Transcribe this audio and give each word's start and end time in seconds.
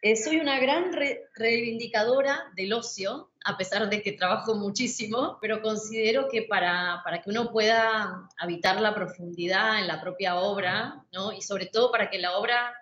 Eh, 0.00 0.14
soy 0.14 0.38
una 0.38 0.60
gran 0.60 0.92
reivindicadora 1.34 2.52
del 2.54 2.72
ocio, 2.72 3.32
a 3.44 3.56
pesar 3.56 3.90
de 3.90 4.00
que 4.00 4.12
trabajo 4.12 4.54
muchísimo, 4.54 5.38
pero 5.40 5.60
considero 5.60 6.28
que 6.28 6.42
para, 6.42 7.00
para, 7.02 7.20
que 7.20 7.30
uno 7.30 7.50
pueda 7.50 8.28
habitar 8.38 8.80
la 8.80 8.94
profundidad 8.94 9.80
en 9.80 9.88
la 9.88 10.00
propia 10.00 10.36
obra, 10.36 11.04
¿no? 11.12 11.32
y 11.32 11.42
sobre 11.42 11.66
todo 11.66 11.90
para 11.90 12.10
que 12.10 12.18
la 12.18 12.38
obra 12.38 12.72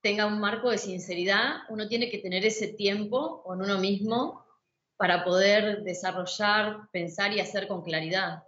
tenga 0.00 0.24
un 0.24 0.40
marco 0.40 0.70
de 0.70 0.78
sinceridad, 0.78 1.58
uno 1.68 1.88
tiene 1.88 2.08
que 2.08 2.18
tener 2.18 2.46
ese 2.46 2.68
tiempo 2.68 3.42
con 3.42 3.60
uno 3.60 3.76
mismo 3.76 4.46
para 4.96 5.24
poder 5.24 5.82
desarrollar, 5.82 6.88
pensar 6.90 7.34
y 7.34 7.40
hacer 7.40 7.68
con 7.68 7.82
claridad. 7.82 8.44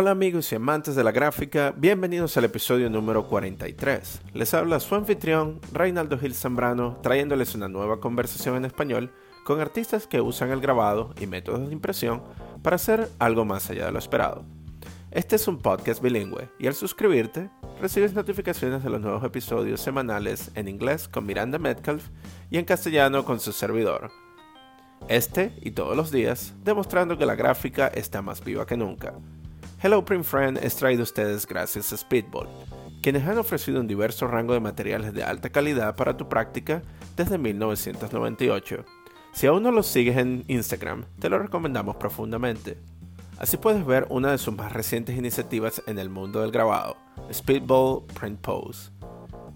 Hola 0.00 0.12
amigos 0.12 0.50
y 0.50 0.54
amantes 0.54 0.94
de 0.94 1.04
la 1.04 1.12
gráfica, 1.12 1.74
bienvenidos 1.76 2.34
al 2.38 2.46
episodio 2.46 2.88
número 2.88 3.26
43. 3.28 4.22
Les 4.32 4.54
habla 4.54 4.80
su 4.80 4.94
anfitrión, 4.94 5.60
Reinaldo 5.74 6.18
Gil 6.18 6.34
Zambrano, 6.34 6.96
trayéndoles 7.02 7.54
una 7.54 7.68
nueva 7.68 8.00
conversación 8.00 8.56
en 8.56 8.64
español 8.64 9.12
con 9.44 9.60
artistas 9.60 10.06
que 10.06 10.22
usan 10.22 10.52
el 10.52 10.62
grabado 10.62 11.14
y 11.20 11.26
métodos 11.26 11.68
de 11.68 11.74
impresión 11.74 12.22
para 12.62 12.76
hacer 12.76 13.10
algo 13.18 13.44
más 13.44 13.68
allá 13.68 13.84
de 13.84 13.92
lo 13.92 13.98
esperado. 13.98 14.46
Este 15.10 15.36
es 15.36 15.46
un 15.46 15.58
podcast 15.58 16.02
bilingüe 16.02 16.48
y 16.58 16.66
al 16.66 16.74
suscribirte 16.74 17.50
recibes 17.78 18.14
notificaciones 18.14 18.82
de 18.82 18.88
los 18.88 19.02
nuevos 19.02 19.22
episodios 19.22 19.82
semanales 19.82 20.50
en 20.54 20.68
inglés 20.68 21.08
con 21.08 21.26
Miranda 21.26 21.58
Metcalf 21.58 22.08
y 22.48 22.56
en 22.56 22.64
castellano 22.64 23.26
con 23.26 23.38
su 23.38 23.52
servidor. 23.52 24.10
Este 25.08 25.52
y 25.60 25.72
todos 25.72 25.94
los 25.94 26.10
días, 26.10 26.54
demostrando 26.64 27.18
que 27.18 27.26
la 27.26 27.34
gráfica 27.34 27.88
está 27.88 28.22
más 28.22 28.42
viva 28.42 28.64
que 28.64 28.78
nunca. 28.78 29.12
Hello 29.82 30.04
Print 30.04 30.24
Friend 30.24 30.58
es 30.58 30.76
traído 30.76 31.00
a 31.00 31.04
ustedes 31.04 31.46
gracias 31.46 31.90
a 31.90 31.96
Speedball, 31.96 32.46
quienes 33.00 33.26
han 33.26 33.38
ofrecido 33.38 33.80
un 33.80 33.86
diverso 33.86 34.26
rango 34.26 34.52
de 34.52 34.60
materiales 34.60 35.14
de 35.14 35.24
alta 35.24 35.48
calidad 35.48 35.96
para 35.96 36.18
tu 36.18 36.28
práctica 36.28 36.82
desde 37.16 37.38
1998. 37.38 38.84
Si 39.32 39.46
aún 39.46 39.62
no 39.62 39.70
los 39.70 39.86
sigues 39.86 40.18
en 40.18 40.44
Instagram, 40.48 41.06
te 41.18 41.30
lo 41.30 41.38
recomendamos 41.38 41.96
profundamente. 41.96 42.76
Así 43.38 43.56
puedes 43.56 43.86
ver 43.86 44.06
una 44.10 44.32
de 44.32 44.36
sus 44.36 44.54
más 44.54 44.70
recientes 44.70 45.16
iniciativas 45.16 45.82
en 45.86 45.98
el 45.98 46.10
mundo 46.10 46.42
del 46.42 46.50
grabado, 46.50 46.98
Speedball 47.32 48.04
Print 48.20 48.38
Pose. 48.38 48.90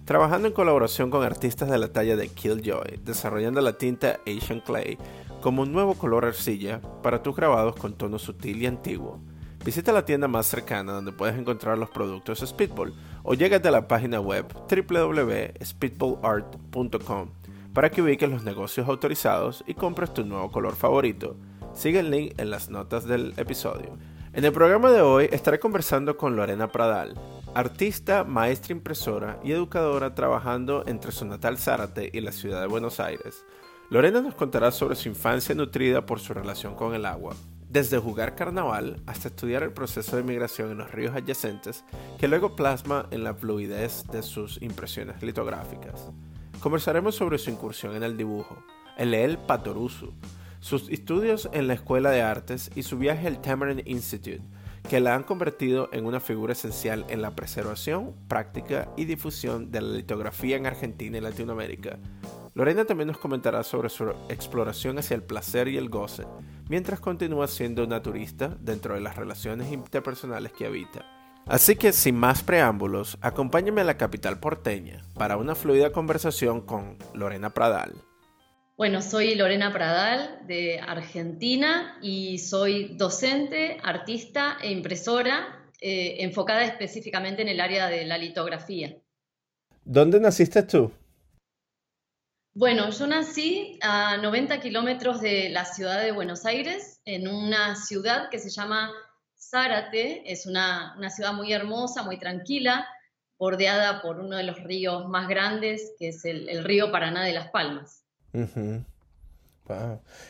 Trabajando 0.06 0.48
en 0.48 0.55
colaboración 0.55 1.11
con 1.11 1.22
artistas 1.22 1.69
de 1.69 1.77
la 1.77 1.92
talla 1.92 2.16
de 2.16 2.28
Killjoy, 2.28 2.98
desarrollando 3.05 3.61
la 3.61 3.77
tinta 3.77 4.20
Asian 4.27 4.61
Clay 4.61 4.97
como 5.42 5.61
un 5.61 5.72
nuevo 5.72 5.97
color 5.97 6.25
arcilla 6.25 6.81
para 7.03 7.22
tus 7.22 7.36
grabados 7.36 7.77
con 7.77 7.92
tono 7.92 8.19
sutil 8.19 8.62
y 8.62 8.66
antiguo 8.66 9.20
Visita 9.65 9.93
la 9.93 10.05
tienda 10.05 10.29
más 10.29 10.47
cercana 10.47 10.93
donde 10.93 11.12
puedes 11.12 11.39
encontrar 11.39 11.79
los 11.79 11.89
productos 11.89 12.41
Speedball 12.41 12.93
o 13.23 13.33
llégate 13.33 13.69
a 13.69 13.71
la 13.71 13.89
página 13.89 14.21
web 14.21 14.45
www.speedballart.com 14.69 17.31
para 17.73 17.91
que 17.91 18.03
ubiques 18.03 18.29
los 18.29 18.45
negocios 18.45 18.87
autorizados 18.87 19.65
y 19.67 19.73
compres 19.73 20.12
tu 20.12 20.27
nuevo 20.27 20.53
color 20.53 20.77
favorito. 20.77 21.39
Sigue 21.73 22.01
el 22.01 22.11
link 22.11 22.39
en 22.39 22.51
las 22.51 22.69
notas 22.69 23.06
del 23.06 23.33
episodio. 23.39 23.97
En 24.34 24.45
el 24.45 24.53
programa 24.53 24.91
de 24.91 25.01
hoy 25.01 25.31
estaré 25.33 25.59
conversando 25.59 26.19
con 26.19 26.37
Lorena 26.37 26.69
Pradal, 26.69 27.19
artista, 27.55 28.23
maestra 28.23 28.75
impresora 28.75 29.41
y 29.43 29.53
educadora 29.53 30.15
trabajando 30.15 30.84
entre 30.87 31.11
su 31.11 31.25
natal 31.25 31.56
Zárate 31.56 32.11
y 32.12 32.21
la 32.21 32.33
ciudad 32.33 32.61
de 32.61 32.67
Buenos 32.67 33.01
Aires. 33.01 33.47
Lorena 33.89 34.21
nos 34.21 34.34
contará 34.34 34.71
sobre 34.73 34.97
su 34.97 35.09
infancia 35.09 35.55
nutrida 35.55 36.05
por 36.05 36.21
su 36.21 36.34
relación 36.34 36.75
con 36.75 36.95
el 36.95 37.06
agua, 37.06 37.34
desde 37.75 37.99
jugar 37.99 38.37
carnaval 38.37 39.03
hasta 39.05 39.27
estudiar 39.27 39.65
el 39.65 39.73
proceso 39.73 40.17
de 40.17 40.23
migración 40.23 40.71
en 40.71 40.79
los 40.79 40.93
ríos 40.93 41.17
adyacentes, 41.17 41.85
que 42.21 42.29
luego 42.29 42.55
plasma 42.55 43.09
en 43.11 43.25
la 43.25 43.35
fluidez 43.35 44.05
de 44.12 44.23
sus 44.23 44.62
impresiones 44.62 45.21
litográficas. 45.25 46.12
Conversaremos 46.61 47.17
sobre 47.17 47.37
su 47.37 47.51
incursión 47.51 47.97
en 47.97 48.05
el 48.05 48.17
dibujo, 48.17 48.57
el 48.97 49.12
El 49.12 49.39
Patorusu, 49.39 50.12
sus 50.61 50.89
estudios 50.89 51.49
en 51.53 51.67
la 51.67 51.75
Escuela 51.75 52.12
de 52.12 52.23
Artes 52.23 52.71
y 52.77 52.85
su 52.85 52.97
viaje 52.97 53.27
al 53.27 53.43
Tamarind 53.43 53.83
Institute, 53.89 54.43
que 54.89 55.01
la 55.01 55.17
han 55.17 55.25
convertido 55.25 55.89
en 55.93 56.06
una 56.06 56.21
figura 56.21 56.53
esencial 56.53 57.05
en 57.09 57.23
la 57.23 57.35
preservación, 57.35 58.15
práctica 58.29 58.89
y 58.97 59.05
difusión 59.05 59.73
de 59.73 59.81
la 59.81 59.97
litografía 59.97 60.56
en 60.56 60.67
Argentina 60.67 61.19
y 61.19 61.23
Latinoamérica, 61.23 61.99
Lorena 62.54 62.84
también 62.84 63.09
nos 63.09 63.19
comentará 63.19 63.65
sobre 63.65 63.88
su 63.88 64.10
exploración 64.28 64.97
hacia 64.98 65.16
el 65.16 65.25
placer 65.25 65.66
y 65.66 65.76
el 65.76 65.88
goce, 65.88 66.22
mientras 66.69 67.00
continúa 67.00 67.48
siendo 67.48 67.82
una 67.82 68.00
turista 68.00 68.56
dentro 68.60 68.94
de 68.94 69.00
las 69.00 69.16
relaciones 69.16 69.72
interpersonales 69.72 70.53
que 70.53 70.66
habita. 70.66 71.04
Así 71.47 71.75
que 71.75 71.93
sin 71.93 72.14
más 72.16 72.44
preámbulos, 72.44 73.19
acompáñame 73.20 73.81
a 73.81 73.84
la 73.84 73.98
capital 73.98 74.38
porteña 74.38 75.04
para 75.14 75.37
una 75.37 75.56
fluida 75.56 75.91
conversación 75.91 76.60
con 76.60 76.97
Lorena 77.12 77.50
Pradal. 77.50 77.93
Bueno, 78.76 79.03
soy 79.03 79.34
Lorena 79.34 79.72
Pradal 79.72 80.47
de 80.47 80.78
Argentina 80.78 81.98
y 82.03 82.38
soy 82.38 82.97
docente, 82.97 83.78
artista 83.82 84.59
e 84.62 84.70
impresora 84.70 85.70
eh, 85.81 86.19
enfocada 86.20 86.64
específicamente 86.64 87.43
en 87.43 87.48
el 87.48 87.60
área 87.60 87.88
de 87.88 88.04
la 88.04 88.16
litografía. 88.16 88.97
¿Dónde 89.84 90.20
naciste 90.20 90.62
tú? 90.62 90.93
Bueno, 92.56 92.91
yo 92.91 93.09
nací 93.09 93.81
a 93.82 94.16
90 94.16 94.60
kilómetros 94.60 95.20
de 95.20 95.48
la 95.48 95.65
ciudad 95.65 96.00
de 96.00 96.12
Buenos 96.12 96.47
Aires, 96.47 97.00
en 97.04 97.26
una 97.26 97.75
ciudad 97.75 98.31
que 98.31 98.38
se 98.38 98.48
llama 98.48 98.92
Zárate. 99.37 100.22
Es 100.31 100.47
una, 100.47 100.94
ciudad 101.10 101.32
muy 101.32 101.53
hermosa, 101.53 102.04
muy 102.04 102.16
tranquila, 102.16 102.87
bordeada 103.41 104.00
por 104.03 104.20
uno 104.20 104.37
de 104.37 104.44
los 104.44 104.62
ríos 104.62 105.09
más 105.09 105.26
grandes, 105.26 105.94
que 105.98 106.10
es 106.10 106.25
el, 106.25 106.62
río 106.62 106.93
Paraná 106.93 107.25
de 107.25 107.32
Las 107.32 107.50
Palmas. 107.50 108.04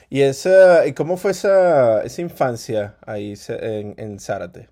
¿Y, 0.09 0.23
esa, 0.23 0.87
¿Y 0.87 0.95
cómo 0.95 1.19
fue 1.19 1.33
esa, 1.33 2.03
esa 2.05 2.23
infancia 2.23 2.97
ahí 3.07 3.35
en, 3.49 3.95
en 3.99 4.19
Zárate? 4.19 4.71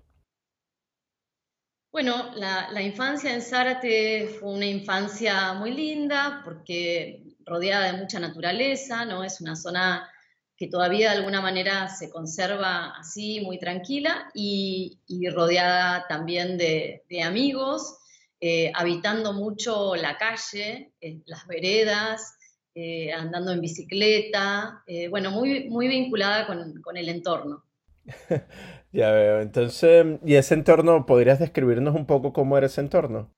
Bueno, 1.91 2.33
la, 2.33 2.71
la, 2.71 2.81
infancia 2.81 3.31
en 3.31 3.43
Zárate 3.43 4.37
fue 4.39 4.53
una 4.53 4.65
infancia 4.65 5.53
muy 5.53 5.71
linda 5.71 6.41
porque 6.43 7.22
rodeada 7.45 7.91
de 7.91 7.97
mucha 7.97 8.19
naturaleza, 8.19 9.05
¿no? 9.05 9.23
Es 9.23 9.41
una 9.41 9.55
zona 9.55 10.09
que 10.57 10.67
todavía 10.67 11.11
de 11.11 11.17
alguna 11.17 11.41
manera 11.41 11.89
se 11.89 12.09
conserva 12.09 12.93
así, 12.97 13.41
muy 13.41 13.57
tranquila, 13.59 14.29
y, 14.33 14.99
rodeada 15.33 16.05
también 16.07 16.57
de, 16.57 17.03
amigos, 17.23 17.97
eh, 18.39 18.71
habitando 18.75 19.33
mucho 19.33 19.95
la 19.95 20.17
calle, 20.17 20.93
eh, 21.01 21.21
las 21.25 21.47
veredas, 21.47 22.35
eh, 22.75 23.11
andando 23.13 23.51
en 23.51 23.61
bicicleta, 23.61 24.83
bueno, 25.09 25.31
muy, 25.31 25.69
muy 25.69 25.87
vinculada 25.87 26.47
con, 26.47 26.81
con 26.81 26.97
el 26.97 27.09
entorno. 27.09 27.63
ya 28.91 29.11
veo, 29.11 29.41
entonces, 29.41 30.05
¿y 30.25 30.35
ese 30.35 30.53
entorno, 30.53 31.05
podrías 31.05 31.39
describirnos 31.39 31.95
un 31.95 32.05
poco 32.05 32.33
cómo 32.33 32.57
era 32.57 32.67
ese 32.67 32.81
entorno? 32.81 33.33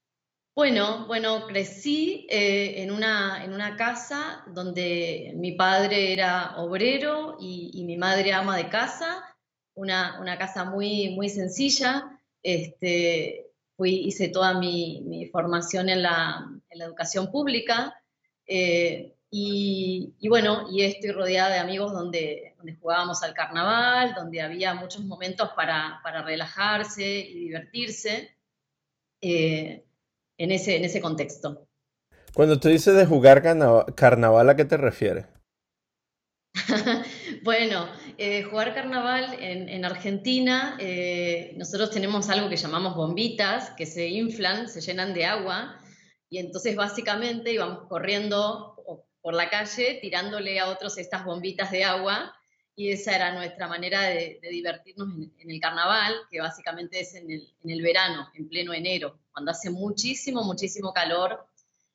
Bueno, 0.56 1.06
bueno, 1.06 1.46
crecí 1.46 2.26
eh, 2.30 2.82
en, 2.82 2.90
una, 2.90 3.44
en 3.44 3.52
una 3.52 3.76
casa 3.76 4.42
donde 4.46 5.34
mi 5.36 5.52
padre 5.52 6.14
era 6.14 6.56
obrero 6.56 7.36
y, 7.38 7.84
mi 7.84 7.98
madre 7.98 8.32
ama 8.32 8.56
de 8.56 8.70
casa, 8.70 9.36
una, 9.74 10.38
casa 10.38 10.64
muy, 10.64 11.10
muy 11.10 11.28
sencilla. 11.28 12.18
Este, 12.42 13.50
hice 13.78 14.28
toda 14.30 14.58
mi, 14.58 15.28
formación 15.30 15.90
en 15.90 16.02
la, 16.02 16.50
educación 16.70 17.30
pública 17.30 17.94
eh, 18.46 19.14
y, 19.30 20.14
bueno, 20.26 20.68
y 20.70 20.84
estoy 20.84 21.10
rodeada 21.10 21.50
de 21.50 21.58
amigos 21.58 21.92
donde, 21.92 22.54
donde 22.56 22.76
jugábamos 22.76 23.22
al 23.22 23.34
carnaval, 23.34 24.14
donde 24.14 24.40
había 24.40 24.72
muchos 24.72 25.04
momentos 25.04 25.50
para, 25.54 26.00
relajarse 26.24 27.04
y 27.04 27.40
divertirse. 27.40 28.34
Eh, 29.20 29.85
en 30.38 30.52
ese, 30.52 30.76
en 30.76 30.84
ese 30.84 31.00
contexto. 31.00 31.66
Cuando 32.34 32.60
tú 32.60 32.68
dices 32.68 32.94
de 32.94 33.06
jugar 33.06 33.42
carnaval, 33.94 34.50
¿a 34.50 34.56
qué 34.56 34.64
te 34.64 34.76
refieres? 34.76 35.26
bueno, 37.42 37.88
eh, 38.18 38.42
jugar 38.44 38.74
carnaval 38.74 39.36
en, 39.40 39.84
Argentina, 39.84 40.76
eh, 40.78 41.54
nosotros 41.56 41.90
tenemos 41.90 42.28
algo 42.28 42.48
que 42.48 42.56
llamamos 42.56 42.94
bombitas, 42.94 43.70
que 43.70 43.86
se 43.86 44.08
inflan, 44.08 44.68
se 44.68 44.80
llenan 44.80 45.14
de 45.14 45.26
agua, 45.26 45.80
y 46.28 46.38
entonces 46.38 46.76
básicamente 46.76 47.52
íbamos 47.52 47.88
corriendo 47.88 48.74
por 49.20 49.34
la 49.34 49.50
calle 49.50 49.98
tirándole 50.00 50.60
a 50.60 50.68
otros 50.68 50.98
estas 50.98 51.24
bombitas 51.24 51.70
de 51.70 51.84
agua, 51.84 52.34
y 52.78 52.92
esa 52.92 53.16
era 53.16 53.32
nuestra 53.32 53.66
manera 53.66 54.02
de, 54.02 54.38
divertirnos 54.50 55.08
en, 55.38 55.50
el 55.50 55.60
carnaval, 55.60 56.14
que 56.30 56.40
básicamente 56.40 57.00
es 57.00 57.14
en 57.14 57.30
el, 57.30 57.82
verano, 57.82 58.28
en 58.34 58.48
pleno 58.48 58.74
enero, 58.74 59.18
cuando 59.32 59.50
hace 59.50 59.70
muchísimo, 59.70 60.44
muchísimo 60.44 60.92
calor 60.92 61.46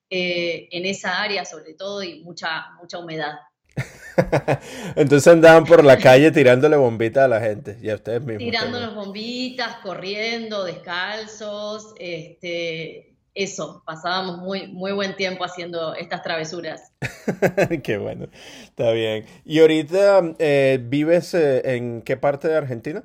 eh, 0.09 0.67
en 0.71 0.85
esa 0.85 1.21
área 1.21 1.45
sobre 1.45 1.75
todo 1.75 2.01
y 2.01 2.23
mucha, 2.23 2.71
mucha 2.81 2.97
humedad. 2.97 3.35
Entonces 4.95 5.31
andaban 5.31 5.65
por 5.65 5.85
la 5.85 5.97
calle 5.97 6.31
tirándole 6.31 6.75
bombitas 6.75 7.25
a 7.25 7.27
la 7.27 7.39
gente 7.39 7.77
y 7.79 7.89
a 7.91 7.95
ustedes 7.95 8.21
mismos. 8.21 8.39
Tirándonos 8.39 8.95
bombitas, 8.95 9.77
corriendo, 9.77 10.63
descalzos, 10.63 11.93
este, 11.99 13.10
eso, 13.33 13.83
pasábamos 13.85 14.39
muy, 14.39 14.67
muy 14.67 14.91
buen 14.91 15.15
tiempo 15.15 15.43
haciendo 15.43 15.93
estas 15.95 16.21
travesuras. 16.21 16.91
qué 17.83 17.97
bueno, 17.97 18.27
está 18.63 18.91
bien. 18.91 19.25
¿Y 19.45 19.59
ahorita 19.59 20.35
eh, 20.39 20.79
vives 20.81 21.33
eh, 21.33 21.75
en 21.75 22.01
qué 22.01 22.17
parte 22.17 22.47
de 22.47 22.55
Argentina? 22.55 23.03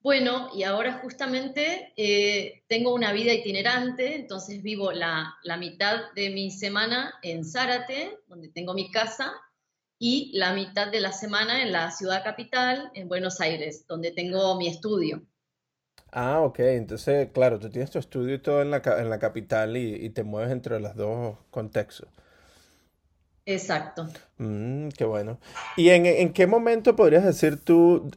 Bueno, 0.00 0.48
y 0.54 0.62
ahora 0.62 1.00
justamente 1.02 1.92
eh, 1.96 2.62
tengo 2.68 2.94
una 2.94 3.12
vida 3.12 3.32
itinerante, 3.34 4.14
entonces 4.14 4.62
vivo 4.62 4.92
la, 4.92 5.34
la, 5.42 5.56
mitad 5.56 6.12
de 6.14 6.30
mi 6.30 6.52
semana 6.52 7.14
en 7.22 7.44
Zárate, 7.44 8.16
donde 8.28 8.48
tengo 8.48 8.74
mi 8.74 8.92
casa, 8.92 9.32
y 9.98 10.30
la 10.38 10.52
mitad 10.52 10.92
de 10.92 11.00
la 11.00 11.12
semana 11.12 11.62
en 11.62 11.72
la 11.72 11.90
ciudad 11.90 12.22
capital, 12.22 12.90
en 12.94 13.08
Buenos 13.08 13.40
Aires, 13.40 13.84
donde 13.88 14.12
tengo 14.12 14.56
mi 14.56 14.68
estudio. 14.68 15.26
Ah, 16.10 16.40
ok. 16.42 16.58
Entonces, 16.60 17.30
claro, 17.32 17.58
tú 17.58 17.70
tienes 17.70 17.90
tu 17.90 17.98
estudio 17.98 18.34
y 18.34 18.38
todo 18.38 18.60
en 18.62 18.70
la, 18.70 18.82
en 18.98 19.08
la 19.10 19.18
capital 19.18 19.76
y, 19.76 19.94
y 19.94 20.10
te 20.10 20.22
mueves 20.22 20.50
entre 20.52 20.80
los 20.80 20.94
dos 20.96 21.38
contextos. 21.50 22.08
Exacto. 23.48 24.06
Mm, 24.36 24.88
qué 24.90 25.06
bueno. 25.06 25.38
¿Y 25.78 25.88
en, 25.88 26.34
qué 26.34 26.46
momento 26.46 26.94
podrías 26.94 27.24
decir 27.24 27.56
tú, 27.64 28.10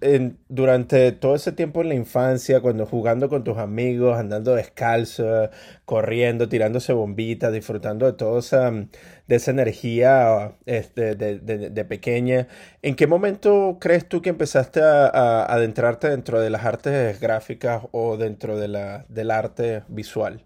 durante 0.49 1.13
todo 1.13 1.35
ese 1.35 1.53
tiempo 1.53 1.81
en 1.81 1.87
la 1.87 1.95
infancia, 1.95 2.59
cuando 2.59 2.85
jugando 2.85 3.29
con 3.29 3.45
tus 3.45 3.57
amigos, 3.57 4.17
andando 4.17 4.55
descalzo, 4.55 5.49
corriendo, 5.85 6.49
tirándose 6.49 6.91
bombitas, 6.91 7.53
disfrutando 7.53 8.07
de 8.07 8.13
toda 8.13 8.39
esa, 8.39 8.71
de 8.71 9.35
esa 9.35 9.51
energía 9.51 10.57
este, 10.65 11.15
de, 11.15 11.85
pequeña, 11.85 12.49
¿en 12.81 12.95
qué 12.95 13.07
momento 13.07 13.77
crees 13.79 14.09
tú 14.09 14.21
que 14.21 14.31
empezaste 14.31 14.81
a, 14.81 15.45
adentrarte 15.45 16.09
dentro 16.09 16.41
de 16.41 16.49
las 16.49 16.65
artes 16.65 17.21
gráficas 17.21 17.83
o 17.91 18.17
dentro 18.17 18.59
de 18.59 18.67
la, 18.67 19.05
del 19.07 19.31
arte 19.31 19.83
visual? 19.87 20.45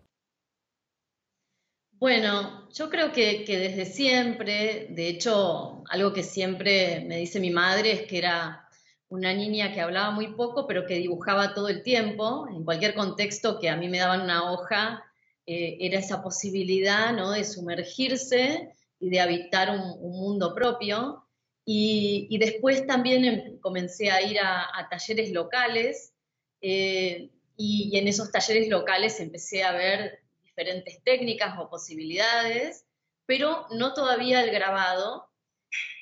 Bueno, 1.98 2.68
yo 2.74 2.90
creo 2.90 3.14
que, 3.14 3.46
desde 3.48 3.86
siempre, 3.86 4.88
de 4.90 5.08
hecho, 5.08 5.82
algo 5.90 6.12
que 6.12 6.24
siempre 6.24 7.02
me 7.08 7.18
dice 7.18 7.40
mi 7.40 7.52
madre 7.52 7.94
es 7.94 8.02
que 8.02 8.18
era 8.18 8.68
una 9.08 9.34
niña 9.34 9.74
que 9.74 9.80
hablaba 9.80 10.12
muy 10.12 10.34
poco, 10.36 10.68
pero 10.68 10.86
que 10.86 10.96
dibujaba 10.96 11.54
todo 11.54 11.70
el 11.70 11.84
tiempo, 11.84 12.48
en 12.50 12.66
cualquier 12.66 12.96
contexto 12.96 13.60
que 13.60 13.70
a 13.70 13.78
mí 13.78 13.88
me 13.88 14.00
daban 14.00 14.22
una 14.22 14.52
hoja, 14.52 15.06
eh, 15.46 15.78
era 15.80 16.00
esa 16.00 16.22
posibilidad 16.22 17.14
¿no? 17.14 17.32
de 17.32 17.46
sumergirse 17.46 18.74
y 19.00 19.10
de 19.10 19.22
habitar 19.22 19.70
un, 19.70 20.12
mundo 20.12 20.54
propio. 20.54 21.26
Y, 21.66 22.38
después 22.40 22.86
también 22.86 23.26
em, 23.26 23.60
comencé 23.60 24.12
a 24.12 24.22
ir 24.22 24.38
a, 24.40 24.88
talleres 24.90 25.32
locales 25.32 26.14
eh, 26.62 27.30
y, 27.56 27.90
y 27.94 27.98
en 27.98 28.08
esos 28.10 28.32
talleres 28.32 28.68
locales 28.70 29.20
empecé 29.22 29.64
a 29.64 29.72
ver 29.72 30.25
diferentes 30.56 31.04
técnicas 31.04 31.58
o 31.60 31.70
posibilidades, 31.70 32.86
pero 33.26 33.68
no 33.72 33.94
todavía 33.94 34.42
el 34.42 34.52
grabado. 34.52 35.30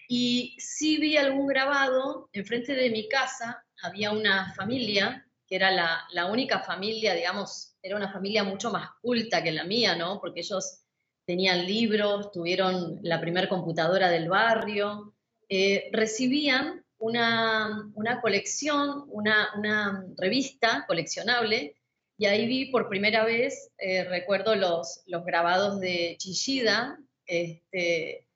Y 0.08 0.56
sí 0.60 0.98
vi 0.98 1.18
algún 1.18 1.48
grabado, 1.48 2.30
enfrente 2.34 2.74
de 2.74 2.90
mi 2.92 3.08
casa 3.10 3.66
había 3.82 4.12
una 4.12 4.54
familia, 4.54 5.28
que 5.48 5.56
era 5.56 5.72
la, 5.72 6.26
única 6.28 6.60
familia, 6.60 7.16
digamos, 7.16 7.76
era 7.82 7.96
una 7.96 8.12
familia 8.12 8.44
mucho 8.44 8.72
más 8.72 8.90
culta 9.02 9.44
que 9.44 9.52
la 9.52 9.64
mía, 9.64 9.96
¿no? 9.96 10.20
Porque 10.20 10.42
ellos 10.42 10.84
tenían 11.26 11.66
libros, 11.66 12.32
tuvieron 12.32 13.00
la 13.02 13.20
primera 13.20 13.50
computadora 13.50 14.10
del 14.10 14.30
barrio, 14.30 15.16
eh, 15.50 15.90
recibían 15.92 16.86
una, 16.98 17.92
colección, 18.22 19.06
una, 19.08 19.50
una, 19.56 20.06
revista 20.18 20.86
coleccionable 20.88 21.76
y 22.18 22.26
ahí 22.26 22.46
vi 22.46 22.66
por 22.66 22.90
primera 22.90 23.26
vez, 23.26 23.72
eh, 23.78 24.04
recuerdo 24.04 24.56
los, 24.56 25.04
los 25.08 25.26
grabados 25.26 25.80
de 25.80 26.16
Chillida, 26.20 27.00
este, 27.26 28.28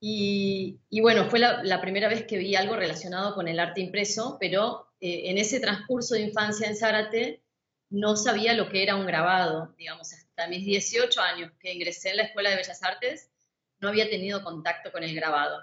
y, 0.00 1.00
bueno, 1.00 1.28
fue 1.30 1.38
la, 1.38 1.80
primera 1.80 2.08
vez 2.08 2.26
que 2.26 2.38
vi 2.38 2.54
algo 2.54 2.76
relacionado 2.76 3.34
con 3.34 3.48
el 3.48 3.58
arte 3.58 3.80
impreso, 3.80 4.36
pero 4.38 4.86
eh, 5.00 5.22
en 5.30 5.38
ese 5.38 5.58
transcurso 5.58 6.14
de 6.14 6.22
infancia 6.22 6.68
en 6.68 6.76
Zárate 6.76 7.42
no 7.90 8.16
sabía 8.16 8.54
lo 8.54 8.68
que 8.68 8.82
era 8.82 8.96
un 8.96 9.06
grabado, 9.06 9.74
digamos, 9.78 10.12
hasta 10.12 10.48
mis 10.48 10.64
18 10.64 11.20
años 11.20 11.52
que 11.60 11.72
ingresé 11.72 12.10
en 12.10 12.18
la 12.18 12.22
Escuela 12.24 12.50
de 12.50 12.56
Bellas 12.56 12.82
Artes, 12.82 13.30
no 13.80 13.88
había 13.88 14.08
tenido 14.08 14.44
contacto 14.44 14.92
con 14.92 15.02
el 15.02 15.14
grabado. 15.14 15.62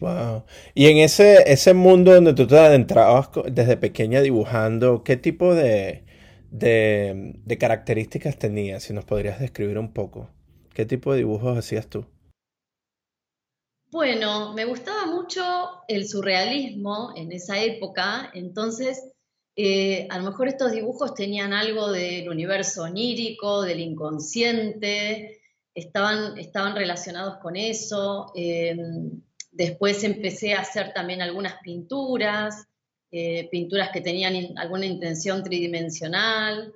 Wow. 0.00 0.44
Y 0.74 0.86
en 0.86 0.98
ese, 0.98 1.44
ese 1.46 1.74
mundo 1.74 2.14
donde 2.14 2.32
tú 2.34 2.46
te 2.46 2.58
adentrabas 2.58 3.28
desde 3.50 3.76
pequeña 3.76 4.20
dibujando, 4.20 5.04
¿qué 5.04 5.16
tipo 5.16 5.54
de, 5.54 6.04
de, 6.50 7.56
características 7.58 8.38
tenía? 8.38 8.80
Si 8.80 8.92
nos 8.92 9.04
podrías 9.04 9.40
describir 9.40 9.78
un 9.78 9.92
poco. 9.92 10.30
¿Qué 10.74 10.86
tipo 10.86 11.12
de 11.12 11.18
dibujos 11.18 11.56
hacías 11.56 11.88
tú? 11.88 12.06
Bueno, 13.90 14.52
me 14.54 14.64
gustaba 14.64 15.06
mucho 15.06 15.42
el 15.88 16.06
surrealismo 16.06 17.12
en 17.16 17.32
esa 17.32 17.60
época, 17.60 18.30
entonces 18.34 19.02
eh, 19.56 20.06
a 20.10 20.18
lo 20.18 20.30
mejor 20.30 20.46
estos 20.46 20.70
dibujos 20.70 21.14
tenían 21.14 21.52
algo 21.52 21.90
del 21.90 22.28
universo 22.28 22.84
onírico, 22.84 23.62
del 23.62 23.80
inconsciente, 23.80 25.40
estaban, 25.74 26.38
estaban 26.38 26.76
relacionados 26.76 27.38
con 27.38 27.56
eso. 27.56 28.32
Eh, 28.36 28.76
después 29.50 30.04
empecé 30.04 30.54
a 30.54 30.60
hacer 30.60 30.92
también 30.92 31.20
algunas 31.20 31.56
pinturas, 31.62 32.68
eh, 33.12 33.48
pinturas 33.50 33.90
que 33.90 34.00
tenían 34.00 34.56
alguna 34.56 34.86
intención 34.86 35.42
tridimensional, 35.42 36.72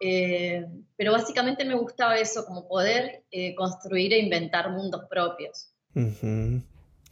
eh, 0.00 0.66
pero 0.96 1.12
básicamente 1.12 1.64
me 1.64 1.74
gustaba 1.74 2.16
eso, 2.16 2.44
como 2.44 2.68
poder 2.68 3.24
eh, 3.30 3.54
construir 3.54 4.12
e 4.12 4.18
inventar 4.18 4.70
mundos 4.70 5.02
propios. 5.08 5.72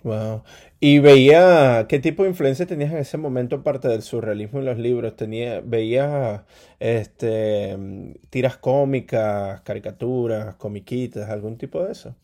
Wow. 0.02 0.42
Y 0.80 0.98
veía 0.98 1.86
qué 1.88 2.00
tipo 2.00 2.24
de 2.24 2.30
influencia 2.30 2.66
tenías 2.66 2.92
en 2.92 2.98
ese 2.98 3.18
momento, 3.18 3.56
aparte 3.56 3.88
del 3.88 4.02
surrealismo 4.02 4.58
en 4.58 4.64
los 4.64 4.78
libros. 4.78 5.16
Tenía, 5.16 5.60
veías 5.60 6.42
este, 6.80 7.76
tiras 8.30 8.56
cómicas, 8.56 9.60
caricaturas, 9.62 10.56
comiquitas, 10.56 11.30
algún 11.30 11.56
tipo 11.56 11.84
de 11.84 11.92
eso. 11.92 12.16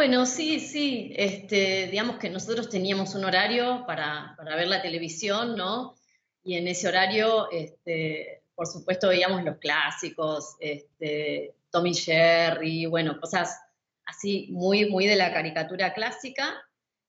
Bueno, 0.00 0.24
sí, 0.24 0.60
sí. 0.60 1.12
Este, 1.14 1.88
digamos 1.88 2.16
que 2.16 2.30
nosotros 2.30 2.70
teníamos 2.70 3.14
un 3.14 3.26
horario 3.26 3.84
para, 3.86 4.34
ver 4.56 4.66
la 4.66 4.80
televisión, 4.80 5.58
¿no? 5.58 5.94
Y 6.42 6.54
en 6.54 6.68
ese 6.68 6.88
horario, 6.88 7.50
este, 7.50 8.44
por 8.54 8.66
supuesto, 8.66 9.08
veíamos 9.08 9.44
los 9.44 9.58
clásicos, 9.58 10.56
este, 10.58 11.54
Tommy 11.70 11.92
Jerry, 11.92 12.86
bueno, 12.86 13.20
cosas 13.20 13.60
así 14.06 14.48
muy, 14.52 14.88
muy 14.88 15.06
de 15.06 15.16
la 15.16 15.34
caricatura 15.34 15.92
clásica. 15.92 16.54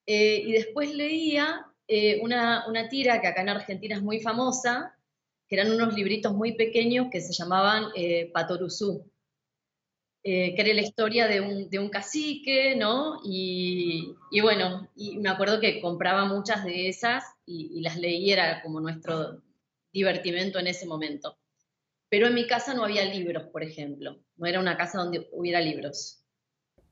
Eh, 0.04 0.42
y 0.44 0.52
después 0.52 0.94
leía 0.94 1.64
eh, 1.88 2.20
una, 2.22 2.62
tira 2.90 3.22
que 3.22 3.28
acá 3.28 3.40
en 3.40 3.48
Argentina 3.48 3.96
es 3.96 4.02
muy 4.02 4.20
famosa, 4.20 4.94
que 5.48 5.54
eran 5.54 5.72
unos 5.72 5.94
libritos 5.94 6.34
muy 6.34 6.56
pequeños 6.56 7.06
que 7.10 7.22
se 7.22 7.32
llamaban 7.32 7.86
eh, 7.96 8.30
Patoruzú. 8.34 9.10
Eh, 10.24 10.54
que 10.54 10.62
era 10.62 10.72
la 10.72 10.82
historia 10.82 11.26
de 11.26 11.40
un, 11.40 11.68
de 11.68 11.80
un 11.80 11.88
cacique, 11.88 12.76
¿no? 12.76 13.18
Y, 13.24 14.14
y, 14.30 14.40
bueno, 14.40 14.88
y 14.94 15.16
me 15.16 15.28
acuerdo 15.28 15.58
que 15.58 15.80
compraba 15.80 16.26
muchas 16.26 16.64
de 16.64 16.88
esas 16.88 17.24
y, 17.44 17.80
las 17.80 17.96
leí, 17.96 18.30
era 18.30 18.62
como 18.62 18.78
nuestro 18.78 19.42
divertimento 19.92 20.60
en 20.60 20.68
ese 20.68 20.86
momento. 20.86 21.36
Pero 22.08 22.28
en 22.28 22.34
mi 22.34 22.46
casa 22.46 22.72
no 22.72 22.84
había 22.84 23.04
libros, 23.04 23.44
por 23.50 23.64
ejemplo. 23.64 24.16
No 24.36 24.46
era 24.46 24.60
una 24.60 24.76
casa 24.76 24.98
donde 24.98 25.28
hubiera 25.32 25.60
libros. 25.60 26.22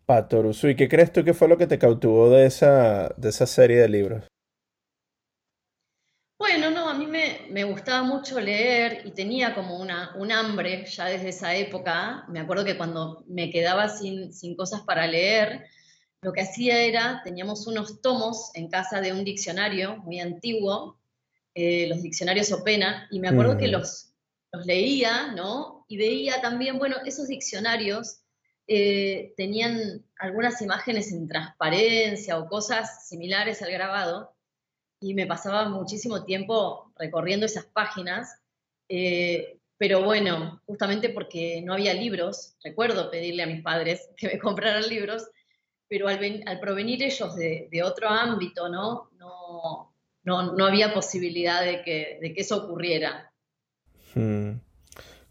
Patorusu, 0.06 0.68
¿y 0.68 0.74
qué 0.74 0.88
crees 0.88 1.12
tú 1.12 1.22
que 1.22 1.34
fue 1.34 1.46
lo 1.46 1.56
que 1.56 1.68
te 1.68 1.78
cautivó 1.78 2.30
de 2.30 2.46
esa, 2.46 3.14
de 3.16 3.28
esa 3.28 3.46
serie 3.46 3.76
de 3.76 3.88
libros? 3.88 4.26
Bueno, 6.36 6.69
me, 7.50 7.64
gustaba 7.64 8.02
mucho 8.02 8.40
leer 8.40 9.02
y 9.04 9.10
tenía 9.12 9.54
como 9.54 9.78
una, 9.78 10.14
un 10.16 10.32
hambre 10.32 10.84
ya 10.86 11.06
desde 11.06 11.30
esa 11.30 11.54
época. 11.54 12.24
Me 12.28 12.40
acuerdo 12.40 12.64
que 12.64 12.76
cuando 12.76 13.24
me 13.28 13.50
quedaba 13.50 13.88
sin, 13.88 14.56
cosas 14.56 14.82
para 14.82 15.06
leer, 15.06 15.66
lo 16.22 16.32
que 16.32 16.42
hacía 16.42 16.80
era, 16.82 17.20
teníamos 17.24 17.66
unos 17.66 18.00
tomos 18.02 18.50
en 18.54 18.68
casa 18.68 19.00
de 19.00 19.12
un 19.12 19.24
diccionario 19.24 19.96
muy 19.98 20.20
antiguo, 20.20 20.98
eh, 21.54 21.86
los 21.88 22.02
diccionarios 22.02 22.52
Opena, 22.52 23.08
y 23.10 23.20
me 23.20 23.28
acuerdo 23.28 23.56
que 23.56 23.68
mm. 23.68 23.72
los, 23.72 24.12
los 24.52 24.66
leía, 24.66 25.32
¿no? 25.32 25.84
Y 25.88 25.96
veía 25.96 26.40
también, 26.40 26.78
bueno, 26.78 26.96
esos 27.04 27.28
diccionarios 27.28 28.20
eh, 28.66 29.34
tenían 29.36 30.04
algunas 30.18 30.62
imágenes 30.62 31.10
en 31.12 31.26
transparencia 31.26 32.38
o 32.38 32.48
cosas 32.48 33.08
similares 33.08 33.62
al 33.62 33.72
grabado 33.72 34.34
y 35.00 35.14
me 35.14 35.26
pasaba 35.26 35.68
muchísimo 35.68 36.24
tiempo 36.24 36.92
recorriendo 36.98 37.46
esas 37.46 37.64
páginas, 37.64 38.38
eh, 38.88 39.58
pero 39.78 40.04
bueno, 40.04 40.60
justamente 40.66 41.08
porque 41.08 41.62
no 41.62 41.72
había 41.72 41.94
libros, 41.94 42.54
recuerdo 42.62 43.10
pedirle 43.10 43.42
a 43.42 43.46
mis 43.46 43.62
padres 43.62 44.10
que 44.16 44.28
me 44.28 44.38
compraran 44.38 44.86
libros, 44.88 45.26
pero 45.88 46.06
al, 46.06 46.60
provenir 46.60 47.02
ellos 47.02 47.34
de, 47.34 47.82
otro 47.82 48.08
ámbito, 48.08 48.68
¿no? 48.68 49.10
No, 49.18 49.92
no, 50.22 50.66
había 50.66 50.94
posibilidad 50.94 51.64
de 51.64 51.82
que, 51.82 52.18
de 52.20 52.32
que 52.32 52.42
eso 52.42 52.64
ocurriera. 52.64 53.32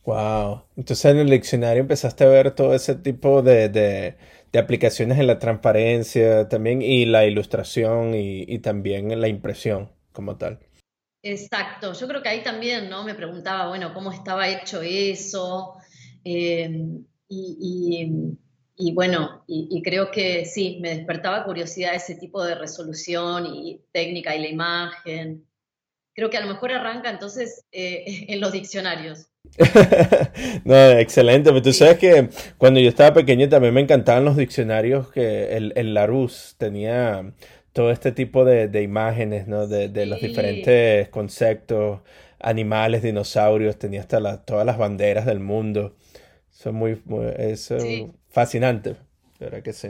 Wow. 0.03 0.55
Hmm. 0.55 0.59
Entonces 0.75 1.05
en 1.05 1.19
el 1.19 1.29
diccionario 1.29 1.81
empezaste 1.81 2.25
a 2.25 2.27
ver 2.27 2.51
todo 2.51 2.73
ese 2.73 2.95
tipo 2.95 3.41
de, 3.41 4.17
aplicaciones 4.57 5.19
en 5.19 5.27
la 5.27 5.37
transparencia 5.37 6.49
también 6.49 6.81
y 6.81 7.05
la 7.05 7.25
ilustración 7.25 8.15
y, 8.15 8.43
y, 8.47 8.59
también 8.59 9.11
en 9.11 9.21
la 9.21 9.27
impresión 9.27 9.91
como 10.11 10.37
tal. 10.37 10.59
Exacto. 11.21 11.93
Yo 11.93 12.07
creo 12.07 12.21
que 12.21 12.29
ahí 12.29 12.43
también, 12.43 12.89
¿no? 12.89 13.03
Me 13.03 13.13
preguntaba, 13.13 13.67
bueno, 13.67 13.93
cómo 13.93 14.11
estaba 14.11 14.47
hecho 14.47 14.81
eso. 14.81 15.75
Eh, 16.23 16.87
y 17.27 18.37
y 18.81 18.93
bueno, 18.93 19.43
y, 19.45 19.81
creo 19.83 20.09
que 20.09 20.45
sí, 20.45 20.79
me 20.81 20.95
despertaba 20.95 21.43
curiosidad 21.43 21.95
ese 21.95 22.15
tipo 22.15 22.41
de 22.41 22.55
resolución 22.55 23.45
y 23.45 23.81
técnica 23.91 24.33
y 24.33 24.39
la 24.39 24.47
imagen. 24.47 25.45
Creo 26.19 26.29
que 26.29 26.35
a 26.35 26.41
lo 26.41 26.47
mejor 26.47 26.73
arranca 26.73 27.09
entonces 27.09 27.63
eh, 27.71 28.03
en 28.27 28.41
los 28.41 28.51
diccionarios. 28.51 29.27
no, 30.65 30.75
excelente. 30.91 31.49
Pero 31.49 31.61
tú 31.61 31.71
sabes 31.71 31.97
que 31.97 32.27
cuando 32.57 32.81
yo 32.81 32.89
estaba 32.89 33.13
pequeño 33.13 33.47
también 33.47 33.73
me 33.73 33.79
encantaban 33.79 34.25
los 34.25 34.35
diccionarios 34.35 35.09
que 35.13 35.55
el, 35.55 35.71
el 35.77 35.93
Larousse 35.93 36.55
tenía 36.57 37.33
todo 37.71 37.91
este 37.91 38.11
tipo 38.11 38.43
de, 38.43 38.67
de 38.67 38.81
imágenes, 38.81 39.47
¿no? 39.47 39.65
De, 39.65 39.87
de 39.87 40.05
los 40.07 40.19
diferentes 40.19 41.07
conceptos, 41.07 42.01
animales, 42.37 43.01
dinosaurios, 43.01 43.79
tenía 43.79 44.01
hasta 44.01 44.43
todas 44.43 44.65
las 44.65 44.77
banderas 44.77 45.25
del 45.25 45.39
mundo. 45.39 45.95
Son 46.49 46.75
muy, 46.75 47.01
eso, 47.37 47.77
fascinante, 48.27 48.97
¿verdad 49.39 49.63
que 49.63 49.71
sí? 49.71 49.87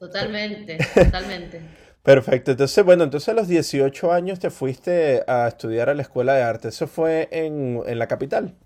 Totalmente, 0.00 0.78
totalmente. 0.94 1.60
Perfecto, 2.04 2.50
entonces, 2.50 2.84
bueno, 2.84 3.04
entonces 3.04 3.30
a 3.30 3.32
los 3.32 3.48
18 3.48 4.12
años 4.12 4.38
te 4.38 4.50
fuiste 4.50 5.24
a 5.26 5.48
estudiar 5.48 5.88
a 5.88 5.94
la 5.94 6.02
Escuela 6.02 6.34
de 6.34 6.42
Arte, 6.42 6.68
¿eso 6.68 6.86
fue 6.86 7.30
en, 7.32 7.82
la 7.98 8.06
capital? 8.06 8.58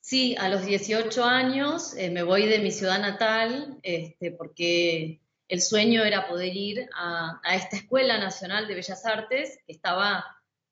Sí, 0.00 0.34
a 0.40 0.48
los 0.48 0.66
18 0.66 1.24
años 1.24 1.94
eh, 1.96 2.10
me 2.10 2.24
voy 2.24 2.46
de 2.46 2.58
mi 2.58 2.72
ciudad 2.72 2.98
natal, 2.98 3.78
este, 3.84 4.32
porque 4.32 5.20
el 5.46 5.62
sueño 5.62 6.02
era 6.02 6.26
poder 6.26 6.56
ir 6.56 6.88
a, 6.92 7.40
esta 7.54 7.76
Escuela 7.76 8.18
Nacional 8.18 8.66
de 8.66 8.74
Bellas 8.74 9.06
Artes, 9.06 9.60
que 9.64 9.72
estaba 9.72 10.24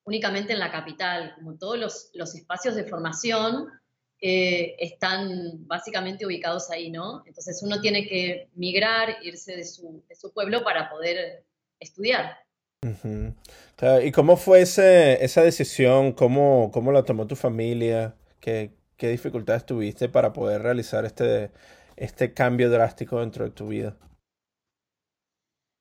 únicamente 0.03 0.53
en 0.53 0.59
la 0.59 0.73
capital, 0.73 1.37
como 1.37 1.57
todos 1.57 1.79
los, 1.79 2.11
los 2.13 2.35
espacios 2.35 2.75
de 2.75 2.83
formación 2.83 3.69
están 4.21 5.67
básicamente 5.67 6.27
ubicados 6.27 6.71
ahí, 6.71 6.91
¿no? 6.91 7.23
Entonces 7.27 7.63
uno 7.63 7.81
tiene 7.81 8.07
que 8.07 8.49
migrar, 8.55 9.17
irse 9.23 9.57
de 9.57 9.65
su, 9.65 10.03
pueblo 10.35 10.63
para 10.63 10.91
poder 10.91 11.45
estudiar. 11.79 12.37
¿Y 14.03 14.13
cómo 14.13 14.37
fue 14.37 14.63
esa 14.63 15.43
decisión? 15.43 16.13
¿Cómo, 16.13 16.71
¿Cómo 16.73 16.93
la 16.93 17.03
tomó 17.03 17.27
tu 17.27 17.37
familia? 17.37 18.15
¿Qué, 18.41 18.73
¿Qué, 18.97 19.09
dificultades 19.09 19.65
tuviste 19.65 20.09
para 20.09 20.33
poder 20.33 20.63
realizar 20.63 21.05
este, 21.05 21.51
este 21.97 22.35
cambio 22.35 22.71
drástico 22.71 23.21
dentro 23.21 23.45
de 23.45 23.51
tu 23.51 23.69
vida? 23.69 23.97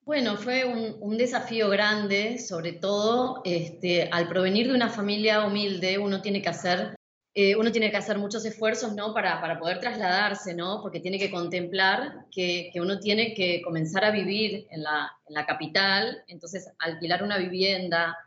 Bueno, 0.06 0.38
fue 0.38 0.66
un, 0.66 0.98
un 1.02 1.18
desafío 1.18 1.70
grande, 1.70 2.40
sobre 2.40 2.74
todo 2.74 3.42
este, 3.46 4.10
al 4.12 4.28
provenir 4.28 4.68
de 4.68 4.74
una 4.74 4.90
familia 4.90 5.46
humilde, 5.46 6.00
uno 6.00 6.22
tiene 6.22 6.42
que 6.42 6.50
hacer 6.50 6.96
eh, 7.36 7.56
uno 7.56 7.72
tiene 7.72 7.92
que 7.92 7.98
hacer 7.98 8.18
muchos 8.18 8.44
esfuerzos 8.46 8.94
¿no? 8.96 9.14
para, 9.14 9.40
para 9.40 9.60
poder 9.60 9.80
trasladarse, 9.80 10.56
¿no? 10.56 10.82
porque 10.82 11.00
tiene 11.00 11.20
que 11.20 11.30
contemplar 11.30 12.26
que, 12.32 12.72
que 12.74 12.82
uno 12.82 13.00
tiene 13.00 13.36
que 13.36 13.62
comenzar 13.62 14.04
a 14.04 14.12
vivir 14.12 14.68
en 14.72 14.82
la, 14.84 15.12
en 15.28 15.36
la, 15.36 15.46
capital, 15.46 16.24
entonces 16.28 16.72
alquilar 16.80 17.24
una 17.24 17.38
vivienda, 17.38 18.18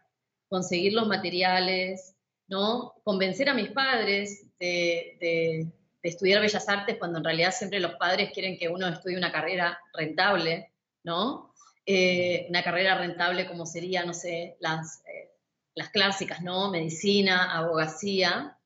conseguir 0.49 0.92
los 0.92 1.09
materiales, 1.09 2.14
¿no? 2.47 2.94
convencer 3.02 3.49
a 3.49 3.54
mis 3.54 3.71
padres 3.71 4.47
de, 4.61 5.16
de, 5.21 5.66
estudiar 6.02 6.40
Bellas 6.40 6.68
Artes 6.68 6.97
cuando 6.99 7.18
en 7.18 7.25
realidad 7.25 7.52
siempre 7.52 7.80
los 7.80 7.94
padres 7.94 8.30
quieren 8.32 8.59
que 8.59 8.68
uno 8.68 8.88
estudie 8.88 9.16
una 9.16 9.30
carrera 9.30 9.78
rentable, 9.94 10.73
¿no? 11.04 11.54
Eh, 11.87 12.47
una 12.49 12.62
carrera 12.64 12.99
rentable 12.99 13.47
como 13.47 13.66
sería, 13.66 14.04
no 14.04 14.12
sé, 14.12 14.56
las, 14.59 15.04
eh, 15.06 15.30
las 15.76 15.90
clásicas, 15.90 16.42
¿no? 16.42 16.71
Medicina, 16.71 17.56
abogacía, 17.56 18.59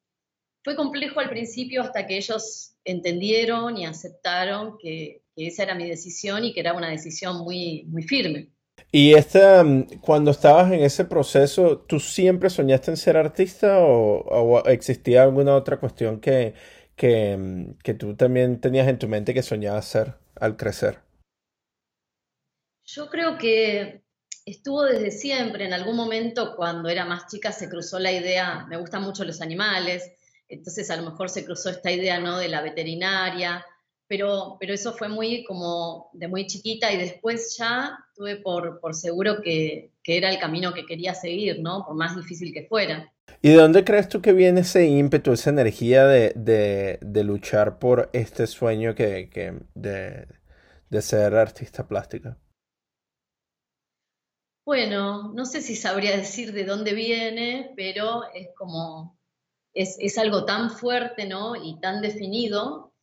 fue 0.66 0.74
complejo 0.74 1.20
al 1.20 1.28
principio 1.28 1.80
hasta 1.80 2.08
que 2.08 2.16
ellos 2.16 2.74
entendieron 2.84 3.78
y 3.78 3.86
aceptaron 3.86 4.76
que, 4.78 5.22
esa 5.36 5.62
era 5.62 5.76
mi 5.76 5.88
decisión 5.88 6.44
y 6.44 6.52
que 6.52 6.58
era 6.58 6.72
una 6.72 6.90
decisión 6.90 7.36
muy, 7.44 7.84
muy 7.84 8.02
firme. 8.02 8.48
Y 8.90 9.14
esta, 9.14 9.62
mm, 9.62 10.00
cuando 10.00 10.32
estabas 10.32 10.72
en 10.72 10.82
ese 10.82 11.04
proceso, 11.04 11.78
¿tú 11.78 12.00
siempre 12.00 12.50
soñaste 12.50 12.90
en 12.90 12.96
ser 12.96 13.16
artista 13.16 13.78
o, 13.78 14.64
existía 14.66 15.22
alguna 15.22 15.54
otra 15.54 15.78
cuestión 15.78 16.18
que, 16.18 16.54
que, 16.96 17.36
mm, 17.36 17.78
que, 17.84 17.94
tú 17.94 18.16
también 18.16 18.60
tenías 18.60 18.88
en 18.88 18.98
tu 18.98 19.06
mente 19.06 19.34
que 19.34 19.42
soñabas 19.42 19.84
ser 19.86 20.14
al 20.34 20.56
crecer? 20.56 20.98
Yo 22.86 23.08
creo 23.08 23.38
que 23.38 24.02
estuvo 24.44 24.82
desde 24.82 25.12
siempre. 25.12 25.64
En 25.64 25.74
algún 25.74 25.94
momento, 25.94 26.56
cuando 26.56 26.88
era 26.88 27.04
más 27.04 27.28
chica, 27.28 27.52
se 27.52 27.68
cruzó 27.68 28.00
la 28.00 28.10
idea, 28.10 28.66
me 28.68 28.78
gustan 28.78 29.02
mucho 29.02 29.24
los 29.24 29.40
animales, 29.40 30.10
entonces 30.48 30.90
a 30.90 30.96
lo 30.96 31.10
mejor 31.10 31.30
se 31.30 31.44
cruzó 31.44 31.70
esta 31.70 31.90
idea, 31.90 32.20
¿no? 32.20 32.38
De 32.38 32.48
la 32.48 32.62
veterinaria, 32.62 33.64
pero, 34.08 34.56
pero 34.60 34.74
eso 34.74 34.92
fue 34.92 35.08
muy 35.08 35.44
como 35.44 36.10
de 36.12 36.28
muy 36.28 36.46
chiquita 36.46 36.92
y 36.92 36.96
después 36.96 37.56
ya 37.58 37.98
tuve 38.14 38.36
por, 38.36 38.80
por 38.80 38.94
seguro 38.94 39.40
que, 39.42 39.90
que, 40.02 40.16
era 40.16 40.30
el 40.30 40.38
camino 40.38 40.72
que 40.72 40.86
quería 40.86 41.14
seguir, 41.14 41.60
¿no? 41.60 41.84
Por 41.84 41.96
más 41.96 42.16
difícil 42.16 42.52
que 42.52 42.66
fuera. 42.66 43.12
¿Y 43.42 43.50
de 43.50 43.56
dónde 43.56 43.84
crees 43.84 44.08
tú 44.08 44.22
que 44.22 44.32
viene 44.32 44.60
ese 44.60 44.86
ímpetu, 44.86 45.32
esa 45.32 45.50
energía 45.50 46.06
de, 46.06 46.32
de, 46.36 46.98
de 47.02 47.24
luchar 47.24 47.78
por 47.78 48.08
este 48.12 48.46
sueño 48.46 48.94
que, 48.94 49.28
que 49.28 49.60
de, 49.74 50.26
de 50.88 51.02
ser 51.02 51.34
artista 51.34 51.86
plástica? 51.86 52.38
Bueno, 54.64 55.32
no 55.32 55.44
sé 55.44 55.62
si 55.62 55.76
sabría 55.76 56.16
decir 56.16 56.52
de 56.52 56.64
dónde 56.64 56.92
viene, 56.92 57.72
pero 57.76 58.22
es 58.34 58.48
como 58.56 59.15
es, 59.76 60.18
algo 60.18 60.44
tan 60.46 60.70
fuerte 60.70 61.26
¿no? 61.26 61.54
y 61.54 61.78
tan 61.80 62.00
definido 62.00 62.94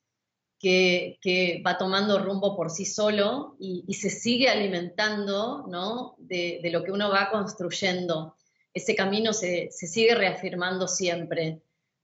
que, 0.60 1.62
va 1.65 1.77
tomando 1.77 2.20
rumbo 2.20 2.56
por 2.56 2.72
sí 2.72 2.86
solo 2.86 3.56
y, 3.60 3.94
se 3.94 4.10
sigue 4.10 4.50
alimentando 4.50 5.65
¿no? 5.68 6.15
de, 6.18 6.60
lo 6.72 6.84
que 6.84 6.92
uno 6.92 7.12
va 7.12 7.30
construyendo. 7.30 8.36
Ese 8.74 8.96
camino 8.96 9.34
se, 9.34 9.70
sigue 9.72 10.15
reafirmando 10.15 10.88
siempre. 10.88 11.62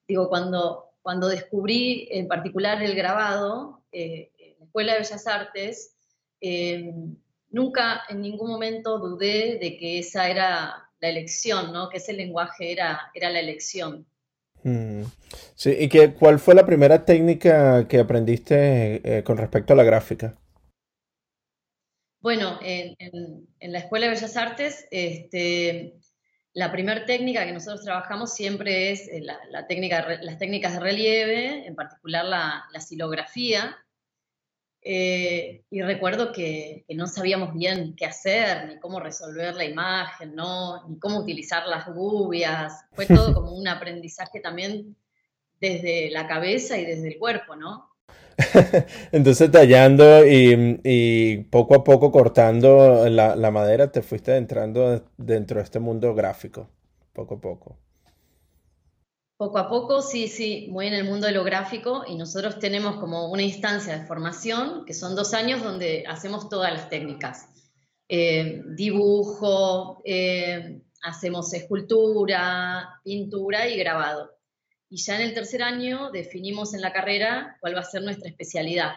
Digo, 0.07 0.29
cuando, 0.29 0.91
cuando 1.01 1.27
descubrí 1.27 2.07
en 2.11 2.27
particular 2.27 2.83
el 2.83 2.95
grabado 2.95 3.81
eh, 3.91 4.31
en 4.37 4.59
la 4.59 4.65
Escuela 4.65 4.93
de 4.93 4.99
Bellas 4.99 5.27
Artes, 5.27 5.95
eh, 6.41 6.93
nunca 7.49 8.03
en 8.07 8.21
ningún 8.21 8.51
momento 8.51 8.99
dudé 8.99 9.57
de 9.59 9.77
que 9.77 9.99
esa 9.99 10.29
era 10.29 10.89
la 10.99 11.09
elección, 11.09 11.73
¿no? 11.73 11.89
que 11.89 11.97
ese 11.97 12.13
lenguaje 12.13 12.71
era, 12.71 13.09
era 13.15 13.31
la 13.31 13.39
elección. 13.39 14.05
Mm. 14.63 15.03
Sí, 15.55 15.75
¿y 15.79 15.89
qué, 15.89 16.13
cuál 16.13 16.39
fue 16.39 16.55
la 16.55 16.65
primera 16.65 17.05
técnica 17.05 17.87
que 17.87 17.99
aprendiste 17.99 19.17
eh, 19.17 19.23
con 19.23 19.37
respecto 19.37 19.73
a 19.73 19.75
la 19.75 19.83
gráfica? 19.83 20.35
Bueno, 22.21 22.59
en, 22.61 22.95
la 23.61 23.79
Escuela 23.79 24.07
de 24.07 24.13
Bellas 24.13 24.35
Artes, 24.35 24.87
este, 24.91 25.95
la 26.53 26.71
primera 26.71 27.05
técnica 27.05 27.45
que 27.45 27.53
nosotros 27.53 27.83
trabajamos 27.85 28.33
siempre 28.33 28.91
es 28.91 29.07
eh, 29.07 29.21
la, 29.21 29.67
técnica, 29.67 30.17
las 30.21 30.37
técnicas 30.37 30.73
de 30.73 30.79
relieve, 30.81 31.65
en 31.65 31.75
particular 31.75 32.25
la, 32.25 32.65
la 32.73 32.81
silografía, 32.81 33.77
eh, 34.81 35.63
y 35.69 35.81
recuerdo 35.81 36.31
que, 36.31 36.85
no 36.95 37.07
sabíamos 37.07 37.53
bien 37.53 37.95
qué 37.95 38.05
hacer, 38.05 38.67
ni 38.67 38.79
cómo 38.79 38.99
resolver 38.99 39.55
la 39.55 39.65
imagen, 39.65 40.35
¿no? 40.35 40.87
ni 40.87 40.97
cómo 40.99 41.19
utilizar 41.19 41.67
las 41.67 41.87
gubias. 41.93 42.85
Fue 42.93 43.05
todo 43.05 43.33
como 43.33 43.51
un 43.51 43.67
aprendizaje 43.67 44.39
también 44.39 44.95
desde 45.59 46.09
la 46.11 46.27
cabeza 46.27 46.77
y 46.77 46.85
desde 46.85 47.09
el 47.09 47.19
cuerpo, 47.19 47.55
¿no? 47.55 47.89
Entonces 49.11 49.51
tallando 49.51 50.25
y, 50.25 51.45
poco 51.49 51.75
a 51.75 51.83
poco 51.83 52.11
cortando 52.11 53.09
la, 53.09 53.35
la, 53.35 53.51
madera, 53.51 53.91
te 53.91 54.01
fuiste 54.01 54.37
entrando 54.37 55.03
dentro 55.17 55.57
de 55.57 55.63
este 55.65 55.79
mundo 55.79 56.15
gráfico, 56.15 56.69
poco 57.11 57.35
a 57.35 57.41
poco. 57.41 57.77
Poco 59.39 59.57
a 59.57 59.69
poco, 59.69 60.01
sí, 60.01 60.27
sí, 60.27 60.67
muy 60.69 60.87
en 60.87 60.93
el 60.93 61.05
mundo 61.05 61.25
de 61.25 61.31
lo 61.31 61.45
gráfico 61.45 62.03
y 62.05 62.17
nosotros 62.17 62.59
tenemos 62.59 62.97
como 62.97 63.31
una 63.31 63.41
instancia 63.41 63.97
de 63.97 64.05
formación 64.05 64.83
que 64.83 64.93
son 64.93 65.15
dos 65.15 65.33
años 65.33 65.63
donde 65.63 66.03
hacemos 66.05 66.49
todas 66.49 66.73
las 66.73 66.89
técnicas. 66.89 67.47
Eh, 68.09 68.61
dibujo, 68.75 70.01
eh, 70.03 70.81
hacemos 71.03 71.53
escultura, 71.53 72.99
pintura 73.01 73.69
y 73.69 73.77
grabado. 73.77 74.29
Y 74.89 74.97
ya 74.97 75.15
en 75.15 75.21
el 75.21 75.33
tercer 75.33 75.63
año 75.63 76.11
definimos 76.11 76.73
en 76.73 76.81
la 76.81 76.91
carrera 76.91 77.55
cuál 77.61 77.77
va 77.77 77.79
a 77.79 77.85
ser 77.85 78.01
nuestra 78.01 78.27
especialidad. 78.27 78.95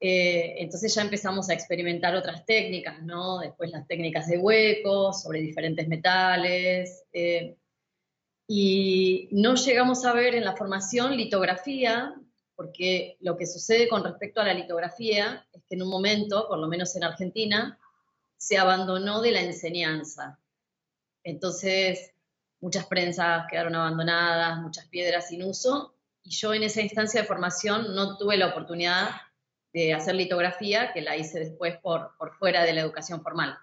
Eh, 0.00 0.56
entonces 0.58 0.94
ya 0.94 1.00
empezamos 1.00 1.48
a 1.48 1.54
experimentar 1.54 2.14
otras 2.14 2.44
técnicas, 2.44 3.02
¿no? 3.02 3.38
Después 3.38 3.70
las 3.70 3.86
técnicas 3.86 4.26
de 4.26 4.36
huecos, 4.36 5.22
sobre 5.22 5.40
diferentes 5.40 5.88
metales. 5.88 7.04
Eh, 7.10 7.56
y 8.48 9.28
no 9.32 9.54
llegamos 9.54 10.04
a 10.04 10.12
ver 10.12 10.34
en 10.34 10.44
la 10.44 10.56
formación 10.56 11.16
litografía, 11.16 12.14
porque 12.54 13.16
lo 13.20 13.36
que 13.36 13.46
sucede 13.46 13.88
con 13.88 14.04
respecto 14.04 14.40
a 14.40 14.44
la 14.44 14.54
litografía 14.54 15.46
es 15.52 15.62
que 15.68 15.74
en 15.74 15.82
un 15.82 15.88
momento, 15.88 16.46
por 16.48 16.58
lo 16.58 16.68
menos 16.68 16.94
en 16.96 17.04
Argentina, 17.04 17.78
se 18.36 18.58
abandonó 18.58 19.20
de 19.20 19.32
la 19.32 19.40
enseñanza. 19.40 20.38
Entonces, 21.22 22.12
muchas 22.60 22.86
prensas 22.86 23.46
quedaron 23.50 23.74
abandonadas, 23.74 24.60
muchas 24.60 24.86
piedras 24.86 25.28
sin 25.28 25.42
uso, 25.42 25.94
y 26.22 26.30
yo 26.30 26.54
en 26.54 26.62
esa 26.62 26.80
instancia 26.80 27.20
de 27.20 27.26
formación 27.26 27.94
no 27.94 28.16
tuve 28.16 28.36
la 28.36 28.48
oportunidad 28.48 29.10
de 29.72 29.92
hacer 29.92 30.14
litografía, 30.14 30.92
que 30.92 31.02
la 31.02 31.16
hice 31.16 31.38
después 31.38 31.78
por, 31.78 32.12
fuera 32.38 32.64
de 32.64 32.72
la 32.72 32.80
educación 32.80 33.22
formal. 33.22 33.58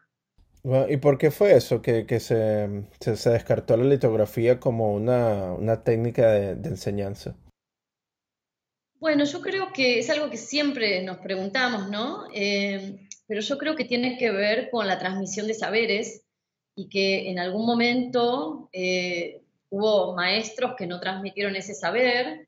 ¿Y 0.89 0.97
por 0.97 1.17
qué 1.17 1.29
fue 1.29 1.55
eso? 1.55 1.81
Que, 1.81 2.05
se, 2.19 2.85
se, 2.99 3.29
descartó 3.29 3.75
la 3.75 3.83
litografía 3.83 4.59
como 4.59 4.93
una, 4.93 5.83
técnica 5.83 6.31
de, 6.31 6.69
enseñanza. 6.69 7.35
Bueno, 8.99 9.25
yo 9.25 9.41
creo 9.41 9.73
que 9.73 9.99
es 9.99 10.09
algo 10.09 10.29
que 10.29 10.37
siempre 10.37 11.03
nos 11.03 11.17
preguntamos, 11.17 11.89
¿no? 11.89 12.25
Eh, 12.33 13.07
pero 13.27 13.41
yo 13.41 13.57
creo 13.57 13.75
que 13.75 13.83
tiene 13.83 14.17
que 14.17 14.31
ver 14.31 14.69
con 14.69 14.87
la 14.87 14.97
transmisión 14.97 15.47
de 15.47 15.53
saberes 15.53 16.23
y 16.75 16.87
que 16.87 17.29
en 17.29 17.39
algún 17.39 17.65
momento 17.65 18.69
eh, 18.71 19.41
hubo 19.69 20.15
maestros 20.15 20.75
que 20.77 20.87
no 20.87 21.01
transmitieron 21.01 21.57
ese 21.57 21.73
saber 21.73 22.47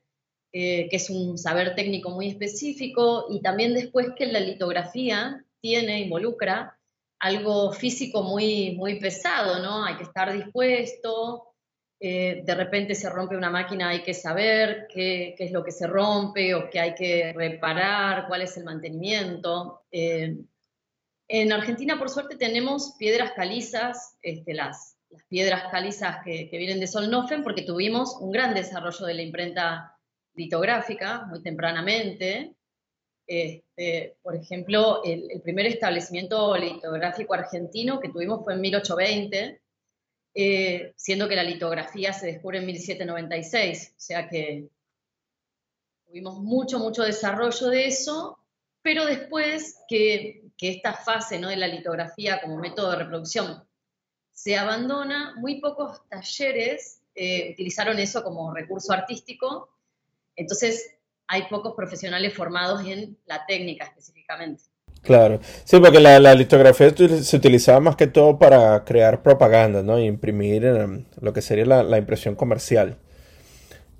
eh, 0.57 0.87
que 0.89 0.95
es 0.95 1.09
un 1.09 1.37
saber 1.37 1.75
técnico 1.75 2.11
muy 2.11 2.29
específico, 2.29 3.25
y 3.29 3.41
también 3.41 3.73
después 3.73 4.11
que 4.15 4.25
la 4.25 4.39
litografía 4.39 5.43
tiene, 5.59 5.99
involucra 5.99 6.79
algo 7.19 7.71
físico 7.71 8.23
muy, 8.23 8.75
muy 8.75 8.99
pesado, 8.99 9.59
¿no? 9.59 9.85
Hay 9.85 9.95
que 9.95 10.03
estar 10.03 10.31
dispuesto, 10.31 11.55
eh, 11.99 12.43
de 12.45 12.55
repente 12.55 12.93
se 12.93 13.09
rompe 13.09 13.37
una 13.37 13.49
máquina, 13.49 13.89
hay 13.89 14.03
que 14.03 14.13
saber 14.13 14.87
qué, 14.93 15.35
es 15.37 15.51
lo 15.51 15.63
que 15.63 15.71
se 15.71 15.87
rompe 15.87 16.53
o 16.53 16.69
qué 16.69 16.79
hay 16.79 16.93
que 16.93 17.33
reparar, 17.33 18.27
cuál 18.27 18.41
es 18.41 18.57
el 18.57 18.65
mantenimiento. 18.65 19.85
Eh, 19.91 20.35
en 21.27 21.51
Argentina, 21.51 21.97
por 21.97 22.09
suerte, 22.09 22.35
tenemos 22.35 22.95
piedras 22.99 23.31
calizas, 23.31 24.17
este, 24.21 24.53
las, 24.53 24.97
las 25.09 25.23
piedras 25.25 25.71
calizas 25.71 26.17
que, 26.23 26.49
que 26.49 26.57
vienen 26.57 26.79
de 26.79 26.87
Solnofen, 26.87 27.43
porque 27.43 27.63
tuvimos 27.63 28.17
un 28.19 28.31
gran 28.31 28.53
desarrollo 28.53 29.05
de 29.05 29.13
la 29.13 29.21
imprenta 29.21 29.97
litográfica 30.35 31.25
muy 31.25 31.41
tempranamente. 31.41 32.54
Este, 33.27 34.17
por 34.21 34.35
ejemplo, 34.35 35.03
el, 35.03 35.41
primer 35.41 35.65
establecimiento 35.65 36.55
litográfico 36.55 37.33
argentino 37.33 37.99
que 37.99 38.09
tuvimos 38.09 38.43
fue 38.43 38.53
en 38.53 38.61
1820, 38.61 39.61
eh, 40.35 40.93
siendo 40.95 41.27
que 41.27 41.35
la 41.35 41.43
litografía 41.43 42.13
se 42.13 42.27
descubre 42.27 42.59
en 42.59 42.65
1796, 42.67 43.93
o 43.95 43.99
sea 43.99 44.29
que 44.29 44.69
tuvimos 46.05 46.39
mucho, 46.39 46.77
mucho 46.77 47.03
desarrollo 47.03 47.67
de 47.67 47.87
eso, 47.87 48.37
pero 48.81 49.05
después 49.05 49.79
que, 49.87 50.41
esta 50.59 50.93
fase 50.93 51.37
¿no? 51.37 51.49
de 51.49 51.57
la 51.57 51.67
litografía 51.67 52.41
como 52.41 52.57
método 52.57 52.91
de 52.91 52.97
reproducción 52.97 53.63
se 54.31 54.57
abandona, 54.57 55.35
muy 55.37 55.61
pocos 55.61 56.01
talleres 56.09 57.01
eh, 57.13 57.51
utilizaron 57.51 57.99
eso 57.99 58.23
como 58.23 58.51
recurso 58.51 58.91
artístico 58.91 59.69
entonces, 60.35 60.94
hay 61.27 61.43
pocos 61.49 61.73
profesionales 61.75 62.33
formados 62.33 62.85
en 62.85 63.17
la 63.25 63.45
técnica 63.45 63.85
específicamente. 63.85 64.63
Claro, 65.01 65.39
sí, 65.63 65.79
porque 65.79 65.99
la, 65.99 66.33
litografía 66.33 66.91
se 67.21 67.37
utilizaba 67.37 67.79
más 67.79 67.95
que 67.95 68.07
todo 68.07 68.39
para 68.39 68.83
crear 68.85 69.21
propaganda, 69.21 69.83
¿no? 69.83 69.99
Y 69.99 70.05
imprimir 70.05 70.65
em, 70.65 71.05
lo 71.21 71.31
que 71.31 71.43
sería 71.43 71.65
la, 71.65 71.97
impresión 71.97 72.35
comercial. 72.35 72.97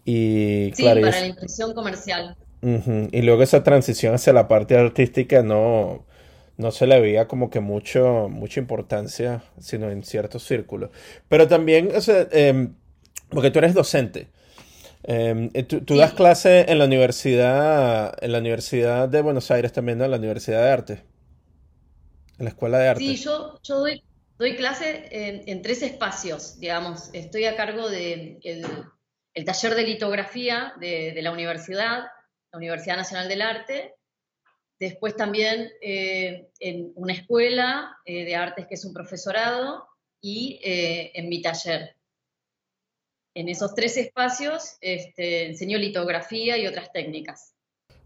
Y, 0.04 0.72
sí, 0.76 0.84
para 0.84 1.02
la 1.02 1.28
impresión 1.28 1.74
comercial. 1.74 2.36
Y 3.12 3.22
luego 3.22 3.44
esa 3.44 3.64
transición 3.64 4.16
hacia 4.16 4.34
la 4.34 4.48
parte 4.48 4.76
artística 4.76 5.44
no, 5.44 6.04
no 6.58 6.72
se 6.72 6.88
le 6.88 7.00
veía 7.00 7.28
como 7.28 7.52
que 7.52 7.60
mucho, 7.60 8.28
mucha 8.30 8.60
importancia, 8.60 9.44
sino 9.60 9.92
en 9.92 10.04
ciertos 10.04 10.44
círculos. 10.44 10.90
Pero 11.28 11.48
también, 11.48 11.92
o 11.96 12.02
sea, 12.02 12.28
em, 12.32 12.74
porque 13.30 13.52
tú 13.52 13.60
eres 13.60 13.76
docente. 13.76 14.30
Em, 15.08 15.52
eh, 15.54 15.62
tú, 15.62 15.96
das 15.96 16.14
clase 16.14 16.66
en 16.68 16.80
la 16.80 16.86
universidad, 16.86 18.18
en 18.24 18.32
la 18.32 18.40
Universidad 18.40 19.08
de 19.08 19.22
Buenos 19.22 19.52
Aires 19.52 19.72
también, 19.72 20.00
¿no? 20.00 20.06
En 20.06 20.12
la 20.12 20.18
Universidad 20.18 20.64
de 20.64 20.72
Arte. 20.72 20.94
En 22.40 22.46
la 22.46 22.50
Escuela 22.50 22.80
de 22.80 22.88
Arte. 22.88 23.04
Sí, 23.04 23.18
yo, 23.18 23.60
yo 23.62 23.80
doy, 23.82 24.04
doy 24.40 24.56
clase 24.56 25.08
en, 25.12 25.62
tres 25.62 25.84
espacios, 25.84 26.60
digamos. 26.60 27.12
Estoy 27.14 27.46
a 27.46 27.56
cargo 27.56 27.88
del 27.88 28.40
de 28.40 28.64
el, 29.36 29.46
taller 29.46 29.76
de 29.76 29.84
litografía 29.84 30.74
de, 30.80 31.20
la 31.22 31.32
universidad, 31.32 32.06
la 32.52 32.58
Universidad 32.58 32.98
Nacional 32.98 33.28
del 33.28 33.44
Arte. 33.44 33.94
Después 34.80 35.16
también 35.16 35.70
eh, 35.82 36.50
en 36.60 36.92
una 36.96 37.14
escuela 37.14 37.96
eh, 38.06 38.26
de 38.26 38.36
artes 38.36 38.66
que 38.66 38.74
es 38.74 38.84
un 38.84 38.94
profesorado 38.94 39.88
y 40.20 40.60
en 40.64 41.30
mi 41.30 41.44
taller 41.44 41.96
en 43.36 43.50
esos 43.50 43.76
tres 43.76 43.98
espacios 43.98 44.78
este, 44.82 45.48
enseño 45.48 45.78
litografía 45.78 46.58
y 46.58 46.66
otras 46.66 46.92
técnicas. 46.92 47.54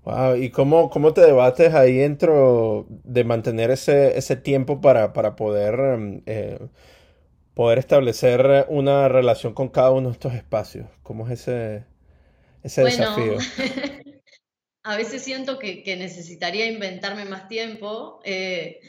Wow, 0.04 0.36
¿y 0.36 0.50
cómo, 0.50 0.90
cómo 0.90 1.14
te 1.14 1.22
debates 1.22 1.74
ahí 1.74 1.98
dentro 1.98 2.88
de 2.90 3.24
mantener 3.24 3.70
ese, 3.70 4.18
ese 4.18 4.36
tiempo 4.36 4.82
para, 4.82 5.14
poder, 5.36 5.80
em, 5.80 6.22
eh, 6.26 6.60
poder 7.54 7.80
establecer 7.80 8.66
una 8.70 9.08
relación 9.08 9.54
con 9.54 9.70
cada 9.70 9.92
uno 9.92 10.10
de 10.10 10.14
estos 10.14 10.34
espacios? 10.34 10.88
¿Cómo 11.04 11.28
es 11.28 11.42
ese, 11.42 11.84
ese 12.64 12.84
desafío? 12.84 13.38
a 14.84 14.98
veces 14.98 15.22
siento 15.22 15.60
que, 15.60 15.84
necesitaría 15.98 16.66
inventarme 16.66 17.26
más 17.26 17.48
tiempo, 17.48 18.20
eh, 18.24 18.80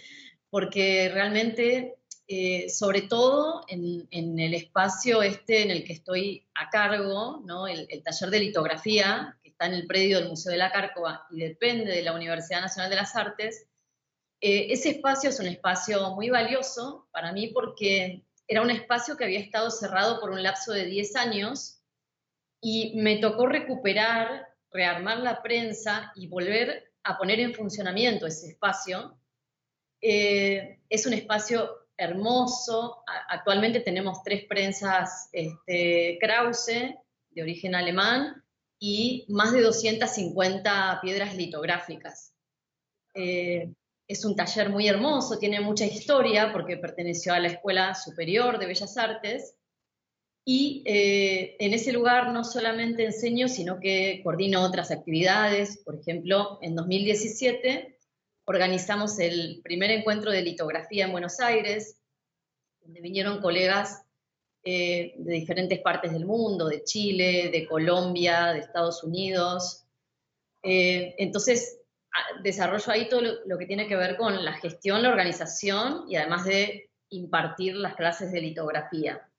porque 0.49 1.11
realmente 1.13 2.00
eh, 2.33 2.71
sobre 2.71 3.03
todo 3.03 3.65
en, 3.67 4.39
el 4.39 4.55
espacio 4.55 5.21
este 5.21 5.63
en 5.63 5.73
el 5.73 5.83
que 5.83 5.95
estoy 5.95 6.47
a 6.55 6.71
cargo, 6.71 7.43
el, 7.67 8.05
taller 8.05 8.31
de 8.31 8.39
litografía, 8.39 9.37
que 9.43 9.49
está 9.49 9.67
en 9.67 9.75
el 9.75 9.89
predio 9.89 10.21
del 10.21 10.29
Museo 10.29 10.53
de 10.53 10.59
la 10.59 10.71
Cárcova 10.71 11.27
y 11.33 11.41
depende 11.41 11.91
de 11.91 12.03
la 12.03 12.15
Universidad 12.15 12.61
Nacional 12.61 12.89
de 12.89 12.95
las 12.95 13.17
Artes, 13.17 13.67
eh, 14.41 14.69
ese 14.71 14.91
espacio 14.91 15.31
es 15.31 15.41
un 15.41 15.49
espacio 15.49 16.15
muy 16.15 16.31
valioso 16.31 17.09
para 17.11 17.33
mí 17.33 17.49
porque 17.49 18.23
era 18.47 18.63
un 18.63 18.71
espacio 18.71 19.17
que 19.17 19.25
había 19.25 19.41
estado 19.41 19.69
cerrado 19.73 20.21
por 20.21 20.31
un 20.31 20.45
lapso 20.45 20.71
de 20.71 20.85
10 20.85 21.17
años 21.17 21.83
y 22.61 22.95
me 22.95 23.17
tocó 23.17 23.49
recuperar, 23.49 24.47
rearmar 24.71 25.19
la 25.19 25.43
prensa 25.43 26.13
y 26.15 26.29
volver 26.29 26.93
a 27.03 27.19
poner 27.19 27.41
en 27.41 27.55
funcionamiento 27.55 28.29
ese 28.29 28.51
espacio. 28.51 29.19
Eh, 30.01 30.79
es 30.89 31.07
un 31.07 31.15
espacio 31.15 31.80
hermoso. 32.01 33.05
Actualmente 33.29 33.81
tenemos 33.81 34.23
tres 34.25 34.45
prensas 34.47 35.29
este, 35.33 36.19
Krause, 36.21 36.97
de 37.31 37.43
origen 37.43 37.75
alemán, 37.75 38.43
y 38.81 39.27
más 39.29 39.53
de 39.53 39.61
250 39.61 41.01
piedras 41.03 41.37
litográficas. 41.37 42.33
Eh, 43.15 43.73
es 44.09 44.25
un 44.25 44.35
taller 44.35 44.71
muy 44.71 44.89
hermoso, 44.89 45.39
tiene 45.39 45.61
mucha 45.61 45.85
historia 45.85 46.51
porque 46.53 46.79
perteneció 46.79 47.33
a 47.33 47.39
la 47.39 47.49
Escuela 47.49 47.95
Superior 47.95 48.59
de 48.59 48.67
Bellas 48.67 48.97
Artes. 48.97 49.55
Y 50.45 50.83
eh, 50.87 51.57
en 51.61 51.75
ese 51.75 51.93
lugar 51.93 52.33
no 52.33 52.43
solamente 52.43 53.05
enseño, 53.05 53.47
sino 53.47 53.79
que 53.79 54.23
coordino 54.25 54.63
otras 54.63 54.91
actividades. 54.91 55.79
Por 55.85 56.01
ejemplo, 56.01 56.59
en 56.63 56.75
2017 56.75 58.00
organizamos 58.51 59.21
el 59.21 59.61
primer 59.63 59.93
encuentro 59.93 60.33
de 60.33 60.43
litografía 60.43 61.05
en 61.05 61.13
Buenos 61.13 61.39
Aires, 61.39 62.01
donde 62.81 63.01
vinieron 63.01 63.41
colegas 63.41 64.03
eh, 64.65 65.15
de 65.19 65.35
diferentes 65.35 65.79
partes 65.79 66.13
del 66.13 66.27
mundo, 66.27 66.69
de 66.69 66.83
Chile, 66.83 67.51
de 67.53 67.65
Colombia, 67.69 68.53
de 68.53 68.59
Estados 68.59 69.05
Unidos. 69.05 69.87
Eh, 70.65 71.15
entonces, 71.19 71.79
desarrollo 72.43 72.93
ahí 72.93 73.09
todo 73.09 73.23
lo, 73.47 73.57
que 73.57 73.67
tiene 73.67 73.87
que 73.87 73.95
ver 73.95 74.17
con 74.17 74.45
la 74.45 74.55
gestión, 74.55 75.05
la 75.05 75.11
organización 75.11 76.07
y 76.09 76.17
además 76.17 76.45
de 76.45 76.91
impartir 77.11 77.77
las 77.77 77.95
clases 77.95 78.33
de 78.33 78.41
litografía. 78.41 79.31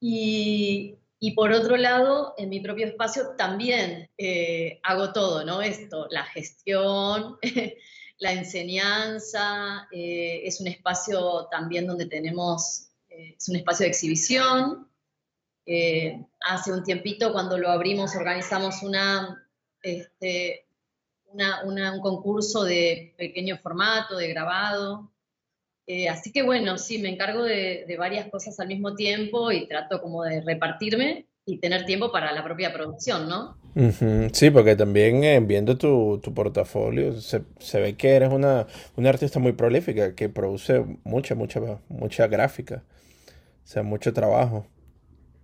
Y, 0.00 0.96
Y 1.24 1.34
por 1.34 1.52
otro 1.52 1.76
lado, 1.76 2.34
en 2.36 2.48
mi 2.48 2.58
propio 2.58 2.84
espacio 2.84 3.36
también 3.38 4.10
eh, 4.18 4.80
hago 4.82 5.12
todo, 5.12 5.44
¿no? 5.44 5.62
Esto, 5.62 6.08
la 6.10 6.24
gestión, 6.24 7.38
la 8.18 8.32
enseñanza, 8.32 9.86
eh, 9.92 10.40
es 10.42 10.60
un 10.60 10.66
espacio 10.66 11.46
también 11.48 11.86
donde 11.86 12.06
tenemos, 12.06 12.88
eh, 13.08 13.36
es 13.38 13.48
un 13.48 13.54
espacio 13.54 13.84
de 13.84 13.90
exhibición. 13.90 14.90
hace 16.40 16.72
un 16.72 16.82
tiempito 16.82 17.32
cuando 17.32 17.56
lo 17.56 17.70
abrimos 17.70 18.16
organizamos 18.16 18.82
una, 18.82 19.48
este, 19.80 20.66
un 21.32 22.00
concurso 22.00 22.64
de 22.64 23.14
pequeño 23.16 23.58
formato, 23.58 24.16
de 24.16 24.26
grabado. 24.26 25.11
Eh, 25.86 26.08
así 26.08 26.32
que 26.32 26.42
bueno, 26.42 26.78
sí, 26.78 26.98
me 26.98 27.08
encargo 27.08 27.42
de, 27.42 27.84
varias 27.98 28.28
cosas 28.28 28.58
al 28.60 28.68
mismo 28.68 28.94
tiempo 28.94 29.50
y 29.50 29.66
trato 29.66 30.00
como 30.00 30.22
de 30.24 30.40
repartirme 30.40 31.26
y 31.44 31.58
tener 31.58 31.84
tiempo 31.84 32.12
para 32.12 32.32
la 32.32 32.44
propia 32.44 32.72
producción, 32.72 33.28
¿no? 33.28 33.56
Sí, 34.32 34.50
porque 34.50 34.76
también 34.76 35.24
eh, 35.24 35.40
viendo 35.40 35.76
tu, 35.76 36.20
portafolio 36.34 37.20
se, 37.20 37.42
ve 37.80 37.96
que 37.96 38.10
eres 38.10 38.30
una, 38.30 38.66
artista 39.04 39.38
muy 39.38 39.52
prolífica 39.52 40.14
que 40.14 40.28
produce 40.28 40.84
mucha, 41.04 41.34
mucha, 41.34 41.60
mucha 41.88 42.26
gráfica, 42.28 42.84
o 43.64 43.66
sea, 43.66 43.82
mucho 43.82 44.12
trabajo 44.12 44.66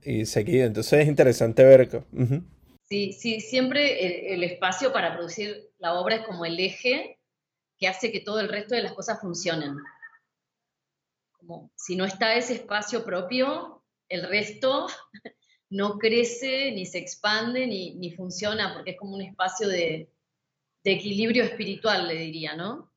y 0.05 0.27
seguido. 0.27 0.66
Entonces 0.66 1.01
es 1.01 1.09
interesante 1.09 1.64
ver. 1.64 1.88
que... 1.88 2.03
Sí, 2.88 3.12
sí, 3.12 3.40
siempre 3.40 4.33
el, 4.33 4.42
espacio 4.44 4.92
para 4.92 5.14
producir 5.14 5.70
la 5.79 5.94
obra 5.94 6.16
es 6.16 6.22
como 6.22 6.46
el 6.46 6.59
eje 6.59 7.18
que 7.79 7.87
hace 7.87 8.11
que 8.11 8.20
todo 8.20 8.40
el 8.40 8.48
resto 8.48 8.74
de 8.74 8.83
las 8.83 8.92
cosas 8.92 9.20
funcionen. 9.20 9.77
Como 11.49 11.73
si 11.77 11.97
no 11.97 12.05
está 12.05 12.37
ese 12.37 12.53
espacio 12.53 13.07
propio, 13.07 13.83
el 14.11 14.29
resto 14.29 14.87
no 15.71 15.99
crece, 15.99 16.73
ni 16.73 16.85
se 16.85 16.99
expande, 16.99 17.67
ni, 17.67 18.13
funciona, 18.13 18.75
porque 18.75 18.91
es 18.91 18.99
como 18.99 19.17
un 19.17 19.23
espacio 19.23 19.67
de, 19.67 20.13
equilibrio 20.85 21.45
espiritual, 21.45 22.07
le 22.07 22.17
diría, 22.17 22.55
¿no? 22.55 22.93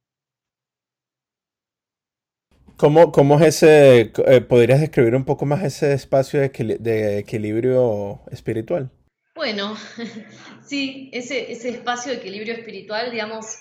¿Cómo, 2.75 3.13
cómo 3.13 3.39
es 3.39 3.63
ese, 3.63 4.11
eh, 4.27 4.41
podrías 4.41 4.81
describir 4.81 5.15
un 5.15 5.23
poco 5.23 5.45
más 5.45 5.63
ese 5.63 5.93
espacio 5.93 6.41
de 6.41 7.19
equilibrio 7.19 8.21
espiritual? 8.31 8.91
Bueno, 9.33 9.77
sí, 10.65 11.09
ese, 11.13 11.51
espacio 11.51 12.11
de 12.11 12.17
equilibrio 12.17 12.53
espiritual, 12.53 13.11
digamos, 13.11 13.57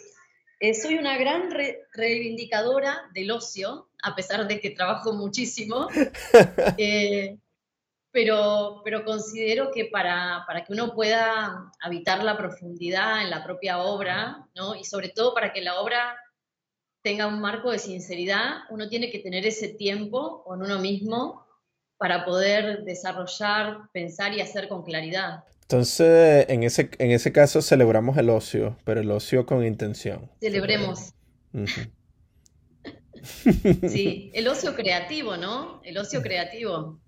eh, 0.61 0.75
soy 0.75 0.99
una 0.99 1.16
gran 1.16 1.51
reivindicadora 1.94 3.11
del 3.14 3.31
ocio, 3.31 3.88
a 4.03 4.14
pesar 4.14 4.46
de 4.46 4.61
que 4.61 4.70
trabajo 4.70 5.14
muchísimo, 5.14 5.88
eh, 6.77 7.38
pero, 8.12 8.83
pero 8.85 9.05
considero 9.05 9.70
que 9.73 9.87
para, 9.87 10.44
para, 10.46 10.64
que 10.64 10.75
uno 10.75 10.94
pueda 10.94 11.73
habitar 11.81 12.23
la 12.23 12.37
profundidad 12.37 13.23
en 13.23 13.31
la 13.31 13.42
propia 13.42 13.79
obra, 13.79 14.46
¿no? 14.55 14.75
y 14.75 14.85
sobre 14.85 15.09
todo 15.09 15.33
para 15.33 15.53
que 15.53 15.62
la 15.62 15.81
obra 15.81 16.16
tenga 17.03 17.27
un 17.27 17.40
marco 17.40 17.70
de 17.70 17.79
sinceridad, 17.79 18.64
uno 18.68 18.88
tiene 18.88 19.11
que 19.11 19.20
tener 19.20 19.46
ese 19.46 19.68
tiempo 19.68 20.44
con 20.44 20.62
uno 20.62 20.79
mismo 20.79 21.46
para 21.96 22.27
poder 22.27 22.85
desarrollar, 22.85 23.88
pensar 23.92 24.35
y 24.35 24.42
hacer 24.42 24.68
con 24.68 24.83
claridad. 24.83 25.44
Entonces, 25.70 26.46
en 26.48 26.64
ese, 26.64 26.90
en 26.98 27.12
ese 27.12 27.30
caso 27.30 27.62
celebramos 27.62 28.18
el 28.18 28.28
ocio, 28.28 28.76
pero 28.83 29.02
el 29.02 29.11
ocio 29.12 29.46
con 29.46 29.64
intención. 29.64 30.28
Celebremos. 30.40 31.14
sí, 33.88 34.33
el 34.35 34.48
ocio 34.48 34.74
creativo, 34.74 35.37
¿no? 35.37 35.80
El 35.85 35.96
ocio 35.98 36.22
creativo. 36.22 37.00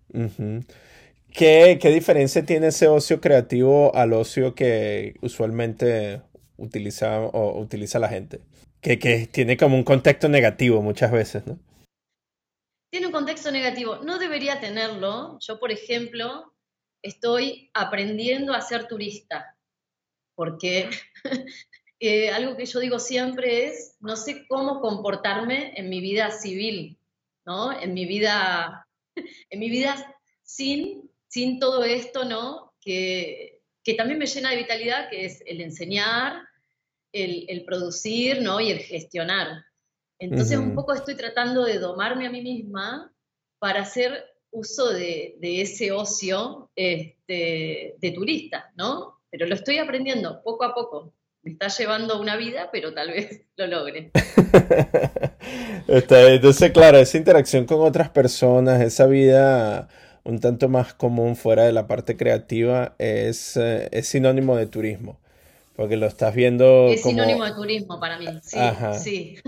¿Qué, 1.32 1.76
diferencia 1.92 2.46
tiene 2.46 2.68
ese 2.68 2.86
ocio 2.86 3.20
creativo 3.20 3.92
al 3.96 4.12
ocio 4.12 4.54
que 4.54 5.16
usualmente 5.22 6.22
utiliza, 6.56 7.18
o 7.18 7.58
utiliza 7.60 7.98
la 7.98 8.10
gente? 8.10 8.42
Que, 8.80 9.00
que 9.00 9.26
tiene 9.26 9.56
como 9.56 9.74
un 9.74 9.82
contexto 9.82 10.28
negativo 10.28 10.82
muchas 10.82 11.10
veces, 11.10 11.44
¿no? 11.48 11.58
Tiene 12.92 13.06
un 13.06 13.12
contexto 13.12 13.50
negativo. 13.50 13.98
No 14.04 14.20
debería 14.20 14.60
tenerlo. 14.60 15.38
Yo, 15.40 15.58
por 15.58 15.72
ejemplo, 15.72 16.51
estoy 17.02 17.70
aprendiendo 17.74 18.54
a 18.54 18.60
ser 18.60 18.86
turista, 18.86 19.56
porque 20.34 20.88
eh, 22.00 22.30
algo 22.30 22.56
que 22.56 22.66
yo 22.66 22.80
digo 22.80 22.98
siempre 22.98 23.66
es, 23.66 23.96
no 24.00 24.16
sé 24.16 24.46
cómo 24.48 24.80
comportarme 24.80 25.74
en 25.76 25.90
mi 25.90 26.00
vida 26.00 26.30
civil, 26.30 26.98
¿no? 27.44 27.78
En 27.78 27.92
mi 27.92 28.06
vida, 28.06 28.88
en 29.50 29.60
mi 29.60 29.68
vida 29.68 30.16
sin, 30.42 31.10
sin 31.28 31.58
todo 31.58 31.84
esto, 31.84 32.24
¿no? 32.24 32.74
Que, 32.80 33.60
también 33.96 34.18
me 34.18 34.26
llena 34.26 34.50
de 34.50 34.58
vitalidad, 34.58 35.10
que 35.10 35.24
es 35.24 35.42
el 35.44 35.60
enseñar, 35.60 36.40
el, 37.12 37.64
producir, 37.64 38.40
¿no? 38.40 38.60
Y 38.60 38.70
el 38.70 38.78
gestionar. 38.78 39.64
Entonces, 40.20 40.56
un 40.56 40.74
poco 40.74 40.94
estoy 40.94 41.16
tratando 41.16 41.64
de 41.64 41.78
domarme 41.78 42.26
a 42.26 42.30
mí 42.30 42.42
misma 42.42 43.12
para 43.58 43.84
ser 43.84 44.31
uso 44.52 44.90
de, 44.90 45.36
ese 45.40 45.90
ocio 45.90 46.70
este, 46.76 47.96
de 47.98 48.10
turista, 48.12 48.70
¿no? 48.76 49.18
Pero 49.30 49.46
lo 49.46 49.54
estoy 49.54 49.78
aprendiendo 49.78 50.42
poco 50.42 50.64
a 50.64 50.74
poco. 50.74 51.12
Me 51.42 51.52
está 51.52 51.68
llevando 51.68 52.20
una 52.20 52.36
vida, 52.36 52.68
pero 52.70 52.94
tal 52.94 53.08
vez 53.08 53.42
lo 53.56 53.66
logre. 53.66 54.12
Entonces, 55.88 56.70
claro, 56.70 56.98
esa 56.98 57.18
interacción 57.18 57.64
con 57.66 57.80
otras 57.80 58.10
personas, 58.10 58.80
esa 58.80 59.06
vida 59.06 59.88
un 60.24 60.38
tanto 60.38 60.68
más 60.68 60.94
común 60.94 61.34
fuera 61.34 61.64
de 61.64 61.72
la 61.72 61.88
parte 61.88 62.16
creativa, 62.16 62.94
es, 62.98 63.56
eh, 63.56 63.88
es 63.90 64.06
sinónimo 64.06 64.56
de 64.56 64.66
turismo. 64.66 65.18
Porque 65.74 65.96
lo 65.96 66.06
estás 66.06 66.34
viendo. 66.34 66.88
Es 66.88 67.02
sinónimo 67.02 67.44
de 67.44 67.52
turismo 67.52 67.98
para 67.98 68.18
mí, 68.18 68.26
sí. 68.42 68.58
sí. 69.02 69.38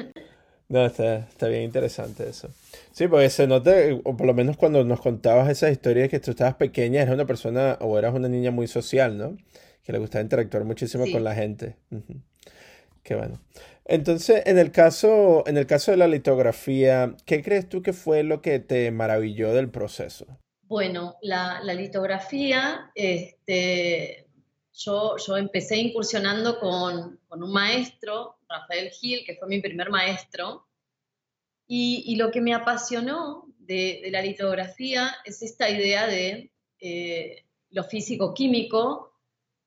No, 0.75 0.85
está, 0.85 1.19
está 1.19 1.47
bien 1.47 1.63
interesante 1.63 2.29
eso. 2.29 2.49
Sí, 2.91 3.07
porque 3.07 3.31
se 3.31 3.47
nota, 3.47 3.71
o 4.03 4.17
por 4.17 4.27
lo 4.27 4.35
menos 4.35 4.57
cuando 4.57 4.83
nos 4.83 5.01
contabas 5.01 5.49
esas 5.49 5.71
historias 5.71 6.09
que 6.09 6.19
tú 6.19 6.33
estabas 6.33 6.55
pequeña, 6.55 7.01
eras 7.01 7.15
una 7.15 7.27
persona 7.27 7.79
o 7.81 7.97
eras 7.97 8.13
una 8.13 8.29
niña 8.29 8.51
muy 8.51 8.67
social, 8.67 9.17
¿no? 9.17 9.37
Que 9.85 9.93
le 9.93 10.01
gustaba 10.01 10.23
interactuar 10.23 10.65
muchísimo 10.65 11.05
con 11.13 11.23
la 11.23 11.33
gente. 11.33 11.77
Qué 13.05 13.15
bueno. 13.15 13.39
Entonces, 13.85 14.43
en 14.47 14.59
el 14.59 14.73
caso, 14.73 15.45
en 15.47 15.59
el 15.59 15.67
caso 15.69 15.93
de 15.93 15.97
la 15.97 16.09
litografía, 16.09 17.15
¿qué 17.25 17.41
crees 17.41 17.69
tú 17.69 17.81
que 17.81 17.93
fue 17.93 18.25
lo 18.25 18.43
que 18.43 18.59
te 18.59 18.91
maravilló 18.91 19.55
del 19.55 19.71
proceso? 19.71 20.27
Bueno, 20.65 21.15
la, 21.23 21.63
litografía, 21.73 22.91
este, 22.97 24.24
yo, 24.75 25.17
yo 25.17 25.37
empecé 25.37 25.77
incursionando 25.77 26.59
con, 26.59 27.21
con 27.29 27.43
un 27.43 27.53
maestro, 27.53 28.37
Rafael 28.49 28.91
Gil, 28.91 29.25
que 29.25 29.37
fue 29.37 29.49
mi 29.49 29.61
primer 29.61 29.91
maestro, 29.91 30.67
y, 31.67 32.17
lo 32.17 32.31
que 32.31 32.41
me 32.41 32.55
apasionó 32.55 33.47
de, 33.59 34.03
la 34.11 34.21
litografía 34.21 35.15
es 35.25 35.43
esta 35.43 35.71
idea 35.71 36.07
de 36.07 36.51
eh, 36.79 37.45
lo 37.71 37.85
físico-químico 37.85 39.13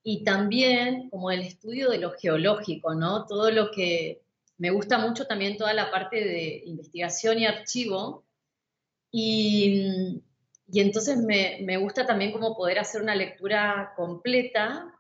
y 0.04 0.24
también 0.24 1.10
como 1.10 1.32
el 1.32 1.42
estudio 1.42 1.90
de 1.90 1.98
lo 1.98 2.12
geológico, 2.12 2.94
¿no? 2.94 3.26
Todo 3.26 3.52
lo 3.52 3.72
que 3.72 4.22
me 4.58 4.70
gusta 4.70 4.98
mucho 5.00 5.26
también 5.26 5.58
toda 5.58 5.74
la 5.74 5.92
parte 5.92 6.18
de 6.18 6.64
investigación 6.66 7.40
y 7.40 7.46
archivo. 7.46 8.24
Y, 9.12 10.22
entonces 10.74 11.18
me, 11.18 11.78
gusta 11.78 12.06
también 12.06 12.32
como 12.32 12.56
poder 12.56 12.80
hacer 12.80 13.02
una 13.02 13.16
lectura 13.16 13.94
completa 13.96 14.97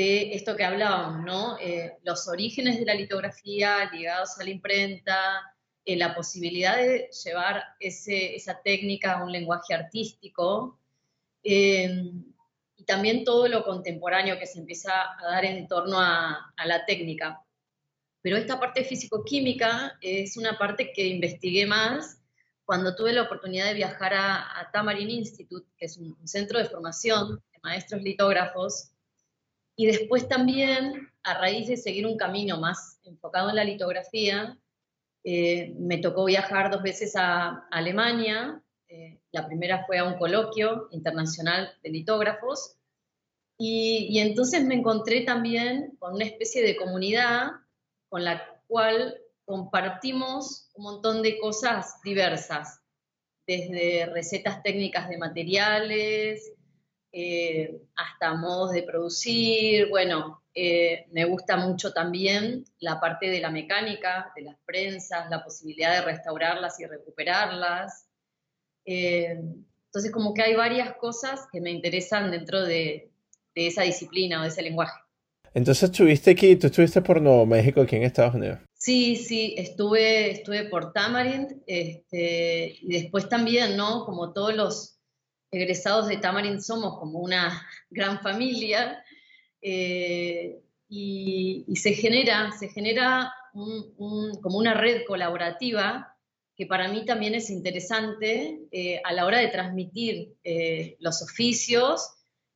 de 0.00 0.34
esto 0.34 0.56
que 0.56 0.64
hablábamos, 0.64 1.22
¿no? 1.26 1.58
Eh, 1.58 1.98
los 2.04 2.26
orígenes 2.26 2.78
de 2.78 2.86
la 2.86 2.94
litografía 2.94 3.90
ligados 3.92 4.38
a 4.38 4.44
la 4.44 4.48
imprenta, 4.48 5.42
eh, 5.84 5.94
la 5.94 6.14
posibilidad 6.14 6.78
de 6.78 7.10
llevar 7.22 7.62
esa 7.78 8.62
técnica 8.64 9.12
a 9.12 9.24
un 9.24 9.30
lenguaje 9.30 9.74
artístico 9.74 10.78
em, 11.42 12.24
y 12.76 12.84
también 12.84 13.24
todo 13.24 13.46
lo 13.46 13.62
contemporáneo 13.62 14.38
que 14.38 14.46
se 14.46 14.60
empieza 14.60 14.90
a 15.18 15.32
dar 15.32 15.44
en 15.44 15.68
torno 15.68 16.00
a, 16.00 16.50
la 16.64 16.86
técnica. 16.86 17.44
Pero 18.22 18.38
esta 18.38 18.58
parte 18.58 18.84
físico-química 18.84 19.98
es 20.00 20.38
una 20.38 20.56
parte 20.56 20.92
que 20.94 21.08
investigué 21.08 21.66
más 21.66 22.22
cuando 22.64 22.94
tuve 22.96 23.12
la 23.12 23.22
oportunidad 23.22 23.66
de 23.66 23.74
viajar 23.74 24.14
a, 24.14 24.70
Tamarin 24.72 25.10
Institute, 25.10 25.68
que 25.76 25.84
es 25.84 25.98
un, 25.98 26.16
centro 26.26 26.58
de 26.58 26.70
formación 26.70 27.42
de 27.52 27.58
maestros 27.62 28.00
litógrafos, 28.00 28.89
y 29.80 29.86
después 29.86 30.28
también, 30.28 31.10
a 31.22 31.38
raíz 31.38 31.66
de 31.68 31.78
seguir 31.78 32.06
un 32.06 32.18
camino 32.18 32.60
más 32.60 33.00
enfocado 33.02 33.48
en 33.48 33.56
la 33.56 33.64
litografía, 33.64 34.58
eh, 35.24 35.72
me 35.78 35.96
tocó 35.96 36.26
viajar 36.26 36.70
dos 36.70 36.82
veces 36.82 37.16
a, 37.16 37.66
Alemania. 37.70 38.62
Eh, 38.88 39.22
la 39.32 39.46
primera 39.46 39.86
fue 39.86 39.96
a 39.96 40.04
un 40.04 40.18
coloquio 40.18 40.88
internacional 40.90 41.72
de 41.82 41.88
litógrafos. 41.88 42.76
Y, 43.56 44.18
entonces 44.18 44.66
me 44.66 44.74
encontré 44.74 45.22
también 45.22 45.96
con 45.98 46.12
una 46.12 46.26
especie 46.26 46.62
de 46.62 46.76
comunidad 46.76 47.48
con 48.10 48.22
la 48.22 48.60
cual 48.66 49.16
compartimos 49.46 50.68
un 50.74 50.84
montón 50.84 51.22
de 51.22 51.38
cosas 51.38 52.02
diversas, 52.04 52.82
desde 53.46 54.04
recetas 54.12 54.62
técnicas 54.62 55.08
de 55.08 55.16
materiales, 55.16 56.52
eh, 57.12 57.82
hasta 57.96 58.34
modos 58.34 58.72
de 58.72 58.84
producir. 58.84 59.88
Bueno, 59.88 60.42
eh, 60.54 61.06
me 61.12 61.24
gusta 61.24 61.56
mucho 61.56 61.92
también 61.92 62.64
la 62.78 63.00
parte 63.00 63.28
de 63.28 63.40
la 63.40 63.50
mecánica, 63.50 64.32
de 64.36 64.42
las 64.42 64.56
prensas, 64.64 65.28
la 65.28 65.42
posibilidad 65.42 65.92
de 65.94 66.02
restaurarlas 66.02 66.78
y 66.78 66.86
recuperarlas. 66.86 68.06
Eh, 68.84 69.40
entonces, 69.86 70.12
como 70.12 70.34
que 70.34 70.42
hay 70.42 70.54
varias 70.54 70.94
cosas 70.96 71.48
que 71.52 71.60
me 71.60 71.70
interesan 71.70 72.30
dentro 72.30 72.62
de, 72.62 73.10
esa 73.56 73.82
disciplina 73.82 74.38
o 74.38 74.42
de 74.42 74.48
ese 74.48 74.62
lenguaje. 74.62 74.98
Entonces, 75.52 75.90
estuviste 75.90 76.30
aquí, 76.30 76.54
tú 76.56 76.68
estuviste 76.68 77.02
por 77.02 77.20
Nuevo 77.20 77.44
México, 77.44 77.80
aquí 77.80 77.96
en 77.96 78.04
Estados 78.04 78.36
Unidos. 78.36 78.60
Sí, 78.74 79.16
sí, 79.16 79.54
estuve, 79.58 80.30
estuve 80.30 80.64
por 80.64 80.92
Tamarind 80.92 81.60
este, 81.66 82.76
y 82.80 83.02
después 83.02 83.28
también, 83.28 83.76
¿no? 83.76 84.06
Como 84.06 84.32
todos 84.32 84.54
los 84.54 84.99
egresados 85.50 86.08
de 86.08 86.16
Tamarind 86.16 86.60
somos 86.60 86.98
como 86.98 87.20
una 87.20 87.66
gran 87.90 88.20
familia 88.20 89.02
eh, 89.62 90.60
y, 90.88 91.64
se 91.76 91.92
genera, 91.92 92.50
se 92.52 92.68
genera 92.68 93.32
como 93.52 94.58
una 94.58 94.74
red 94.74 95.04
colaborativa 95.06 96.16
que 96.56 96.66
para 96.66 96.88
mí 96.88 97.04
también 97.06 97.34
es 97.34 97.48
interesante 97.48 98.60
eh, 98.70 99.00
a 99.04 99.12
la 99.12 99.24
hora 99.24 99.38
de 99.38 99.48
transmitir 99.48 100.34
eh, 100.44 100.96
los 101.00 101.22
oficios 101.22 102.10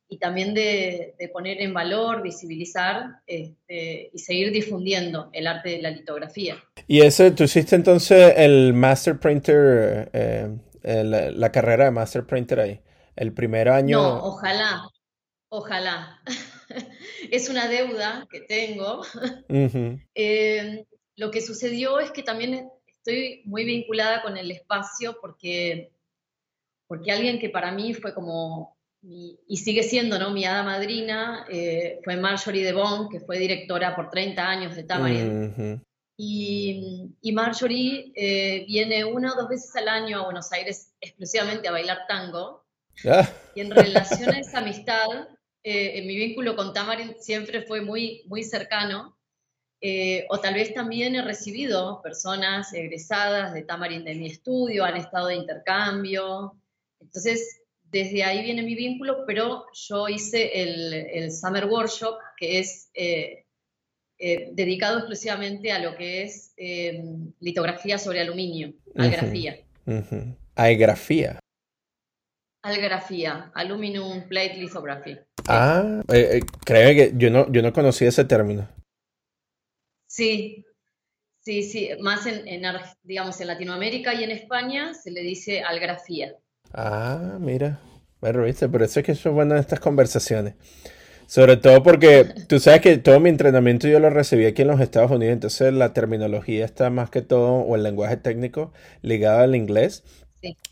y 0.07 0.19
también 0.19 0.53
de, 0.53 1.15
poner 1.33 1.59
en 1.61 1.73
valor, 1.73 2.21
visibilizar 2.21 3.21
este, 3.25 4.11
y 4.13 4.19
seguir 4.19 4.51
difundiendo 4.51 5.29
el 5.33 5.47
arte 5.47 5.69
de 5.69 5.81
la 5.81 5.89
litografía. 5.89 6.55
¿Y 6.87 7.01
ese, 7.01 7.31
tú 7.31 7.45
hiciste 7.45 7.75
entonces 7.75 8.35
el 8.37 8.73
Master 8.73 9.19
Printer, 9.19 10.11
la 10.85 11.51
carrera 11.51 11.85
de 11.85 11.91
Master 11.91 12.25
Printer 12.25 12.59
ahí? 12.59 12.81
el 13.15 13.33
primer 13.33 13.69
año. 13.69 14.01
No, 14.01 14.23
ojalá, 14.25 14.89
ojalá. 15.49 16.21
es 17.31 17.49
una 17.49 17.67
deuda 17.67 18.27
que 18.29 18.41
tengo. 18.41 19.01
Eh, 20.15 20.85
lo 21.17 21.31
que 21.31 21.41
sucedió 21.41 21.99
es 21.99 22.11
que 22.11 22.23
también 22.23 22.69
estoy 22.87 23.41
muy 23.45 23.63
vinculada 23.63 24.21
con 24.21 24.37
el 24.37 24.51
espacio 24.51 25.17
porque, 25.21 25.91
porque 26.87 27.11
alguien 27.11 27.39
que 27.39 27.49
para 27.49 27.71
mí 27.71 27.93
fue 27.93 28.13
como, 28.13 28.75
y 29.01 29.57
sigue 29.57 29.83
siendo 29.83 30.19
¿no? 30.19 30.31
mi 30.31 30.45
hada 30.45 30.63
madrina, 30.63 31.45
eh, 31.49 31.99
fue 32.03 32.17
Marjorie 32.17 32.65
de 32.65 32.73
Bon, 32.73 33.07
que 33.07 33.21
fue 33.21 33.37
directora 33.37 33.95
por 33.95 34.09
30 34.09 34.45
años 34.45 34.75
de 34.75 34.83
Tamarind. 34.83 35.81
Y, 36.17 37.11
y, 37.21 37.31
Marjorie 37.33 38.13
eh, 38.15 38.65
viene 38.67 39.03
una 39.03 39.33
o 39.33 39.35
dos 39.35 39.49
veces 39.49 39.75
al 39.75 39.89
año 39.89 40.19
a 40.19 40.25
Buenos 40.25 40.51
Aires 40.53 40.93
exclusivamente 41.01 41.67
a 41.67 41.71
bailar 41.71 42.07
tango. 42.07 42.65
Ah. 43.05 43.29
Y 43.53 43.61
en 43.61 43.71
relación 43.71 44.29
a 44.29 44.39
esa 44.39 44.59
amistad, 44.59 45.27
eh, 45.63 46.01
mi 46.05 46.15
vínculo 46.15 46.55
con 46.55 46.73
Tamarin 46.73 47.15
siempre 47.19 47.63
fue 47.63 47.81
muy, 47.81 48.23
muy 48.27 48.43
cercano. 48.43 49.17
Eh, 49.81 50.25
o 50.29 50.39
tal 50.39 50.53
vez 50.53 50.73
también 50.73 51.15
he 51.15 51.21
recibido 51.21 52.01
personas 52.01 52.73
egresadas 52.73 53.53
de 53.53 53.63
Tamarin 53.63 54.05
de 54.05 54.15
mi 54.15 54.27
estudio, 54.27 54.85
han 54.85 54.97
estado 54.97 55.27
de 55.27 55.35
intercambio. 55.35 56.55
Entonces, 56.99 57.61
desde 57.83 58.23
ahí 58.23 58.43
viene 58.43 58.63
mi 58.63 58.75
vínculo, 58.75 59.25
pero 59.25 59.65
yo 59.73 60.07
hice 60.07 60.61
el, 60.61 61.31
Summer 61.31 61.65
Workshop, 61.65 62.17
que 62.37 62.59
es 62.59 62.89
eh, 62.93 63.44
dedicado 64.17 64.99
exclusivamente 64.99 65.71
a 65.71 65.79
lo 65.79 65.95
que 65.95 66.23
es 66.23 66.53
litografía 67.39 67.97
sobre 67.97 68.21
aluminio, 68.21 68.73
algrafía. 68.95 69.59
Algrafía. 70.55 71.39
Algrafía, 72.65 73.51
Aluminum 73.53 74.27
Plate 74.27 74.55
Lithography. 74.55 75.19
Ah, 75.47 76.01
eh, 76.11 76.29
eh, 76.37 76.39
creo 76.65 76.95
que 76.95 77.13
yo 77.15 77.29
no, 77.29 77.51
yo 77.51 77.61
no 77.61 77.71
conocía 77.71 78.09
ese 78.09 78.25
término. 78.25 78.67
Sí, 80.07 80.65
sí, 81.41 81.61
sí, 81.61 81.89
más 81.99 82.25
en, 82.25 82.63
digamos, 83.03 83.39
en 83.39 83.47
Latinoamérica 83.47 84.15
y 84.15 84.23
en 84.23 84.31
España 84.31 84.95
se 84.95 85.11
le 85.11 85.21
dice 85.21 85.61
algrafía. 85.61 86.35
Ah, 86.73 87.37
mira, 87.39 87.79
bueno, 88.19 88.41
viste, 88.41 88.67
por 88.67 88.81
eso 88.81 88.99
es 88.99 89.05
que 89.05 89.13
son 89.13 89.35
buenas 89.35 89.59
estas 89.59 89.79
conversaciones. 89.79 90.55
Sobre 91.27 91.57
todo 91.57 91.81
porque 91.83 92.25
tú 92.47 92.59
sabes 92.59 92.81
que 92.81 92.97
todo 92.97 93.19
mi 93.19 93.29
entrenamiento 93.29 93.87
yo 93.87 93.99
lo 93.99 94.09
recibí 94.09 94.45
aquí 94.45 94.61
en 94.61 94.67
los 94.67 94.79
Estados 94.79 95.11
Unidos, 95.11 95.33
entonces 95.33 95.73
la 95.73 95.93
terminología 95.93 96.65
está 96.65 96.89
más 96.89 97.09
que 97.09 97.21
todo, 97.21 97.55
o 97.55 97.75
el 97.75 97.83
lenguaje 97.83 98.17
técnico, 98.17 98.71
ligado 99.01 99.39
al 99.41 99.55
inglés. 99.55 100.03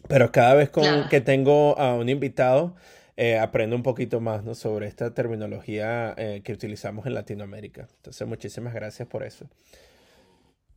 Pero 0.08 0.32
cada 0.32 0.54
vez 0.54 0.70
con, 0.70 1.10
que 1.10 1.22
tengo 1.22 1.78
a 1.80 1.96
un 1.96 2.10
invitado, 2.10 2.76
eh, 3.18 3.38
aprendo 3.40 3.76
un 3.76 3.84
poquito 3.84 4.20
más 4.22 4.44
¿no? 4.44 4.56
sobre 4.56 4.88
esta 4.88 5.14
terminología 5.14 6.14
eh, 6.18 6.42
que 6.44 6.54
utilizamos 6.54 7.06
en 7.06 7.14
Latinoamérica. 7.14 7.88
Entonces, 7.98 8.28
muchísimas 8.28 8.74
gracias 8.74 9.08
por 9.08 9.24
eso. 9.24 9.48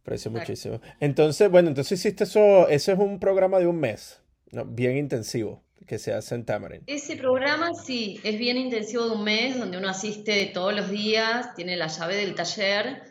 Aprecio 0.03 0.31
muchísimo. 0.31 0.81
Entonces, 1.01 1.51
bueno, 1.51 1.69
entonces 1.69 1.99
hiciste 1.99 2.25
eso, 2.25 2.69
ese 2.69 2.93
es 2.93 2.99
un 2.99 3.19
programa 3.19 3.59
de 3.59 3.67
un 3.67 3.81
mes, 3.81 4.21
¿no? 4.53 4.65
bien 4.65 4.97
intensivo, 4.97 5.63
que 5.87 5.99
se 5.99 6.13
hace 6.13 6.35
en 6.35 6.45
Tamarind. 6.45 6.85
Ese 6.87 7.17
programa 7.17 7.75
sí, 7.75 8.21
es 8.25 8.39
bien 8.39 8.57
intensivo 8.57 9.05
de 9.07 9.17
un 9.17 9.25
mes, 9.25 9.59
donde 9.59 9.79
uno 9.79 9.89
asiste 9.89 10.47
todos 10.47 10.75
los 10.75 10.91
días, 10.91 11.55
tiene 11.55 11.77
la 11.77 11.89
llave 11.89 12.17
del 12.17 12.35
taller, 12.35 13.03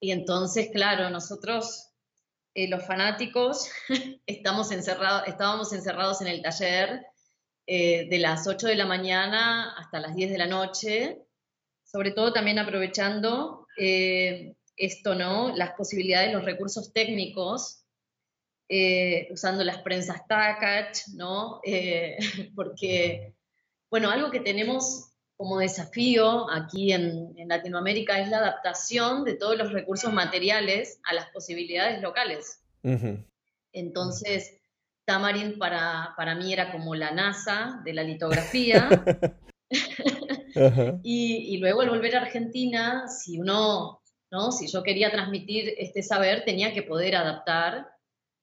y 0.00 0.10
entonces, 0.10 0.70
claro, 0.72 1.10
nosotros 1.10 1.92
eh, 2.54 2.68
los 2.68 2.84
fanáticos 2.84 3.70
estamos 4.26 4.72
encerrados, 4.72 5.28
estábamos 5.28 5.72
encerrados 5.72 6.20
en 6.20 6.26
el 6.26 6.42
taller 6.42 7.06
eh, 7.66 8.08
de 8.10 8.18
las 8.18 8.48
8 8.48 8.66
de 8.66 8.74
la 8.74 8.86
mañana 8.86 9.72
hasta 9.78 10.00
las 10.00 10.16
10 10.16 10.32
de 10.32 10.38
la 10.38 10.46
noche, 10.46 11.22
sobre 11.84 12.10
todo 12.10 12.32
también 12.32 12.58
aprovechando 12.58 13.68
eh, 13.78 14.56
esto, 14.76 15.14
¿no? 15.14 15.54
Las 15.54 15.74
posibilidades, 15.74 16.32
los 16.32 16.44
recursos 16.44 16.92
técnicos, 16.92 17.81
usando 19.30 19.64
las 19.64 19.78
prensas 19.82 20.26
TACACH, 20.26 21.08
¿no? 21.14 21.60
porque, 22.54 23.34
bueno, 23.90 24.10
algo 24.10 24.30
que 24.30 24.40
tenemos 24.40 25.12
como 25.36 25.58
desafío 25.58 26.50
aquí 26.50 26.92
en, 26.92 27.34
Latinoamérica 27.48 28.18
es 28.20 28.28
la 28.28 28.38
adaptación 28.38 29.24
de 29.24 29.34
todos 29.34 29.58
los 29.58 29.72
recursos 29.72 30.12
materiales 30.12 31.00
a 31.04 31.14
las 31.14 31.26
posibilidades 31.30 32.00
locales. 32.00 32.62
Entonces, 33.72 34.58
Tamarin 35.04 35.58
para, 35.58 36.14
para, 36.16 36.34
mí 36.34 36.52
era 36.52 36.72
como 36.72 36.94
la 36.94 37.10
NASA 37.10 37.80
de 37.84 37.92
la 37.92 38.02
litografía. 38.04 38.88
y, 41.02 41.56
luego 41.58 41.80
al 41.80 41.90
volver 41.90 42.16
a 42.16 42.22
Argentina, 42.22 43.08
si 43.08 43.38
uno, 43.38 44.00
¿no? 44.30 44.52
si 44.52 44.66
yo 44.66 44.82
quería 44.82 45.10
transmitir 45.10 45.74
este 45.78 46.02
saber, 46.02 46.44
tenía 46.44 46.72
que 46.72 46.82
poder 46.82 47.16
adaptar 47.16 47.88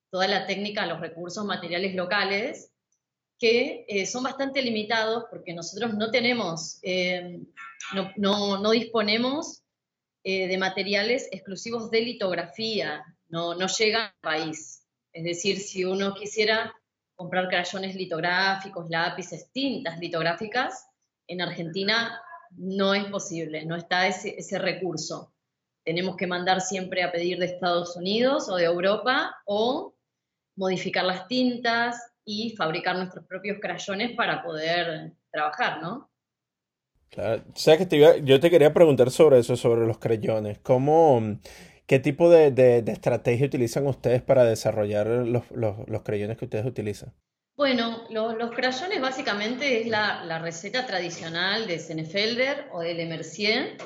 toda 0.10 0.28
la 0.28 0.48
técnica 0.48 0.86
los 0.86 1.00
recursos 1.00 1.45
materiales 1.45 1.95
locales 1.95 2.72
que 3.39 3.86
eh, 3.88 4.06
son 4.06 4.24
bastante 4.24 4.62
limitados 4.62 5.26
porque 5.32 5.54
nosotros 5.54 5.93
no 5.93 6.12
tenemos, 6.12 6.80
eh, 6.84 7.39
no, 8.17 8.72
disponemos 8.72 9.63
eh, 10.24 10.48
de 10.48 10.58
materiales 10.58 11.30
exclusivos 11.32 11.89
de 11.89 12.02
litografía, 12.02 13.02
no, 13.30 13.56
no 13.56 13.67
llega 13.67 14.08
al 14.08 14.13
país. 14.22 14.86
Es 15.13 15.24
decir, 15.24 15.58
si 15.60 15.86
uno 15.86 16.13
quisiera 16.13 16.74
comprar 17.15 17.48
crayones 17.48 17.95
litográficos, 17.95 18.89
lápices, 18.89 19.50
tintas 19.54 19.98
litográficas, 20.00 20.86
en 21.28 21.41
Argentina 21.41 22.22
no 22.52 22.93
es 22.93 23.06
posible, 23.06 23.65
no 23.65 23.78
está 23.78 24.08
ese, 24.08 24.36
ese 24.38 24.60
recurso. 24.60 25.34
Tenemos 25.86 26.17
que 26.17 26.28
mandar 26.28 26.60
siempre 26.60 27.04
a 27.04 27.12
pedir 27.12 27.39
de 27.39 27.45
Estados 27.45 27.95
Unidos 27.95 28.50
o 28.50 28.56
de 28.58 28.65
Europa 28.65 29.34
o 29.45 29.95
modificar 30.60 31.06
las 31.06 31.28
tintas, 31.28 32.10
y 32.30 32.56
fabricar 32.56 32.95
nuestros 32.95 33.26
propios 33.26 33.58
crayones 33.60 34.15
para 34.15 34.43
poder 34.43 35.13
trabajar, 35.32 35.82
¿no? 35.82 36.12
Claro, 37.10 37.43
que 37.56 37.86
te 37.88 38.24
yo 38.24 38.39
te 38.39 38.52
quería 38.52 38.72
preguntar 38.72 39.10
sobre 39.10 39.39
eso, 39.39 39.58
sobre 39.58 39.88
los 39.88 39.98
crayones. 39.98 40.60
¿Cómo, 40.60 41.39
qué 41.88 41.98
tipo 41.98 42.30
de, 42.30 42.84
estrategia 42.86 43.48
utilizan 43.48 43.88
ustedes 43.88 44.22
para 44.22 44.43
desarrollar 44.43 45.08
los, 45.08 45.43
los, 45.50 46.04
crayones 46.04 46.38
que 46.38 46.45
ustedes 46.45 46.67
utilizan? 46.67 47.15
Bueno, 47.58 48.04
los 48.12 48.52
crayones 48.52 49.02
básicamente 49.02 49.82
es 49.82 49.88
la, 49.88 50.24
la, 50.24 50.38
receta 50.38 50.86
tradicional 50.86 51.65
de 51.65 51.80
Senefelder 51.80 52.67
o 52.72 52.82
de 52.82 52.93
Le 52.93 53.08
Mercier. 53.08 53.78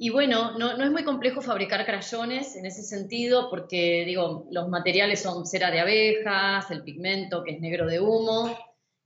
Y, 0.00 0.10
bueno, 0.10 0.56
no, 0.58 0.70
es 0.70 0.90
muy 0.90 1.04
complejo 1.04 1.40
fabricar 1.40 1.84
crayones 1.84 2.54
en 2.56 2.66
ese 2.66 2.82
sentido 2.82 3.50
porque, 3.50 4.04
digo, 4.06 4.46
los 4.50 4.68
materiales 4.68 5.22
son 5.22 5.46
cera 5.46 5.70
de 5.70 5.80
abejas, 5.80 6.70
el 6.70 6.82
pigmento 6.82 7.42
que 7.42 7.52
es 7.52 7.60
negro 7.60 7.86
de 7.86 8.00
humo 8.00 8.56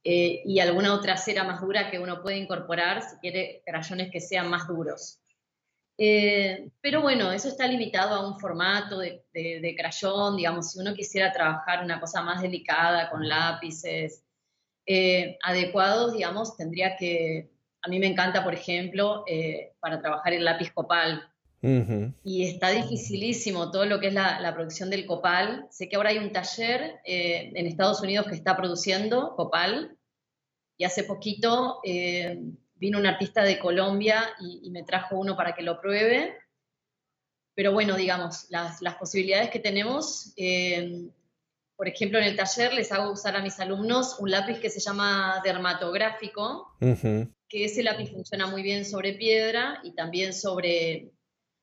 eh, 0.05 0.43
y 0.45 0.59
alguna 0.61 0.93
otra 0.95 1.17
cera 1.17 1.45
más 1.45 1.61
dura 1.61 1.91
que 1.91 1.99
uno 1.99 2.23
puede 2.23 2.39
incorporar 2.39 3.03
si 3.03 3.17
quiere 3.17 3.63
crayones 3.65 4.11
que 4.11 4.21
sean 4.21 4.51
más 4.51 4.67
duros. 4.67 5.21
Eh, 5.97 6.71
pero 6.81 7.03
bueno, 7.03 7.31
eso 7.33 7.49
está 7.49 7.67
limitado 7.67 8.15
a 8.15 8.27
un 8.27 8.39
formato 8.41 8.99
de, 8.99 9.25
de, 9.33 9.75
crayón, 9.77 10.37
digamos, 10.37 10.73
si 10.73 10.81
uno 10.81 10.95
quisiera 10.95 11.33
trabajar 11.33 11.85
una 11.85 12.01
cosa 12.01 12.23
más 12.23 12.43
delicada 12.43 13.11
con 13.11 13.29
lápices, 13.29 14.25
eh, 14.87 15.39
adecuados, 15.43 16.15
digamos, 16.15 16.57
tendría 16.57 16.97
que, 16.97 17.52
a 17.83 17.89
mí 17.89 17.99
me 17.99 18.07
encanta, 18.07 18.45
por 18.45 18.55
ejemplo, 18.55 19.25
eh, 19.27 19.73
para 19.81 20.01
trabajar 20.01 20.33
el 20.33 20.45
lápiz 20.45 20.73
copal. 20.73 21.29
Y 22.25 22.43
está 22.49 22.71
dificilísimo 22.71 23.71
todo 23.71 23.87
lo 23.87 24.01
que 24.01 24.09
es 24.09 24.15
la, 24.15 24.53
producción 24.53 24.91
del 24.91 25.07
copal. 25.07 25.69
Sé 25.71 25.89
que 25.89 25.95
ahora 25.95 26.11
hay 26.11 26.19
un 26.19 26.33
taller 26.33 27.01
eh, 27.05 27.53
en 27.55 27.67
Estados 27.67 28.01
Unidos 28.01 28.27
que 28.27 28.35
está 28.35 28.57
produciendo 28.57 29.37
copal. 29.37 29.97
Y 30.77 30.85
hace 30.85 31.05
poquito 31.05 31.81
vino 32.83 32.99
un 32.99 33.07
artista 33.07 33.45
de 33.45 33.61
Colombia 33.61 34.25
y, 34.41 34.69
me 34.73 34.83
trajo 34.83 35.17
uno 35.17 35.37
para 35.37 35.55
que 35.55 35.63
lo 35.63 35.81
pruebe. 35.81 36.37
Pero 37.55 37.73
bueno, 37.73 37.97
digamos, 37.97 38.47
las, 38.51 38.81
posibilidades 38.99 39.51
que 39.51 39.61
tenemos, 39.61 40.33
eh, 40.37 41.09
por 41.77 41.87
ejemplo, 41.87 42.19
en 42.19 42.25
el 42.25 42.37
taller 42.37 42.75
les 42.75 42.91
hago 42.91 43.13
usar 43.13 43.37
a 43.37 43.41
mis 43.41 43.61
alumnos 43.61 44.19
un 44.19 44.33
lápiz 44.33 44.59
que 44.59 44.69
se 44.69 44.81
llama 44.81 45.41
dermatográfico, 45.45 46.75
que 47.53 47.67
ese 47.67 47.83
lápiz 47.83 48.11
funciona 48.11 48.47
muy 48.47 48.63
bien 48.63 48.87
sobre 48.87 49.13
piedra 49.13 49.81
y 49.85 49.95
también 49.95 50.33
sobre, 50.33 51.11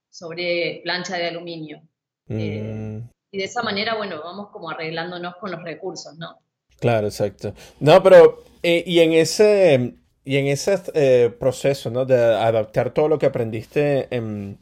sobre 0.10 0.82
plancha 0.84 1.18
de 1.18 1.28
aluminio. 1.28 1.82
Eh, 2.30 2.62
mm. 2.62 3.10
y 3.32 3.38
de 3.40 3.44
esa 3.44 3.64
manera, 3.64 3.96
bueno, 3.96 4.22
vamos 4.24 4.50
como 4.52 4.70
arreglándonos 4.70 5.36
con 5.38 5.50
los 5.50 5.64
recursos, 5.64 6.16
¿no? 6.20 6.38
Claro, 6.80 7.08
exacto. 7.08 7.56
No, 7.80 8.04
pero, 8.04 8.44
eh, 8.62 8.84
y 8.86 9.00
en 9.00 9.14
ese, 9.14 9.96
y 10.24 10.38
en 10.38 10.46
ese 10.46 11.32
proceso, 11.40 11.90
¿no? 11.90 12.06
De 12.06 12.16
adaptar 12.16 12.94
todo 12.94 13.08
lo 13.08 13.18
que 13.18 13.26
aprendiste 13.26 14.08
en 14.16 14.60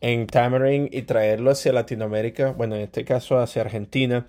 en 0.00 0.26
Tamarind 0.26 0.88
y 0.92 1.02
traerlo 1.02 1.50
hacia 1.50 1.72
Latinoamérica, 1.72 2.52
bueno, 2.52 2.74
en 2.76 2.82
este 2.82 3.04
caso 3.04 3.38
hacia 3.38 3.62
Argentina, 3.62 4.26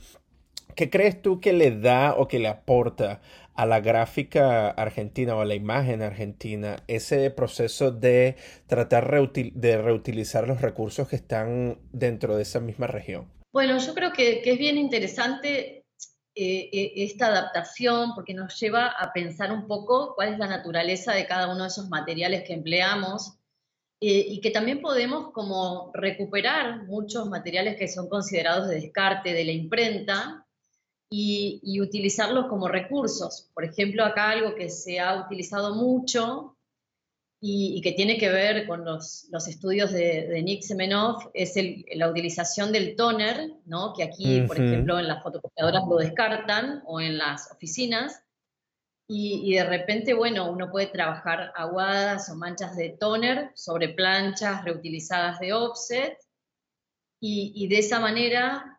¿qué 0.75 0.89
crees 0.89 1.21
tú 1.21 1.39
que 1.39 1.53
le 1.53 1.71
da 1.71 2.15
o 2.15 2.27
que 2.27 2.39
le 2.39 2.47
aporta 2.47 3.21
a 3.55 3.65
la 3.65 3.79
gráfica 3.79 4.69
argentina 4.69 5.35
o 5.35 5.41
a 5.41 5.45
la 5.45 5.55
imagen 5.55 6.01
argentina 6.01 6.77
ese 6.87 7.29
proceso 7.31 7.91
de 7.91 8.35
tratar 8.67 9.09
de 9.31 9.77
reutilizar 9.81 10.47
los 10.47 10.61
recursos 10.61 11.07
que 11.07 11.15
están 11.15 11.79
dentro 11.91 12.35
de 12.35 12.43
esa 12.43 12.59
misma 12.59 12.87
región? 12.87 13.31
Bueno, 13.51 13.77
yo 13.77 13.93
creo 13.93 14.13
que, 14.13 14.41
es 14.45 14.57
bien 14.57 14.77
interesante 14.77 15.85
eh, 16.35 16.69
eh, 16.71 16.93
esta 16.95 17.27
adaptación 17.27 18.15
porque 18.15 18.33
nos 18.33 18.57
lleva 18.59 18.87
a 18.87 19.11
pensar 19.11 19.51
un 19.51 19.67
poco 19.67 20.15
cuál 20.15 20.33
es 20.33 20.39
la 20.39 20.47
naturaleza 20.47 21.13
de 21.13 21.27
cada 21.27 21.51
uno 21.53 21.63
de 21.63 21.67
esos 21.67 21.89
materiales 21.89 22.43
que 22.43 22.53
empleamos 22.53 23.37
eh, 23.99 24.25
y 24.29 24.41
que 24.41 24.51
también 24.51 24.81
podemos 24.81 25.31
como 25.31 25.91
recuperar 25.93 26.85
muchos 26.85 27.27
materiales 27.29 27.75
que 27.77 27.87
son 27.87 28.07
considerados 28.07 28.69
de 28.69 28.75
descarte 28.75 29.33
de 29.33 29.45
la 29.45 29.51
imprenta 29.51 30.47
y, 31.11 31.79
utilizarlos 31.81 32.47
como 32.47 32.67
recursos. 32.67 33.49
Por 33.53 33.65
ejemplo, 33.65 34.05
acá 34.05 34.29
algo 34.29 34.55
que 34.55 34.69
se 34.69 34.99
ha 34.99 35.25
utilizado 35.25 35.75
mucho 35.75 36.57
y, 37.41 37.81
que 37.81 37.91
tiene 37.91 38.17
que 38.17 38.29
ver 38.29 38.65
con 38.65 38.85
los, 38.85 39.27
los 39.29 39.47
estudios 39.47 39.91
de, 39.91 40.27
de, 40.27 40.41
Nick 40.41 40.61
Semenoff 40.61 41.25
es 41.33 41.55
la 41.95 42.09
utilización 42.09 42.71
del 42.71 42.95
toner, 42.95 43.51
¿no? 43.65 43.93
que 43.93 44.03
aquí, 44.03 44.41
por 44.41 44.57
ejemplo, 44.57 44.99
en 44.99 45.07
las 45.07 45.21
fotocopiadoras 45.21 45.83
lo 45.89 45.97
descartan 45.97 46.81
o 46.85 47.01
en 47.01 47.17
las 47.17 47.51
oficinas, 47.51 48.23
y, 49.13 49.55
de 49.55 49.65
repente, 49.65 50.13
bueno, 50.13 50.49
uno 50.49 50.71
puede 50.71 50.87
trabajar 50.87 51.51
aguadas 51.57 52.29
o 52.29 52.35
manchas 52.35 52.77
de 52.77 52.91
toner 52.97 53.51
sobre 53.55 53.89
planchas 53.89 54.63
reutilizadas 54.63 55.37
de 55.41 55.51
offset 55.51 56.17
y, 57.19 57.67
de 57.67 57.79
esa 57.79 57.99
manera 57.99 58.70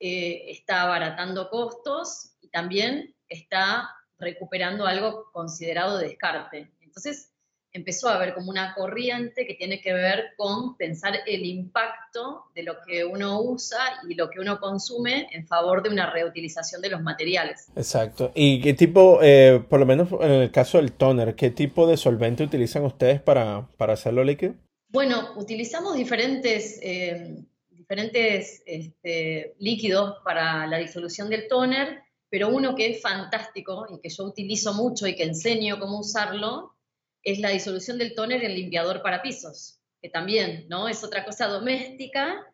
eh, 0.00 0.50
está 0.50 0.82
abaratando 0.82 1.48
costos 1.50 2.32
y 2.40 2.48
también 2.48 3.14
está 3.28 3.90
recuperando 4.18 4.86
algo 4.86 5.30
considerado 5.32 5.98
descarte. 5.98 6.72
Entonces, 6.80 7.30
empezó 7.76 8.08
a 8.08 8.14
haber 8.14 8.34
como 8.34 8.50
una 8.50 8.74
corriente 8.74 9.46
que 9.46 9.54
tiene 9.54 9.80
que 9.80 9.92
ver 9.92 10.32
con 10.36 10.76
pensar 10.76 11.14
el 11.26 11.44
impacto 11.44 12.44
de 12.54 12.62
lo 12.62 12.74
que 12.86 13.04
uno 13.04 13.40
usa 13.40 13.78
y 14.08 14.14
lo 14.14 14.30
que 14.30 14.40
uno 14.40 14.58
consume 14.58 15.28
en 15.32 15.46
favor 15.46 15.82
de 15.82 15.90
una 15.90 16.10
reutilización 16.10 16.80
de 16.80 16.88
los 16.88 17.02
materiales. 17.02 17.68
Exacto. 17.76 18.32
¿Y 18.34 18.60
qué 18.60 18.74
tipo, 18.74 19.20
eh, 19.22 19.62
por 19.68 19.78
lo 19.78 19.86
menos 19.86 20.08
en 20.20 20.32
el 20.32 20.50
caso 20.50 20.78
del 20.78 20.92
toner, 20.92 21.34
qué 21.34 21.50
tipo 21.50 21.86
de 21.86 21.96
solvente 21.96 22.42
utilizan 22.42 22.84
ustedes 22.84 23.20
para, 23.20 23.68
hacerlo 23.78 24.24
líquido? 24.24 24.54
Bueno, 24.88 25.34
utilizamos 25.36 25.96
diferentes, 25.96 26.80
eh, 26.82 27.44
diferentes 27.88 28.64
este, 28.66 29.54
líquidos 29.60 30.16
para 30.24 30.66
la 30.66 30.78
disolución 30.78 31.30
del 31.30 31.46
toner, 31.46 32.02
pero 32.28 32.48
uno 32.48 32.74
que 32.74 32.90
es 32.90 33.00
fantástico 33.00 33.86
y 33.88 34.00
que 34.00 34.08
yo 34.08 34.24
utilizo 34.24 34.74
mucho 34.74 35.06
y 35.06 35.14
que 35.14 35.22
enseño 35.22 35.78
cómo 35.78 36.00
usarlo 36.00 36.74
es 37.22 37.38
la 37.38 37.50
disolución 37.50 37.96
del 37.96 38.16
tóner 38.16 38.42
en 38.42 38.56
limpiador 38.56 39.02
para 39.02 39.22
pisos, 39.22 39.78
que 40.02 40.08
también, 40.08 40.66
¿no? 40.68 40.88
Es 40.88 41.04
otra 41.04 41.24
cosa 41.24 41.46
doméstica 41.46 42.44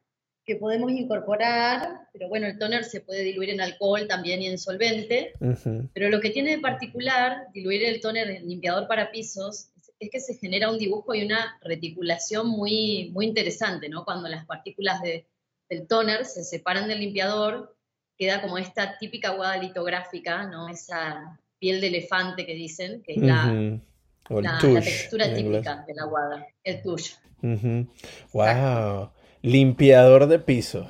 que 0.44 0.56
podemos 0.56 0.90
incorporar, 0.92 2.08
pero 2.12 2.28
bueno, 2.28 2.46
el 2.46 2.58
tóner 2.58 2.84
se 2.84 3.00
puede 3.00 3.22
diluir 3.22 3.50
en 3.50 3.62
alcohol 3.62 4.06
también 4.06 4.42
y 4.42 4.48
en 4.48 4.58
solvente, 4.58 5.32
pero 5.94 6.10
lo 6.10 6.20
que 6.20 6.30
tiene 6.30 6.56
de 6.56 6.58
particular 6.58 7.46
diluir 7.54 7.84
el 7.84 8.00
tóner 8.02 8.28
en 8.28 8.48
limpiador 8.48 8.86
para 8.86 9.10
pisos 9.10 9.70
es 10.04 10.10
que 10.10 10.20
se 10.20 10.34
genera 10.34 10.70
un 10.70 10.78
dibujo 10.78 11.14
y 11.14 11.24
una 11.24 11.58
reticulación 11.62 12.48
muy, 12.48 13.10
muy 13.12 13.26
interesante, 13.26 13.88
¿no? 13.88 14.04
Cuando 14.04 14.28
las 14.28 14.46
partículas 14.46 15.00
de, 15.02 15.26
del 15.68 15.86
tóner 15.86 16.24
se 16.24 16.44
separan 16.44 16.88
del 16.88 17.00
limpiador, 17.00 17.76
queda 18.16 18.42
como 18.42 18.58
esta 18.58 18.98
típica 18.98 19.28
aguada 19.28 19.56
litográfica, 19.56 20.46
¿no? 20.46 20.68
Esa 20.68 21.38
piel 21.58 21.80
de 21.80 21.88
elefante 21.88 22.44
que 22.44 22.54
dicen, 22.54 23.02
que 23.02 23.14
es 23.14 23.22
la 23.22 23.80
la, 24.28 24.58
textura 24.58 25.34
típica 25.34 25.84
de 25.86 25.94
la 25.94 26.04
guada, 26.04 26.46
el 26.62 26.82
tuyo. 26.82 27.14
Wow. 28.32 29.10
Limpiador 29.42 30.26
de 30.26 30.38
piso. 30.38 30.88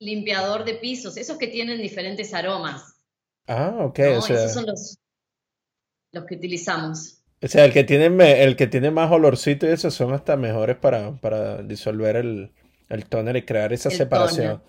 Limpiador 0.00 0.64
de 0.64 0.74
pisos, 0.74 1.16
esos 1.16 1.38
que 1.38 1.46
tienen 1.46 1.80
diferentes 1.80 2.34
aromas. 2.34 2.96
Ah, 3.46 3.76
ok. 3.80 3.98
esos 4.00 4.52
son 4.52 4.66
los, 4.66 4.98
los 6.12 6.24
que 6.24 6.34
utilizamos. 6.34 7.15
O 7.42 7.48
sea, 7.48 7.64
el 7.64 7.72
que 7.72 7.84
tiene, 7.84 8.42
el 8.42 8.56
que 8.56 8.66
tiene 8.66 8.90
más 8.90 9.10
olorcito 9.10 9.66
y 9.66 9.70
esos 9.70 9.94
son 9.94 10.12
hasta 10.12 10.36
mejores 10.36 10.76
para, 10.76 11.12
para 11.16 11.62
disolver 11.62 12.16
el, 12.16 12.52
el 12.88 13.06
toner 13.06 13.36
y 13.36 13.44
crear 13.44 13.72
esa 13.72 13.90
separación. 13.90 14.62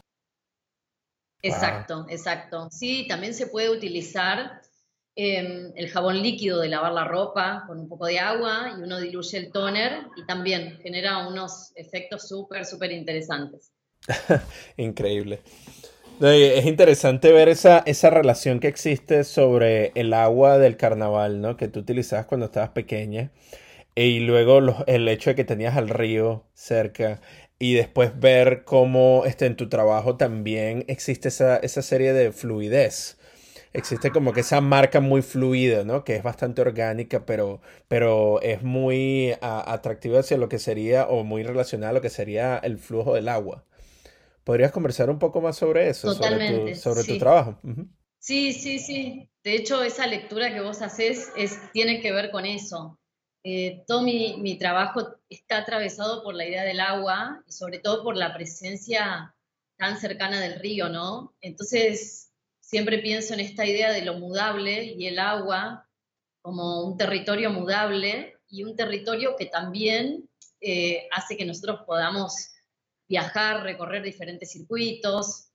Exacto, 1.41 2.05
exacto. 2.09 2.69
Sí, 2.71 3.05
también 3.07 3.33
se 3.33 3.47
puede 3.47 3.69
utilizar 3.69 4.61
Em, 5.19 5.73
el 5.75 5.89
jabón 5.89 6.21
líquido 6.21 6.61
de 6.61 6.69
lavar 6.69 6.91
la 6.91 7.03
ropa 7.03 7.63
con 7.65 7.79
un 7.79 7.89
poco 7.89 8.05
de 8.05 8.19
agua 8.19 8.75
y 8.77 8.83
uno 8.83 8.99
diluye 8.99 9.39
el 9.39 9.51
toner 9.51 10.05
y 10.15 10.23
también 10.27 10.77
genera 10.83 11.27
unos 11.27 11.71
efectos 11.73 12.27
súper, 12.27 12.67
súper 12.67 12.91
interesantes. 12.91 13.71
Increíble. 14.77 15.39
Es 16.19 16.65
interesante 16.65 17.31
ver 17.31 17.47
esa, 17.47 17.83
esa 17.85 18.09
relación 18.09 18.59
que 18.59 18.67
existe 18.67 19.23
sobre 19.23 19.91
el 19.95 20.13
agua 20.13 20.57
del 20.57 20.75
carnaval, 20.75 21.41
¿no? 21.41 21.57
Que 21.57 21.67
tú 21.67 21.79
utilizabas 21.81 22.25
cuando 22.25 22.47
estabas 22.47 22.69
pequeña. 22.69 23.31
Y 23.95 24.21
luego 24.21 24.59
el 24.87 25.07
hecho 25.09 25.31
de 25.31 25.35
que 25.35 25.43
tenías 25.45 25.77
al 25.77 25.89
río 25.89 26.45
cerca. 26.55 27.21
Y 27.59 27.75
después 27.75 28.19
ver 28.19 28.63
cómo 28.65 29.23
este, 29.25 29.45
en 29.47 29.55
tu 29.57 29.69
trabajo 29.69 30.17
también 30.17 30.85
existe 30.87 31.29
esa, 31.29 31.57
esa 31.57 31.81
serie 31.83 32.13
de 32.13 32.31
fluidez 32.31 33.17
existe 33.73 34.11
como 34.11 34.33
que 34.33 34.41
esa 34.41 34.61
marca 34.61 35.01
muy 35.01 35.21
fluida, 35.21 35.83
¿no? 35.83 36.03
Que 36.03 36.15
es 36.15 36.23
bastante 36.23 36.61
orgánica, 36.61 37.25
pero, 37.25 37.61
pero 37.87 38.41
es 38.41 38.63
muy 38.63 39.35
atractiva 39.41 40.19
hacia 40.21 40.37
lo 40.37 40.49
que 40.49 40.59
sería, 40.59 41.07
o 41.07 41.23
muy 41.23 41.43
relacionada 41.43 41.91
a 41.91 41.93
lo 41.93 42.01
que 42.01 42.09
sería 42.09 42.57
el 42.57 42.79
flujo 42.79 43.13
del 43.15 43.29
agua. 43.29 43.66
¿Podrías 44.47 44.71
conversar 44.71 45.09
un 45.09 45.19
poco 45.19 45.41
más 45.41 45.57
sobre 45.57 45.89
eso? 45.89 46.13
Totalmente. 46.13 46.73
Sobre 46.75 47.03
tu, 47.03 47.17
trabajo. 47.17 47.59
Sí, 48.17 48.53
sí, 48.53 48.79
sí. 48.79 49.29
De 49.43 49.55
hecho, 49.55 49.83
esa 49.83 50.07
lectura 50.07 50.53
que 50.53 50.61
vos 50.61 50.81
haces 50.81 51.33
es, 51.35 51.59
tiene 51.73 51.99
que 51.99 52.13
ver 52.13 52.31
con 52.31 52.45
eso. 52.45 52.97
Eh, 53.43 53.83
todo 53.85 54.03
mi, 54.03 54.37
mi, 54.37 54.57
trabajo 54.57 55.17
está 55.27 55.57
atravesado 55.57 56.23
por 56.23 56.33
la 56.33 56.45
idea 56.47 56.63
del 56.63 56.79
agua 56.79 57.43
y 57.45 57.51
sobre 57.51 57.79
todo 57.79 58.05
por 58.05 58.15
la 58.15 58.33
presencia 58.33 59.35
tan 59.75 59.99
cercana 59.99 60.39
del 60.39 60.61
río, 60.61 60.87
¿no? 60.87 61.35
Entonces, 61.41 62.31
siempre 62.61 62.99
pienso 62.99 63.33
en 63.33 63.41
esta 63.41 63.65
idea 63.65 63.91
de 63.91 64.05
lo 64.05 64.13
mudable 64.13 64.85
y 64.97 65.07
el 65.07 65.19
agua 65.19 65.89
como 66.41 66.85
un 66.85 66.95
territorio 66.95 67.49
mudable 67.49 68.37
y 68.47 68.63
un 68.63 68.77
territorio 68.77 69.35
que 69.35 69.47
también 69.47 70.29
eh, 70.61 71.09
hace 71.11 71.35
que 71.35 71.43
nosotros 71.43 71.81
podamos 71.85 72.53
viajar, 73.07 73.63
recorrer 73.63 74.03
diferentes 74.03 74.51
circuitos. 74.51 75.49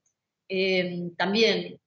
Eh, 0.49 1.11
también 1.17 1.81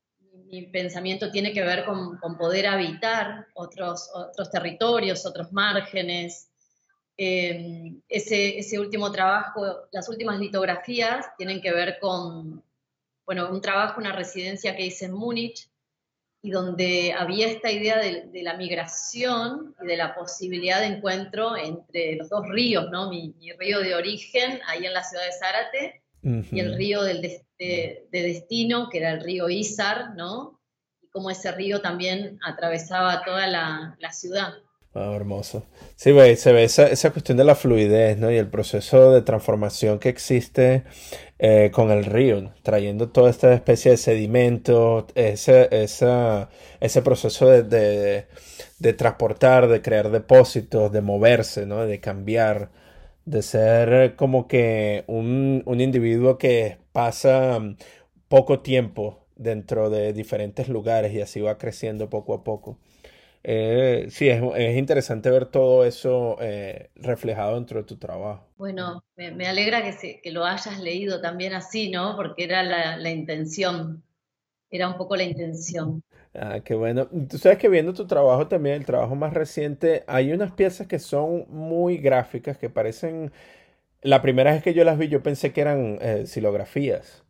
mi 0.47 0.63
pensamiento 0.67 1.31
tiene 1.31 1.53
que 1.53 1.63
ver 1.63 1.85
con, 1.85 2.19
poder 2.37 2.67
habitar 2.67 3.47
otros, 3.55 4.09
otros 4.13 4.49
territorios, 4.49 5.25
otros 5.25 5.51
márgenes. 5.51 6.49
Eh, 7.17 7.93
ese, 8.09 8.59
ese 8.59 8.79
último 8.79 9.11
trabajo, 9.11 9.87
las 9.91 10.09
últimas 10.09 10.39
litografías 10.39 11.25
tienen 11.37 11.61
que 11.61 11.71
ver 11.71 11.97
con, 11.99 12.63
bueno, 13.25 13.49
un 13.49 13.61
trabajo, 13.61 13.99
una 13.99 14.11
residencia 14.11 14.75
que 14.75 14.85
hice 14.85 15.05
en 15.05 15.13
Múnich, 15.13 15.69
y 16.45 16.51
donde 16.51 17.11
había 17.17 17.47
esta 17.47 17.71
idea 17.71 17.97
de, 17.97 18.29
la 18.43 18.53
migración 18.53 19.73
y 19.81 19.87
de 19.87 19.97
la 19.97 20.13
posibilidad 20.13 20.79
de 20.79 20.97
encuentro 20.97 21.57
entre 21.57 22.17
los 22.17 22.29
dos 22.29 22.47
ríos, 22.47 22.91
¿no? 22.91 23.09
Mi, 23.09 23.33
río 23.57 23.79
de 23.79 23.95
origen, 23.95 24.59
ahí 24.67 24.85
en 24.85 24.93
la 24.93 25.03
ciudad 25.03 25.23
de 25.25 25.31
Zárate, 25.31 26.01
y 26.51 26.59
el 26.59 26.75
río 26.75 27.01
del 27.01 27.19
de, 27.57 28.07
destino, 28.11 28.89
que 28.91 28.99
era 28.99 29.13
el 29.13 29.21
río 29.21 29.49
Izar, 29.49 30.13
¿no? 30.15 30.61
Y 31.01 31.07
cómo 31.07 31.31
ese 31.31 31.51
río 31.51 31.81
también 31.81 32.37
atravesaba 32.45 33.23
toda 33.25 33.47
la, 33.47 33.97
ciudad. 34.11 34.53
Ah, 34.97 35.11
hermoso. 35.13 35.65
Sí, 35.97 36.11
se 36.37 36.53
ve 36.53 36.63
esa, 36.63 36.87
esa, 36.87 37.11
cuestión 37.11 37.37
de 37.37 37.43
la 37.43 37.55
fluidez, 37.55 38.17
¿no? 38.17 38.31
Y 38.31 38.37
el 38.37 38.47
proceso 38.47 39.11
de 39.11 39.21
transformación 39.21 39.99
que 39.99 40.07
existe 40.07 40.83
eh, 41.37 41.69
con 41.73 41.91
el 41.91 42.05
río, 42.05 42.53
trayendo 42.63 43.09
toda 43.09 43.29
esta 43.29 43.53
especie 43.53 43.91
de 43.91 43.97
sedimento, 43.97 45.05
ese, 45.15 45.67
ese 45.71 47.01
proceso 47.01 47.47
de, 47.49 48.27
transportar, 48.97 49.67
de 49.67 49.81
crear 49.81 50.11
depósitos, 50.11 50.91
de 50.93 51.01
moverse, 51.01 51.65
¿no? 51.65 51.85
de 51.85 51.99
cambiar, 51.99 52.71
de 53.25 53.41
ser 53.41 54.15
como 54.15 54.47
que 54.47 55.03
un, 55.07 55.61
un 55.65 55.81
individuo 55.81 56.37
que 56.37 56.77
pasa 56.93 57.59
mm, 57.59 57.77
poco 58.29 58.61
tiempo 58.61 59.25
dentro 59.35 59.89
de 59.89 60.13
diferentes 60.13 60.69
lugares 60.69 61.13
y 61.13 61.21
así 61.21 61.41
va 61.41 61.57
creciendo 61.57 62.09
poco 62.09 62.33
a 62.33 62.43
poco. 62.45 62.77
Eh, 63.47 64.07
sí, 64.09 64.27
es, 64.27 64.41
interesante 64.75 65.29
ver 65.29 65.45
todo 65.45 65.85
eso 65.85 66.35
eh, 66.41 66.89
reflejado 66.95 67.53
dentro 67.53 67.77
de 67.77 67.85
tu 67.85 67.97
trabajo. 67.97 68.49
Bueno, 68.57 69.03
me, 69.15 69.45
alegra 69.45 69.83
que, 69.83 70.19
que, 70.19 70.31
lo 70.31 70.45
hayas 70.45 70.79
leído 70.79 71.21
también 71.21 71.53
así, 71.53 71.91
¿no? 71.91 72.15
Porque 72.15 72.43
era 72.43 72.63
la, 72.63 73.09
intención, 73.11 74.01
era 74.71 74.89
un 74.89 74.97
poco 74.97 75.15
la 75.15 75.25
intención. 75.25 76.01
Ah, 76.33 76.61
qué 76.65 76.73
bueno. 76.73 77.07
Tú 77.29 77.37
sabes 77.37 77.59
que 77.59 77.69
viendo 77.69 77.93
tu 77.93 78.07
trabajo 78.07 78.47
también, 78.47 78.77
el 78.77 78.85
trabajo 78.85 79.13
más 79.13 79.31
reciente, 79.31 80.03
hay 80.07 80.33
unas 80.33 80.51
piezas 80.51 80.87
que 80.87 80.97
son 80.97 81.45
muy 81.49 81.97
gráficas, 81.97 82.57
que 82.57 82.71
parecen... 82.71 83.31
La 84.01 84.23
primera 84.23 84.53
vez 84.53 84.63
que 84.63 84.73
yo 84.73 84.83
las 84.83 84.97
vi, 84.97 85.07
yo 85.07 85.21
pensé 85.21 85.53
que 85.53 85.61
eran 85.61 85.99
eh, 86.01 86.25
silografías. 86.25 87.23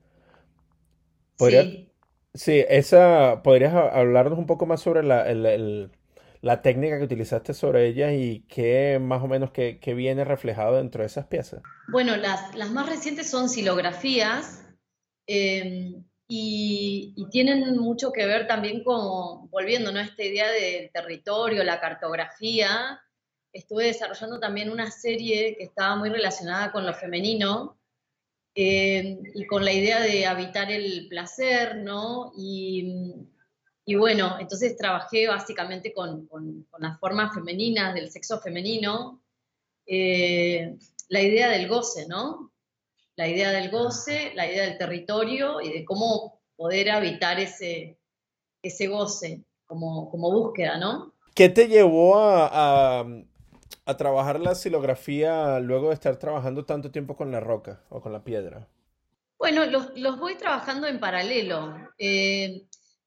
sí. 1.39 1.91
Sí, 2.35 2.65
esa, 2.67 3.41
¿podrías 3.43 3.73
hablarnos 3.73 4.37
un 4.37 4.45
poco 4.45 4.65
más 4.65 4.81
sobre 4.81 5.03
la, 5.03 5.25
el, 5.29 5.89
la 6.45 6.61
técnica 6.61 6.99
que 6.99 7.05
utilizaste 7.05 7.55
sobre 7.55 7.87
ellas 7.87 8.13
y 8.13 8.45
qué 8.47 8.99
más 9.01 9.23
o 9.23 9.27
menos 9.27 9.49
qué, 9.49 9.79
viene 9.95 10.23
reflejado 10.23 10.77
dentro 10.77 11.01
de 11.01 11.07
esas 11.07 11.25
piezas. 11.25 11.63
Bueno, 11.87 12.15
las, 12.17 12.53
más 12.69 12.87
recientes 12.87 13.27
son 13.31 13.49
silografías 13.49 14.63
em, 15.25 16.05
y, 16.27 17.15
tienen 17.31 17.75
mucho 17.79 18.11
que 18.11 18.27
ver 18.27 18.45
también 18.45 18.83
con, 18.83 19.49
volviendo 19.49 19.89
a 19.89 20.03
esta 20.03 20.23
idea 20.23 20.51
del 20.51 20.91
territorio, 20.91 21.63
la 21.63 21.79
cartografía. 21.79 23.01
Estuve 23.51 23.85
desarrollando 23.85 24.39
también 24.39 24.69
una 24.69 24.91
serie 24.91 25.55
que 25.57 25.63
estaba 25.63 25.95
muy 25.95 26.09
relacionada 26.09 26.71
con 26.71 26.85
lo 26.85 26.93
femenino, 26.93 27.79
em, 28.53 29.17
y 29.33 29.47
con 29.47 29.65
la 29.65 29.73
idea 29.73 29.99
de 29.99 30.27
habitar 30.27 30.71
el 30.71 31.07
placer, 31.09 31.77
¿no? 31.77 32.33
Y, 32.37 33.25
y 33.85 33.95
bueno, 33.95 34.37
entonces 34.39 34.75
trabajé 34.75 35.27
básicamente 35.27 35.93
con, 35.93 36.27
las 36.79 36.99
formas 36.99 37.33
femeninas 37.35 37.93
del 37.93 38.09
sexo 38.09 38.39
femenino, 38.39 39.21
eh, 39.85 40.75
la 41.09 41.21
idea 41.21 41.49
del 41.49 41.67
goce, 41.67 42.07
¿no? 42.07 42.51
La 43.15 43.27
idea 43.27 43.51
del 43.51 43.69
goce, 43.69 44.31
la 44.33 44.47
idea 44.47 44.63
del 44.63 44.79
territorio 44.79 45.61
y 45.61 45.71
de 45.71 45.85
cómo 45.85 46.41
poder 46.55 46.89
habitar 46.89 47.39
ese, 47.39 47.99
ese 48.63 48.87
goce 48.87 49.43
como, 49.67 50.09
como 50.09 50.31
búsqueda, 50.31 50.77
¿no? 50.77 51.13
¿Qué 51.35 51.49
te 51.49 51.67
llevó 51.67 52.15
a, 52.17 53.05
trabajar 53.97 54.39
la 54.39 54.55
silografía 54.55 55.59
luego 55.59 55.89
de 55.89 55.93
estar 55.93 56.17
trabajando 56.17 56.65
tanto 56.65 56.89
tiempo 56.89 57.15
con 57.15 57.31
la 57.31 57.39
roca 57.39 57.83
o 57.89 58.01
con 58.01 58.11
la 58.13 58.23
piedra? 58.23 58.67
Bueno, 59.37 59.65
los, 59.65 60.19
voy 60.19 60.35
trabajando 60.35 60.87
en 60.87 60.99
paralelo. 60.99 61.75
Eh, 61.99 62.63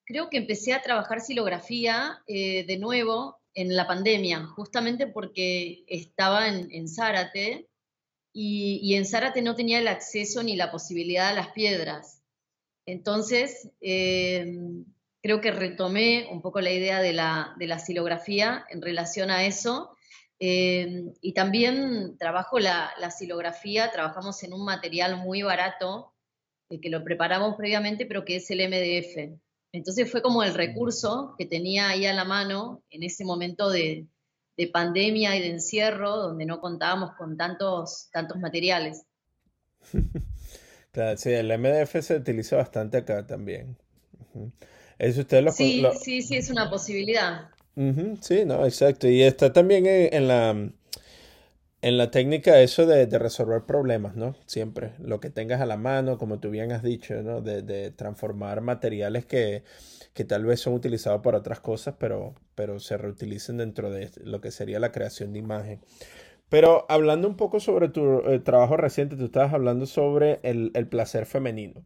creo 0.08 0.30
que 0.30 0.38
empecé 0.38 0.72
a 0.72 0.80
trabajar 0.80 1.20
silografía 1.20 2.22
eh, 2.26 2.64
de 2.64 2.78
nuevo 2.78 3.38
en 3.54 3.76
la 3.76 3.86
pandemia, 3.86 4.46
justamente 4.46 5.06
porque 5.06 5.84
estaba 5.86 6.48
en, 6.48 6.88
Zárate 6.88 7.68
y, 8.32 8.94
en 8.94 9.04
Zárate 9.04 9.42
no 9.42 9.54
tenía 9.54 9.80
el 9.80 9.88
acceso 9.88 10.42
ni 10.42 10.56
la 10.56 10.70
posibilidad 10.70 11.28
a 11.28 11.34
las 11.34 11.48
piedras. 11.48 12.22
Entonces, 12.86 13.70
eh, 13.82 14.56
creo 15.22 15.42
que 15.42 15.50
retomé 15.50 16.26
un 16.30 16.40
poco 16.40 16.62
la 16.62 16.72
idea 16.72 17.02
de 17.02 17.12
la, 17.12 17.54
de 17.58 17.78
silografía 17.78 18.64
en 18.70 18.80
relación 18.80 19.30
a 19.30 19.44
eso. 19.44 19.94
Eh, 20.40 21.12
y 21.20 21.34
también 21.34 22.16
trabajo 22.16 22.60
la, 22.60 22.92
la, 22.98 23.10
silografía, 23.10 23.90
trabajamos 23.90 24.42
en 24.42 24.54
un 24.54 24.64
material 24.64 25.16
muy 25.18 25.42
barato, 25.42 26.14
que 26.80 26.88
lo 26.88 27.04
preparamos 27.04 27.56
previamente, 27.56 28.06
pero 28.06 28.24
que 28.24 28.36
es 28.36 28.50
el 28.50 28.60
MDF. 28.68 29.38
Entonces 29.72 30.10
fue 30.10 30.22
como 30.22 30.42
el 30.42 30.54
recurso 30.54 31.34
que 31.36 31.46
tenía 31.46 31.88
ahí 31.90 32.06
a 32.06 32.14
la 32.14 32.24
mano 32.24 32.82
en 32.90 33.02
ese 33.02 33.24
momento 33.24 33.70
de, 33.70 34.06
pandemia 34.72 35.36
y 35.36 35.40
de 35.40 35.50
encierro, 35.50 36.16
donde 36.16 36.44
no 36.44 36.60
contábamos 36.60 37.12
con 37.16 37.36
tantos, 37.36 38.08
tantos 38.12 38.38
materiales. 38.38 39.04
claro, 40.90 41.16
sí, 41.16 41.30
el 41.30 41.56
MDF 41.56 42.00
se 42.02 42.16
utiliza 42.16 42.56
bastante 42.56 42.98
acá 42.98 43.24
también. 43.24 43.76
sí, 45.52 45.84
sí, 46.02 46.22
sí, 46.22 46.36
es 46.36 46.50
una 46.50 46.68
posibilidad. 46.68 47.50
sí, 48.20 48.44
no, 48.44 48.64
exacto. 48.64 49.06
Y 49.06 49.22
está 49.22 49.52
también 49.52 49.86
en 49.86 50.26
la 50.26 50.72
en 51.80 51.96
la 51.96 52.10
técnica 52.10 52.60
eso 52.60 52.86
de, 52.86 53.06
resolver 53.18 53.62
problemas, 53.62 54.16
¿no? 54.16 54.34
Siempre, 54.46 54.92
lo 54.98 55.20
que 55.20 55.30
tengas 55.30 55.60
a 55.60 55.66
la 55.66 55.76
mano, 55.76 56.18
como 56.18 56.40
tú 56.40 56.50
bien 56.50 56.72
has 56.72 56.82
dicho, 56.82 57.22
¿no? 57.22 57.40
De, 57.40 57.90
transformar 57.92 58.60
materiales 58.60 59.26
que, 59.26 59.62
tal 60.26 60.44
vez 60.44 60.60
son 60.60 60.74
utilizados 60.74 61.22
para 61.22 61.38
otras 61.38 61.60
cosas, 61.60 61.94
pero, 61.98 62.34
pero 62.56 62.80
se 62.80 62.96
reutilicen 62.96 63.58
dentro 63.58 63.90
de 63.90 64.10
lo 64.24 64.40
que 64.40 64.50
sería 64.50 64.80
la 64.80 64.90
creación 64.90 65.32
de 65.32 65.38
imagen. 65.38 65.80
Pero 66.48 66.86
hablando 66.88 67.28
un 67.28 67.36
poco 67.36 67.60
sobre 67.60 67.88
tu 67.88 68.20
eh, 68.28 68.40
trabajo 68.40 68.76
reciente, 68.76 69.16
tú 69.16 69.26
estabas 69.26 69.52
hablando 69.52 69.86
sobre 69.86 70.40
el, 70.42 70.72
placer 70.88 71.26
femenino. 71.26 71.84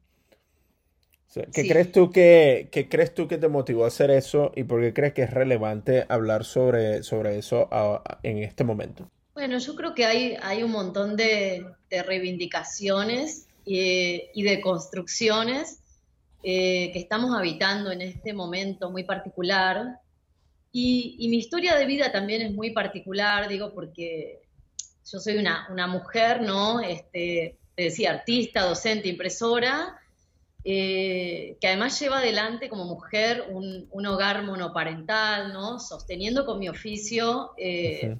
¿Qué, 1.53 1.67
crees 1.67 1.93
tú 1.93 2.11
que, 2.11 2.69
crees 2.91 3.15
tú 3.15 3.27
que 3.27 3.39
te 3.39 3.49
motivó 3.49 3.85
a 3.85 3.89
hacer 3.89 4.11
eso 4.11 4.53
y 4.55 4.65
por 4.65 4.81
qué 4.81 4.93
crees 4.93 5.13
que 5.15 5.23
es 5.23 5.31
relevante 5.31 6.05
hablar 6.09 6.45
sobre, 6.45 7.03
sobre 7.03 7.39
eso 7.39 7.69
en 8.23 8.39
este 8.39 8.65
momento? 8.65 9.11
Bueno, 9.35 9.59
yo 9.59 9.75
creo 9.75 9.95
que 9.95 10.05
hay, 10.05 10.37
hay 10.43 10.63
un 10.63 10.73
montón 10.73 11.17
de, 11.17 11.65
reivindicaciones 11.91 13.47
y, 13.65 14.43
de 14.43 14.61
construcciones 14.61 15.79
eh, 16.43 16.91
que 16.93 16.99
estamos 16.99 17.35
habitando 17.35 17.91
en 17.91 18.03
este 18.03 18.35
momento 18.35 18.91
muy 18.91 19.05
particular. 19.05 19.99
Y, 20.71 21.29
mi 21.31 21.39
historia 21.39 21.77
de 21.77 21.87
vida 21.87 22.13
también 22.13 22.43
es 22.43 22.53
muy 22.53 22.73
particular, 22.73 23.49
digo, 23.49 23.73
porque 23.73 24.43
yo 25.11 25.19
soy 25.19 25.39
una, 25.39 25.87
mujer, 25.87 26.43
¿no? 26.43 26.81
Este, 26.81 27.57
te 27.75 27.85
decía, 27.85 28.11
artista, 28.11 28.67
docente, 28.67 29.09
impresora, 29.09 29.99
eh, 30.63 31.57
que 31.59 31.69
además 31.69 31.99
lleva 31.99 32.19
adelante 32.19 32.69
como 32.69 32.85
mujer 32.85 33.47
un, 33.49 34.07
hogar 34.07 34.43
monoparental, 34.45 35.55
¿no? 35.55 35.81
Sosteniendo 35.81 36.45
con 36.45 36.59
mi 36.59 36.69
oficio 36.69 37.53
eh, 37.57 38.19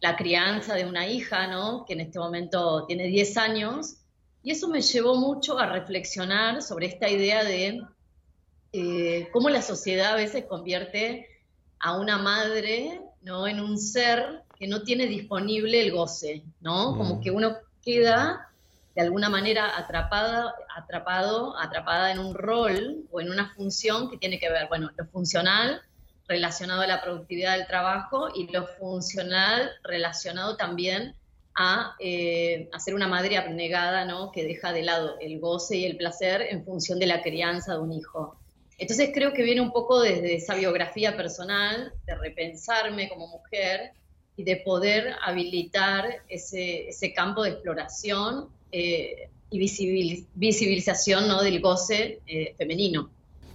la 0.00 0.16
crianza 0.16 0.74
de 0.74 0.86
una 0.86 1.06
hija, 1.06 1.46
¿no? 1.46 1.84
Que 1.84 1.94
en 1.94 2.00
este 2.00 2.18
momento 2.18 2.84
tiene 2.86 3.06
10 3.06 3.36
años. 3.36 3.96
Y 4.42 4.52
eso 4.52 4.68
me 4.68 4.80
llevó 4.80 5.16
mucho 5.16 5.58
a 5.58 5.66
reflexionar 5.66 6.62
sobre 6.62 6.86
esta 6.86 7.08
idea 7.08 7.44
de 7.44 7.82
eh, 8.72 9.28
cómo 9.32 9.48
la 9.48 9.62
sociedad 9.62 10.12
a 10.12 10.16
veces 10.16 10.44
convierte 10.44 11.26
a 11.80 11.98
una 11.98 12.18
madre, 12.18 13.00
¿no? 13.22 13.46
En 13.46 13.60
un 13.60 13.78
ser 13.78 14.42
que 14.58 14.68
no 14.68 14.82
tiene 14.82 15.06
disponible 15.06 15.80
el 15.80 15.92
goce, 15.92 16.44
¿no? 16.60 16.96
Como 16.96 17.16
mm. 17.16 17.20
que 17.20 17.30
uno 17.30 17.56
queda 17.82 18.48
de 18.94 19.02
alguna 19.02 19.28
manera 19.28 19.78
atrapada, 19.78 20.54
atrapado, 20.76 21.56
atrapada 21.56 22.10
en 22.10 22.18
un 22.18 22.34
rol 22.34 23.04
o 23.12 23.20
en 23.20 23.30
una 23.30 23.54
función 23.54 24.10
que 24.10 24.18
tiene 24.18 24.40
que 24.40 24.50
ver, 24.50 24.68
bueno, 24.68 24.90
lo 24.96 25.06
funcional 25.06 25.82
relacionado 26.28 26.82
a 26.82 26.86
la 26.86 27.02
productividad 27.02 27.56
del 27.56 27.66
trabajo 27.66 28.28
y 28.34 28.46
lo 28.52 28.66
funcional 28.66 29.70
relacionado 29.82 30.56
también 30.56 31.14
a, 31.56 31.96
eh, 31.98 32.68
ser 32.78 32.94
una 32.94 33.08
madre 33.08 33.36
abnegada, 33.36 34.04
¿no? 34.04 34.30
que 34.30 34.44
deja 34.44 34.72
de 34.72 34.82
lado 34.82 35.16
el 35.20 35.40
goce 35.40 35.76
y 35.76 35.84
el 35.86 35.96
placer 35.96 36.42
en 36.50 36.64
función 36.64 36.98
de 36.98 37.06
la 37.06 37.22
crianza 37.22 37.72
de 37.74 37.80
un 37.80 37.92
hijo. 37.92 38.36
Entonces 38.78 39.10
creo 39.12 39.32
que 39.32 39.42
viene 39.42 39.60
un 39.60 39.72
poco 39.72 40.00
desde 40.00 40.36
esa 40.36 40.54
biografía 40.54 41.16
personal, 41.16 41.92
de 42.06 42.14
repensarme 42.14 43.08
como 43.08 43.26
mujer 43.26 43.90
y 44.36 44.44
de 44.44 44.56
poder 44.58 45.16
habilitar 45.20 46.22
ese, 46.28 46.88
ese 46.88 47.12
campo 47.12 47.42
de 47.42 47.50
exploración 47.50 48.50
eh, 48.70 49.28
y 49.50 49.58
visibilización 50.34 51.26
¿no? 51.26 51.42
del 51.42 51.60
goce 51.60 52.20
eh, 52.26 52.54
femenino. 52.56 53.10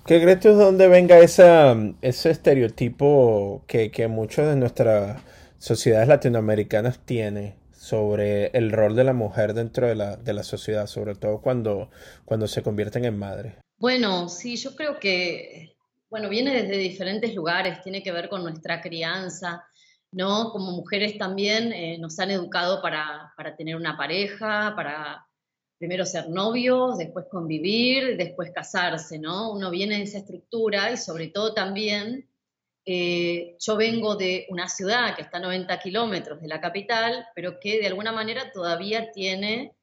¿Qué 0.06 0.22
crees 0.22 0.42
tú 0.42 0.50
de 0.50 0.56
dónde 0.56 0.90
venga 0.90 1.20
esa, 1.20 1.76
ese 2.02 2.30
estereotipo 2.30 3.64
que, 3.68 3.90
que 3.90 4.10
muchos 4.10 4.46
de 4.48 4.58
nuestras 4.58 5.22
sociedades 5.60 6.10
latinoamericanas 6.10 7.00
tienen 7.06 7.56
sobre 7.72 8.48
el 8.48 8.72
rol 8.72 8.96
de 8.98 9.06
la 9.06 9.14
mujer 9.14 9.54
dentro 9.54 9.88
de 9.88 9.96
la, 9.96 10.18
de 10.18 10.34
la 10.34 10.44
sociedad, 10.44 10.88
sobre 10.88 11.16
todo 11.16 11.42
cuando, 11.42 11.90
cuando 12.26 12.48
se 12.48 12.64
convierten 12.64 13.06
en 13.06 13.18
madres? 13.18 13.56
Bueno, 13.78 14.28
sí, 14.28 14.58
yo 14.58 14.76
creo 14.76 15.00
que, 15.00 15.76
bueno, 16.10 16.28
viene 16.28 16.54
desde 16.54 16.78
diferentes 16.78 17.34
lugares, 17.34 17.82
tiene 17.82 18.04
que 18.04 18.12
ver 18.12 18.28
con 18.28 18.44
nuestra 18.44 18.82
crianza, 18.82 19.64
¿no? 20.12 20.52
Como 20.52 20.72
mujeres 20.72 21.18
también 21.18 21.74
eh, 21.74 21.98
nos 21.98 22.20
han 22.20 22.32
educado 22.32 22.82
para, 22.82 23.34
para, 23.38 23.56
tener 23.56 23.78
una 23.78 23.98
pareja, 23.98 24.74
para 24.76 25.26
primero 25.84 26.06
ser 26.06 26.30
novios, 26.30 26.98
después 26.98 27.26
convivir, 27.30 28.16
después 28.16 28.52
casarse, 28.52 29.20
¿no? 29.20 29.52
Uno 29.52 29.70
viene 29.70 29.98
de 29.98 30.04
esa 30.04 30.20
estructura 30.20 30.94
y 30.94 30.96
sobre 30.96 31.28
todo 31.28 31.54
también 31.54 32.30
eh, 32.86 33.58
yo 33.60 33.76
vengo 33.76 34.16
de 34.16 34.46
una 34.48 34.70
ciudad 34.70 35.14
que 35.14 35.24
está 35.24 35.40
a 35.40 35.42
90 35.42 35.78
kilómetros 35.82 36.40
de 36.40 36.48
la 36.48 36.62
capital, 36.62 37.26
pero 37.36 37.60
que 37.60 37.82
de 37.82 37.88
alguna 37.88 38.14
manera 38.14 38.50
todavía 38.54 39.12
tiene 39.12 39.76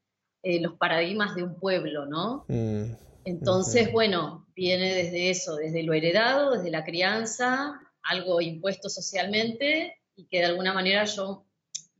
eh, 0.42 0.58
los 0.62 0.78
paradigmas 0.78 1.34
de 1.34 1.42
un 1.42 1.60
pueblo, 1.60 2.06
¿no? 2.06 2.46
Mm, 2.48 2.94
Entonces, 3.26 3.92
bueno, 3.92 4.46
viene 4.56 4.94
desde 4.94 5.28
eso, 5.28 5.56
desde 5.56 5.82
lo 5.82 5.92
heredado, 5.92 6.52
desde 6.52 6.70
la 6.70 6.82
crianza, 6.82 7.78
algo 8.04 8.40
impuesto 8.40 8.88
socialmente 8.88 9.98
y 10.16 10.24
que 10.28 10.38
de 10.38 10.46
alguna 10.46 10.72
manera 10.72 11.04
yo 11.04 11.44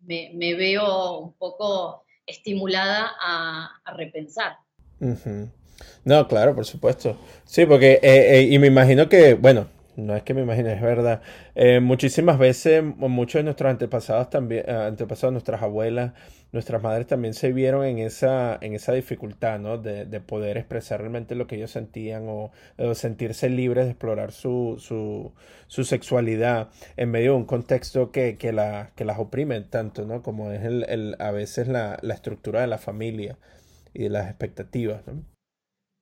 me, 0.01 0.55
veo 0.55 1.19
un 1.19 1.35
poco 1.35 2.05
estimulada 2.31 3.11
a, 3.21 3.71
repensar. 3.97 4.59
No, 6.05 6.29
claro, 6.29 6.55
por 6.55 6.65
supuesto. 6.65 7.19
Sí, 7.45 7.67
porque, 7.67 8.01
eh, 8.03 8.49
y 8.51 8.59
me 8.59 8.69
imagino 8.69 9.09
que, 9.09 9.35
bueno, 9.35 9.67
no 10.07 10.17
es 10.17 10.23
que 10.23 10.35
me 10.35 10.43
imagine, 10.43 10.73
es 10.73 10.81
verdad. 10.81 11.23
Eh, 11.55 11.81
muchísimas 11.81 12.39
veces, 12.39 12.83
muchos 12.83 13.41
de 13.41 13.45
nuestros 13.45 13.71
antepasados 13.71 14.31
también, 14.31 14.65
eh, 14.67 14.73
antepasados, 14.73 15.33
nuestras 15.33 15.63
abuelas, 15.63 16.13
nuestras 16.53 16.83
madres 16.83 17.07
también 17.07 17.35
se 17.35 17.53
vieron 17.53 17.85
en 17.85 17.99
esa, 17.99 18.59
en 18.61 18.75
esa 18.75 18.93
dificultad, 18.93 19.59
¿no? 19.61 19.79
De, 19.79 20.05
de 20.07 20.21
poder 20.21 20.57
expresar 20.57 21.01
realmente 21.01 21.35
lo 21.35 21.47
que 21.47 21.57
ellos 21.57 21.71
sentían 21.71 22.27
o, 22.29 22.51
sentirse 22.95 23.49
libres 23.49 23.85
de 23.85 23.93
explorar 23.93 24.33
su, 24.33 24.77
su, 24.79 25.85
sexualidad 25.85 26.71
en 26.97 27.11
medio 27.11 27.33
de 27.33 27.37
un 27.39 27.45
contexto 27.45 28.11
que, 28.11 28.37
que, 28.37 28.53
la, 28.53 28.91
que 28.97 29.05
las 29.05 29.19
oprime 29.19 29.61
tanto, 29.61 30.05
¿no? 30.07 30.23
Como 30.23 30.51
es 30.51 30.65
el, 30.65 30.85
el, 30.89 31.17
a 31.19 31.31
veces 31.31 31.69
la, 31.69 31.99
estructura 32.03 32.61
de 32.63 32.67
la 32.67 32.79
familia 32.79 33.39
y 33.95 34.05
de 34.05 34.11
las 34.11 34.29
expectativas. 34.29 35.03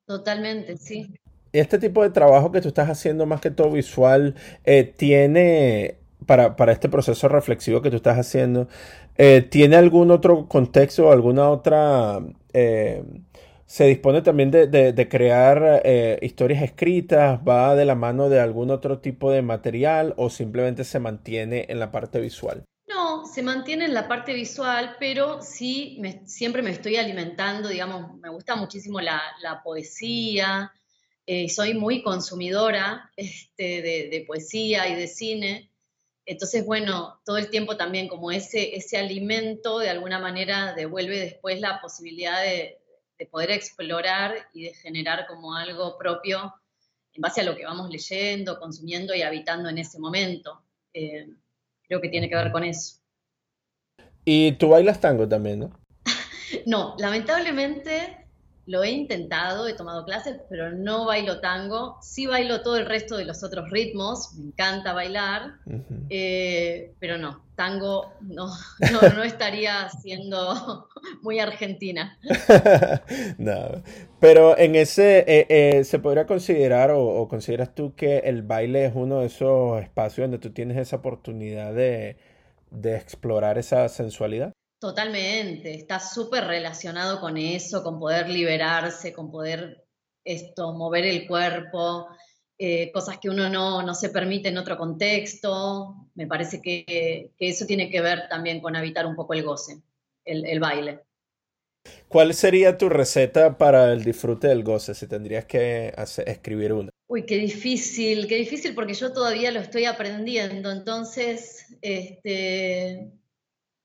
Totalmente, 0.07 0.77
sí 0.77 1.15
este 1.53 1.79
tipo 1.79 2.03
de 2.03 2.11
trabajo 2.11 2.53
que 2.53 2.61
tú 2.61 2.69
estás 2.69 2.89
haciendo 2.89 3.27
más 3.27 3.41
que 3.41 3.51
todo 3.51 3.71
visual, 3.71 4.35
eh, 4.65 4.85
tiene, 4.85 5.99
para, 6.27 6.57
para, 6.57 6.73
este 6.73 6.89
proceso 6.89 7.29
reflexivo 7.29 7.83
que 7.83 7.91
tú 7.91 7.97
estás 7.97 8.19
haciendo, 8.19 8.69
eh, 9.17 9.43
¿tiene 9.43 9.77
algún 9.77 10.11
otro 10.11 10.49
contexto 10.49 11.09
o 11.09 11.13
alguna 11.13 11.51
otra... 11.51 12.21
Eh, 12.53 13.03
se 13.67 13.85
dispone 13.85 14.23
también 14.23 14.51
de, 14.51 14.67
de, 14.67 15.09
crear 15.11 15.83
historias 16.23 16.63
escritas, 16.63 17.39
va 17.47 17.75
de 17.75 17.85
la 17.85 17.95
mano 17.95 18.31
de 18.31 18.41
algún 18.41 18.71
otro 18.71 19.01
tipo 19.01 19.31
de 19.31 19.43
material 19.43 20.15
o 20.17 20.31
simplemente 20.31 20.85
se 20.85 20.99
mantiene 20.99 21.67
en 21.69 21.79
la 21.79 21.91
parte 21.91 22.19
visual? 22.19 22.65
No, 22.89 23.27
se 23.27 23.43
mantiene 23.43 23.85
en 23.85 23.93
la 23.93 24.09
parte 24.09 24.33
visual, 24.33 24.97
pero 24.99 25.43
sí 25.43 26.01
siempre 26.25 26.63
me 26.63 26.71
estoy 26.71 26.97
alimentando, 26.97 27.69
digamos, 27.69 28.17
me 28.17 28.31
gusta 28.31 28.57
muchísimo 28.57 29.03
la, 29.03 29.21
la 29.43 29.63
poesía, 29.63 30.73
eh, 31.31 31.51
soy 31.51 31.75
muy 31.75 32.03
consumidora 32.03 33.13
este, 33.17 33.83
de, 33.83 34.25
poesía 34.27 34.89
y 34.89 34.95
de 34.95 35.07
cine. 35.07 35.71
Entonces, 36.25 36.65
bueno, 36.65 37.21
todo 37.27 37.37
el 37.37 37.51
tiempo 37.51 37.77
también 37.77 38.09
como 38.09 38.31
ese, 38.31 38.75
ese 38.75 38.97
alimento 38.97 39.79
de 39.79 39.91
alguna 39.91 40.19
manera 40.19 40.73
devuelve 40.73 41.21
después 41.21 41.61
la 41.61 41.83
posibilidad 41.83 42.43
de, 42.43 42.77
poder 43.31 43.51
explorar 43.51 44.49
y 44.55 44.63
de 44.63 44.75
generar 44.75 45.27
como 45.27 45.55
algo 45.57 45.99
propio 45.99 46.55
en 47.13 47.21
base 47.21 47.41
a 47.41 47.45
lo 47.45 47.57
que 47.57 47.65
vamos 47.65 47.91
leyendo, 47.91 48.61
consumiendo 48.61 49.13
y 49.13 49.23
habitando 49.23 49.69
en 49.69 49.79
ese 49.79 49.99
momento. 49.99 50.63
Eh, 50.95 51.29
creo 51.83 52.01
que 52.01 52.09
tiene 52.11 52.29
que 52.29 52.37
ver 52.37 52.53
con 52.53 52.63
eso. 52.63 53.01
Y 54.25 54.53
tú 54.53 54.69
bailas 54.69 55.01
tango 55.01 55.29
también, 55.29 55.59
¿no? 55.59 55.81
no, 56.67 56.95
lamentablemente 56.99 58.28
lo 58.69 58.85
he 58.85 58.91
intentado, 58.91 59.67
he 59.67 59.73
tomado 59.73 60.05
clases, 60.05 60.43
pero 60.51 60.71
no 60.71 61.07
bailo 61.07 61.41
tango. 61.41 61.97
Sí 62.03 62.27
bailo 62.27 62.61
todo 62.61 62.77
el 62.77 62.85
resto 62.85 63.17
de 63.17 63.25
los 63.25 63.43
otros 63.43 63.71
ritmos, 63.71 64.35
me 64.35 64.49
encanta 64.49 64.93
bailar, 64.93 65.55
eh, 66.11 66.93
pero 67.01 67.17
no, 67.17 67.43
tango 67.57 68.13
no, 68.21 68.51
no, 69.17 69.23
estaría 69.23 69.89
siendo 69.89 70.87
muy 71.23 71.41
argentina. 71.41 72.19
no, 73.39 73.83
pero 74.21 74.57
en 74.59 74.77
ese, 74.77 75.21
eh, 75.21 75.47
eh, 75.49 75.85
¿se 75.85 75.99
podría 75.99 76.27
considerar 76.27 76.91
o, 76.91 77.27
consideras 77.27 77.75
tú 77.75 77.95
que 77.95 78.19
el 78.19 78.43
baile 78.43 78.85
es 78.85 78.93
uno 78.95 79.21
de 79.21 79.29
esos 79.29 79.81
espacios 79.81 80.25
donde 80.25 80.39
tú 80.39 80.51
tienes 80.51 80.77
esa 80.77 80.97
oportunidad 80.97 81.73
de, 81.73 82.19
de 82.71 82.97
explorar 82.97 83.57
esa 83.57 83.89
sensualidad? 83.89 84.53
Totalmente, 84.79 85.75
está 85.75 85.99
súper 85.99 86.45
relacionado 86.45 87.21
con 87.21 87.37
eso, 87.37 87.83
con 87.83 87.99
poder 87.99 88.29
liberarse, 88.29 89.13
con 89.13 89.29
poder 89.31 89.85
esto, 90.25 90.73
mover 90.73 91.05
el 91.05 91.27
cuerpo, 91.27 92.07
eh, 92.57 92.93
cosas 92.93 93.19
que 93.19 93.29
uno 93.29 93.49
no, 93.49 93.95
se 93.95 94.11
permite 94.11 94.51
en 94.51 94.59
otro 94.59 94.77
contexto. 94.77 96.09
Me 96.15 96.29
parece 96.29 96.61
que, 96.61 97.33
eso 97.39 97.67
tiene 97.67 97.91
que 97.91 98.01
ver 98.01 98.29
también 98.29 98.61
con 98.61 98.77
habitar 98.77 99.05
un 99.07 99.17
poco 99.17 99.35
el 99.35 99.43
goce, 99.43 99.81
el, 100.25 100.61
baile. 100.61 101.01
¿Cuál 102.07 102.33
sería 102.35 102.79
tu 102.79 102.89
receta 102.89 103.59
para 103.59 103.93
el 103.93 104.05
disfrute 104.05 104.47
del 104.47 104.63
goce 104.63 104.95
si 104.95 105.09
tendrías 105.09 105.47
que 105.47 105.93
escribir 106.27 106.73
una? 106.73 106.91
Uy, 107.09 107.25
qué 107.25 107.37
difícil, 107.37 108.29
qué 108.29 108.37
difícil 108.37 108.75
porque 108.75 108.95
yo 108.95 109.13
todavía 109.13 109.51
lo 109.51 109.61
estoy 109.61 109.87
aprendiendo. 109.87 110.71
Entonces, 110.71 111.67
este, 111.81 113.11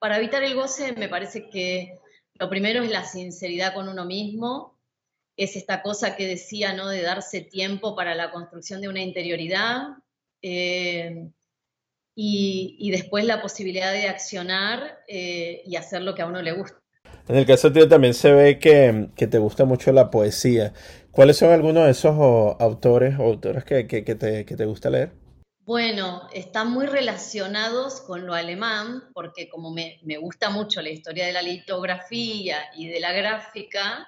para 0.03 0.17
evitar 0.17 0.43
el 0.43 0.53
goce 0.53 0.91
me 0.97 1.07
parece 1.07 1.47
que 1.47 1.97
lo 2.33 2.49
primero 2.49 2.83
es 2.83 2.91
la 2.91 3.05
sinceridad 3.05 3.73
con 3.73 3.87
uno 3.87 4.03
mismo, 4.03 4.77
es 5.37 5.55
esta 5.55 5.81
cosa 5.81 6.17
que 6.17 6.27
decía, 6.27 6.73
¿no? 6.73 6.89
De 6.89 7.01
darse 7.01 7.39
tiempo 7.39 7.95
para 7.95 8.13
la 8.13 8.29
construcción 8.29 8.81
de 8.81 8.89
una 8.89 8.99
interioridad 8.99 9.91
eh, 10.41 11.29
y, 12.17 12.91
después 12.91 13.23
la 13.23 13.41
posibilidad 13.41 13.93
de 13.93 14.09
accionar 14.09 14.99
eh, 15.07 15.61
y 15.65 15.77
hacer 15.77 16.01
lo 16.01 16.13
que 16.15 16.23
a 16.23 16.25
uno 16.25 16.41
le 16.41 16.51
gusta. 16.51 16.81
En 17.29 17.37
el 17.37 17.45
caso 17.45 17.71
tuyo 17.71 17.87
también 17.87 18.13
se 18.13 18.33
ve 18.33 18.59
que, 18.59 19.07
te 19.15 19.37
gusta 19.37 19.63
mucho 19.63 19.93
la 19.93 20.11
poesía. 20.11 20.73
¿Cuáles 21.11 21.37
son 21.37 21.51
algunos 21.53 21.85
de 21.85 21.91
esos 21.91 22.17
autores 22.59 23.17
o 23.17 23.23
autoras 23.23 23.63
que, 23.63 23.85
te, 23.85 24.43
te 24.43 24.65
gusta 24.65 24.89
leer? 24.89 25.22
Bueno, 25.65 26.27
están 26.33 26.71
muy 26.71 26.87
relacionados 26.87 28.01
con 28.01 28.27
lo 28.27 28.33
alemán, 28.33 29.09
porque 29.13 29.47
como 29.47 29.71
me, 29.71 29.97
gusta 30.19 30.49
mucho 30.49 30.81
la 30.81 30.89
historia 30.89 31.25
de 31.25 31.31
la 31.31 31.41
litografía 31.41 32.69
y 32.75 32.89
de 32.89 32.99
la 32.99 33.13
gráfica, 33.13 34.05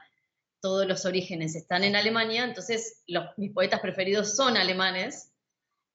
todos 0.60 0.86
los 0.86 1.06
orígenes 1.06 1.56
están 1.56 1.86
en 1.86 1.96
Alemania, 1.96 2.44
entonces 2.44 3.04
mis 3.38 3.54
poetas 3.54 3.80
preferidos 3.80 4.36
son 4.36 4.58
alemanes. 4.58 5.32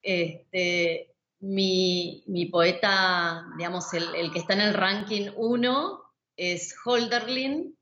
Este, 0.01 1.15
mi, 1.41 2.49
poeta, 2.51 3.45
digamos, 3.59 3.93
el, 3.93 4.33
que 4.33 4.39
está 4.39 4.55
en 4.55 4.63
el 4.63 4.73
ranking 4.73 5.29
1 5.37 6.03
es 6.37 6.75
Holderlin, 6.87 7.77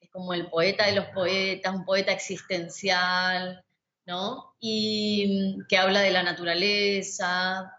es 0.00 0.10
como 0.10 0.34
el 0.34 0.50
poeta 0.50 0.86
de 0.86 0.96
los 0.96 1.06
poetas, 1.06 1.72
un 1.72 1.84
poeta 1.84 2.10
existencial, 2.10 3.63
¿no? 4.06 4.54
Y 4.60 5.56
mm, 5.58 5.66
que 5.68 5.76
habla 5.76 6.00
de 6.00 6.10
la 6.10 6.22
naturaleza, 6.22 7.72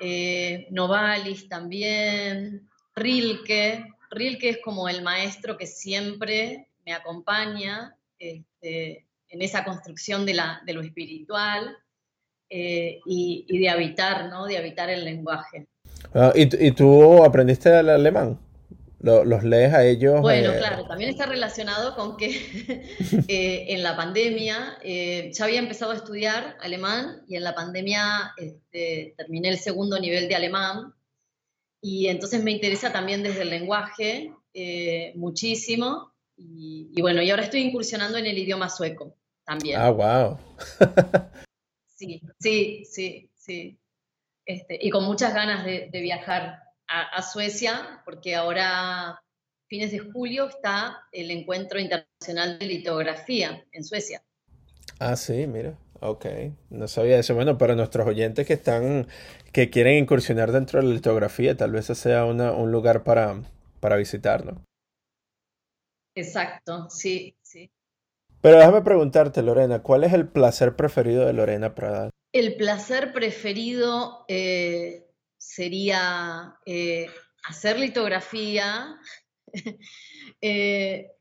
eh, 0.00 0.66
Novalis 0.70 1.48
también, 1.48 2.68
Rilke. 2.94 3.84
Rilke 4.10 4.50
es 4.50 4.58
como 4.62 4.88
el 4.88 5.02
maestro 5.02 5.56
que 5.56 5.66
siempre 5.66 6.68
me 6.86 6.92
acompaña 6.92 7.96
este, 8.18 9.06
en 9.28 9.42
esa 9.42 9.64
construcción 9.64 10.24
de, 10.24 10.34
la, 10.34 10.62
de 10.64 10.72
lo 10.72 10.80
espiritual 10.82 11.76
eh, 12.48 13.00
y, 13.04 13.58
de 13.58 13.68
habitar, 13.68 14.28
¿no? 14.30 14.46
De 14.46 14.56
habitar 14.56 14.88
el 14.88 15.04
lenguaje. 15.04 15.66
Ah, 16.14 16.32
¿y, 16.34 16.66
¿y, 16.66 16.70
tú 16.72 17.22
aprendiste 17.22 17.78
el 17.78 17.90
alemán? 17.90 18.38
Los 19.00 19.44
lees 19.44 19.72
a 19.72 19.84
ellos. 19.84 20.20
Bueno, 20.20 20.52
eh, 20.52 20.58
claro, 20.58 20.86
también 20.86 21.10
está 21.10 21.26
relacionado 21.26 21.94
con 21.94 22.16
que 22.16 22.28
eh, 23.28 23.66
en 23.68 23.82
la 23.82 23.96
pandemia 23.96 24.78
eh, 24.82 25.30
ya 25.32 25.44
había 25.44 25.60
empezado 25.60 25.92
a 25.92 25.96
estudiar 25.96 26.56
alemán 26.60 27.22
y 27.28 27.36
en 27.36 27.44
la 27.44 27.54
pandemia 27.54 28.32
este, 28.36 29.14
terminé 29.16 29.50
el 29.50 29.58
segundo 29.58 29.98
nivel 29.98 30.28
de 30.28 30.34
alemán 30.34 30.94
y 31.80 32.08
entonces 32.08 32.42
me 32.42 32.50
interesa 32.50 32.92
también 32.92 33.22
desde 33.22 33.42
el 33.42 33.50
lenguaje 33.50 34.32
muchísimo 35.14 36.12
y, 36.36 37.00
bueno, 37.00 37.22
y 37.22 37.30
ahora 37.30 37.44
estoy 37.44 37.60
incursionando 37.60 38.18
en 38.18 38.26
el 38.26 38.38
idioma 38.38 38.68
sueco 38.68 39.16
también. 39.44 39.80
Ah, 39.80 39.90
wow. 39.90 40.38
sí, 41.86 42.20
sí, 42.40 42.84
sí, 42.84 43.30
sí. 43.36 43.78
Este, 44.44 44.78
y 44.80 44.90
con 44.90 45.04
muchas 45.04 45.34
ganas 45.34 45.64
de, 45.64 45.90
viajar 45.92 46.62
a, 46.88 47.22
Suecia, 47.22 48.02
porque 48.04 48.34
ahora, 48.34 49.20
fines 49.68 49.92
de 49.92 49.98
julio, 49.98 50.48
está 50.48 51.04
el 51.12 51.30
Encuentro 51.30 51.78
Internacional 51.78 52.58
de 52.58 52.66
Litografía 52.66 53.64
en 53.72 53.84
Suecia. 53.84 54.22
Ah, 54.98 55.16
sí, 55.16 55.46
mira. 55.46 55.76
Ok, 56.00 56.26
no 56.70 56.86
sabía 56.86 57.18
eso. 57.18 57.34
Bueno, 57.34 57.58
para 57.58 57.74
nuestros 57.74 58.06
oyentes 58.06 58.46
que 58.46 58.52
están, 58.54 59.08
que 59.52 59.68
quieren 59.68 59.98
incursionar 59.98 60.52
dentro 60.52 60.80
de 60.80 60.86
la 60.86 60.94
litografía, 60.94 61.56
tal 61.56 61.72
vez 61.72 61.90
ese 61.90 62.02
sea 62.02 62.24
un 62.24 62.70
lugar 62.70 63.02
para, 63.02 63.42
para 63.80 63.96
visitar, 63.96 64.44
¿no? 64.44 64.62
Exacto, 66.14 66.88
sí, 66.88 67.36
sí. 67.42 67.70
Pero 68.40 68.58
déjame 68.58 68.82
preguntarte, 68.82 69.42
Lorena, 69.42 69.82
¿cuál 69.82 70.04
es 70.04 70.12
el 70.12 70.28
placer 70.28 70.76
preferido 70.76 71.26
de 71.26 71.32
Lorena 71.32 71.74
Pradal? 71.74 72.10
El 72.32 72.56
placer 72.56 73.12
preferido 73.12 74.24
eh, 74.28 75.07
sería 75.38 76.54
eh, 76.66 77.06
hacer 77.44 77.78
litografía, 77.78 78.98
eh, 80.42 81.12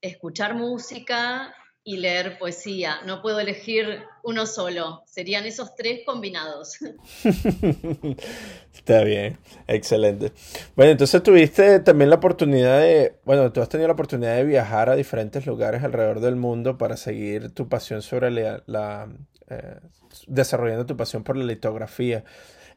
escuchar 0.00 0.54
música 0.54 1.54
y 1.86 1.98
leer 1.98 2.38
poesía. 2.38 3.00
No 3.06 3.20
puedo 3.20 3.38
elegir 3.38 4.02
uno 4.22 4.46
solo, 4.46 5.02
serían 5.06 5.44
esos 5.44 5.74
tres 5.76 6.00
combinados. 6.06 6.78
Está 8.72 9.04
bien, 9.04 9.38
excelente. 9.68 10.32
Bueno, 10.74 10.92
entonces 10.92 11.22
tuviste 11.22 11.80
también 11.80 12.08
la 12.08 12.16
oportunidad 12.16 12.80
de, 12.80 13.16
bueno, 13.24 13.52
tú 13.52 13.60
has 13.60 13.68
tenido 13.68 13.86
la 13.88 13.92
oportunidad 13.92 14.34
de 14.36 14.44
viajar 14.44 14.88
a 14.88 14.96
diferentes 14.96 15.44
lugares 15.44 15.84
alrededor 15.84 16.20
del 16.20 16.36
mundo 16.36 16.78
para 16.78 16.96
seguir 16.96 17.50
tu 17.50 17.68
pasión 17.68 18.00
sobre 18.00 18.30
la, 18.30 19.08
eh, 19.50 19.78
desarrollando 20.26 20.86
tu 20.86 20.96
pasión 20.96 21.22
por 21.22 21.36
la 21.36 21.44
litografía. 21.44 22.24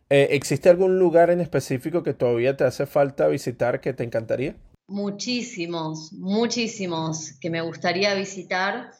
Eh, 0.09 0.29
¿Existe 0.31 0.69
algún 0.69 0.99
lugar 0.99 1.29
en 1.31 1.41
específico 1.41 2.01
que 2.01 2.13
todavía 2.13 2.55
te 2.55 2.63
hace 2.63 2.85
falta 2.85 3.27
visitar 3.27 3.81
que 3.81 3.93
te 3.93 4.05
encantaría? 4.05 4.55
Muchísimos, 4.87 6.13
muchísimos 6.13 7.33
que 7.41 7.49
me 7.49 7.59
gustaría 7.61 8.13
visitar. 8.13 8.91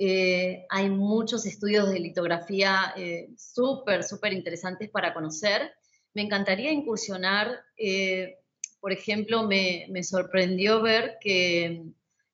Eh, 0.00 0.64
hay 0.68 0.90
muchos 0.90 1.46
estudios 1.46 1.88
de 1.90 2.00
litografía 2.00 2.92
eh, 2.96 3.28
súper, 3.36 4.02
súper 4.02 4.32
interesantes 4.32 4.90
para 4.90 5.14
conocer. 5.14 5.70
Me 6.14 6.22
encantaría 6.22 6.72
incursionar, 6.72 7.60
por 8.80 8.92
ejemplo, 8.92 9.46
me, 9.46 10.02
sorprendió 10.02 10.82
ver 10.82 11.18
que, 11.20 11.84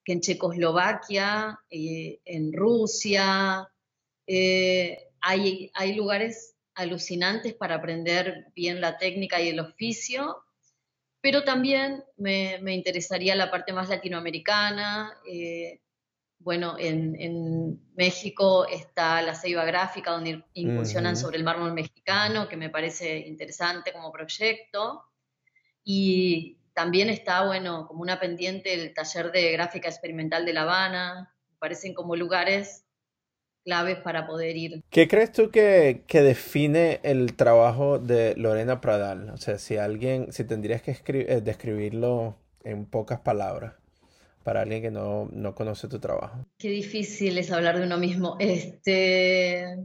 en 0.07 0.21
Checoslovaquia, 0.21 1.59
en 1.69 2.53
Rusia, 2.55 3.69
hay, 4.27 5.71
hay 5.75 5.95
lugares 5.95 6.54
alucinantes 6.75 7.55
para 7.55 7.77
aprender 7.77 8.47
bien 8.55 8.81
la 8.81 8.99
técnica 8.99 9.41
y 9.41 9.49
el 9.49 9.61
oficio 9.61 10.45
pero 11.25 11.43
también 11.43 12.05
me, 12.19 12.61
interesaría 12.75 13.35
la 13.35 13.51
parte 13.51 13.73
más 13.73 13.89
latinoamericana. 13.89 15.17
Eh, 15.27 15.81
bueno, 16.39 16.77
en, 16.79 17.81
México 17.97 18.67
está 18.67 19.23
la 19.23 19.35
Ceiba 19.35 19.65
Gráfica, 19.65 20.11
donde 20.11 20.45
incursionan 20.53 21.17
sobre 21.17 21.39
el 21.39 21.45
mármol 21.45 21.73
mexicano, 21.73 22.47
que 22.47 22.59
me 22.59 22.69
parece 22.69 23.21
interesante 23.21 23.91
como 23.91 24.13
proyecto. 24.13 25.03
Y 25.83 26.59
también 26.75 27.09
está, 27.09 27.47
bueno, 27.47 27.87
como 27.89 28.03
una 28.03 28.21
pendiente 28.21 28.75
el 28.75 28.93
taller 28.93 29.33
de 29.33 29.51
gráfica 29.53 29.89
experimental 29.89 30.45
de 30.45 30.53
La 30.53 30.65
Habana. 30.65 31.35
Me 31.53 31.57
parecen 31.57 31.95
como 31.95 32.17
lugares 32.17 32.84
claves 33.65 33.99
para 33.99 34.27
poder 34.27 34.57
ir. 34.57 34.83
¿Qué 34.91 35.09
crees 35.09 35.33
tú 35.33 35.51
que, 35.51 36.05
define 36.09 37.01
el 37.03 37.35
trabajo 37.35 37.99
de 37.99 38.35
Lorena 38.37 38.81
Pradal? 38.81 39.31
O 39.31 39.37
sea, 39.37 39.59
si 39.59 39.77
alguien, 39.77 40.33
si 40.33 40.45
tendrías 40.45 40.83
que 40.83 40.97
eh, 41.07 41.41
describirlo 41.43 42.37
en 42.63 42.87
pocas 42.87 43.21
palabras 43.21 43.75
para 44.43 44.61
alguien 44.61 44.83
que 44.83 44.91
no, 44.91 45.31
conoce 45.55 45.89
tu 45.89 45.99
trabajo. 45.99 46.47
Qué 46.59 46.69
difícil 46.69 47.39
es 47.39 47.51
hablar 47.51 47.79
de 47.79 47.87
uno 47.87 47.97
mismo. 47.97 48.37
Este, 48.39 49.79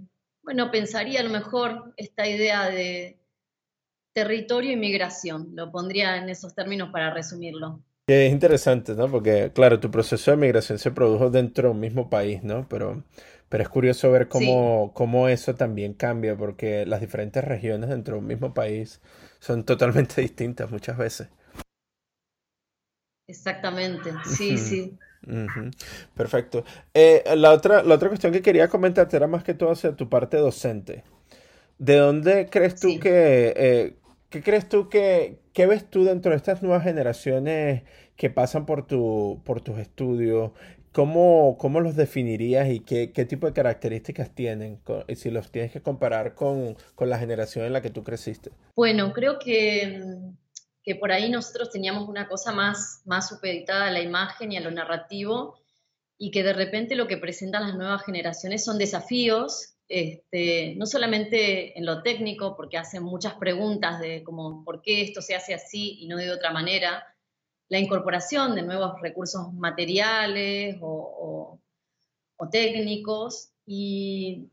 bueno, 0.44 0.70
pensaría 0.70 1.22
a 1.22 1.24
lo 1.24 1.30
mejor 1.30 1.94
esta 1.96 2.28
idea 2.28 2.70
de 2.70 3.18
territorio 4.14 4.74
y 4.74 4.76
migración. 4.76 5.52
Lo 5.54 5.72
pondría 5.72 6.18
en 6.18 6.30
esos 6.30 6.54
términos 6.54 6.90
para 6.92 7.14
resumirlo. 7.14 7.82
Es 8.08 8.32
interesante, 8.32 8.96
¿no? 8.96 9.10
Porque, 9.10 9.52
claro, 9.54 9.80
tu 9.80 9.92
proceso 9.92 10.32
de 10.32 10.38
migración 10.38 10.80
se 10.80 10.92
produjo 10.92 11.30
dentro 11.30 11.70
de 11.70 11.76
un 11.76 11.80
mismo 11.80 12.10
país, 12.10 12.44
¿no? 12.44 12.68
Pero 12.68 13.04
pero 13.50 13.64
es 13.64 13.70
curioso 13.70 14.12
ver 14.12 14.28
cómo, 14.30 14.92
cómo 14.96 15.28
eso 15.30 15.56
también 15.56 15.94
cambia, 15.94 16.36
porque 16.38 16.86
las 16.86 17.02
diferentes 17.02 17.44
regiones 17.44 17.90
dentro 17.90 18.16
de 18.16 18.22
un 18.22 18.28
mismo 18.28 18.54
país 18.54 19.02
son 19.40 19.66
totalmente 19.66 20.22
distintas 20.22 20.72
muchas 20.72 20.98
veces. 20.98 21.30
Exactamente, 23.28 24.12
sí, 24.26 24.58
sí. 24.58 25.00
Perfecto. 26.16 26.64
Eh, 26.94 27.24
la, 27.36 27.52
otra, 27.52 27.84
la 27.84 27.96
otra 27.96 28.10
cuestión 28.10 28.34
que 28.34 28.42
quería 28.42 28.68
comentarte 28.68 29.18
era 29.18 29.28
más 29.28 29.44
que 29.44 29.54
todo 29.54 29.72
hacia 29.72 29.96
tu 29.96 30.10
parte 30.10 30.38
docente. 30.38 31.04
¿De 31.80 31.98
dónde 31.98 32.50
crees 32.50 32.80
tú 32.80 33.00
que, 33.00 33.54
eh, 33.58 33.96
qué 34.30 34.44
crees 34.44 34.70
tú 34.70 34.90
que, 34.90 35.40
qué 35.54 35.68
ves 35.68 35.90
tú 35.90 36.06
dentro 36.06 36.32
de 36.32 36.38
estas 36.38 36.64
nuevas 36.64 36.84
generaciones 36.84 37.84
que 38.18 38.30
pasan 38.30 38.66
por, 38.66 38.88
tu, 38.88 39.42
por 39.46 39.62
tus 39.62 39.80
estudios? 39.80 40.52
¿Cómo, 40.92 41.58
¿Cómo, 41.60 41.82
los 41.82 41.96
definirías 41.96 42.70
y 42.70 42.80
qué, 42.80 43.12
qué, 43.12 43.26
tipo 43.26 43.46
de 43.48 43.54
características 43.54 44.34
tienen? 44.34 44.82
Y 45.08 45.16
si 45.16 45.30
los 45.30 45.52
tienes 45.52 45.72
que 45.72 45.82
comparar 45.82 46.34
con, 46.34 46.76
con, 46.96 47.10
la 47.10 47.20
generación 47.20 47.66
en 47.66 47.74
la 47.74 47.82
que 47.82 47.92
tú 47.92 48.04
creciste. 48.04 48.52
Bueno, 48.76 49.14
creo 49.14 49.38
que, 49.38 50.02
que, 50.84 50.96
por 50.96 51.12
ahí 51.12 51.30
nosotros 51.30 51.70
teníamos 51.70 52.10
una 52.10 52.28
cosa 52.28 52.52
más, 52.52 53.02
más 53.06 53.30
supeditada 53.30 53.88
a 53.88 53.92
la 53.92 54.02
imagen 54.02 54.52
y 54.52 54.58
a 54.58 54.62
lo 54.62 54.72
narrativo 54.72 55.60
y 56.18 56.32
que 56.32 56.44
de 56.44 56.54
repente 56.54 56.96
lo 56.96 57.08
que 57.08 57.18
presentan 57.18 57.64
las 57.64 57.76
nuevas 57.76 58.04
generaciones 58.04 58.66
son 58.66 58.78
desafíos, 58.78 59.76
este, 59.88 60.76
no 60.76 60.86
solamente 60.86 61.78
en 61.78 61.86
lo 61.86 62.04
técnico, 62.04 62.56
porque 62.58 62.78
hacen 62.78 63.04
muchas 63.04 63.36
preguntas 63.36 64.00
de 64.02 64.24
como 64.24 64.64
por 64.66 64.82
qué 64.82 65.02
esto 65.02 65.22
se 65.22 65.36
hace 65.36 65.54
así 65.54 65.98
y 66.02 66.08
no 66.08 66.18
de 66.18 66.32
otra 66.32 66.52
manera, 66.52 67.06
la 67.70 67.80
incorporación 67.80 68.56
de 68.56 68.64
nuevos 68.64 69.00
recursos 69.00 69.54
materiales 69.54 70.78
o, 70.82 71.60
técnicos 72.52 73.52
y, 73.66 74.50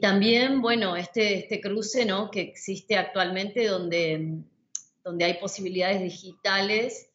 también, 0.00 0.62
bueno, 0.62 0.94
este, 0.94 1.38
este 1.38 1.60
cruce 1.60 2.04
¿no? 2.04 2.30
que 2.30 2.42
existe 2.42 2.96
actualmente 2.96 3.66
donde, 3.66 4.38
donde 5.02 5.24
hay 5.24 5.34
posibilidades 5.34 6.00
digitales 6.00 7.10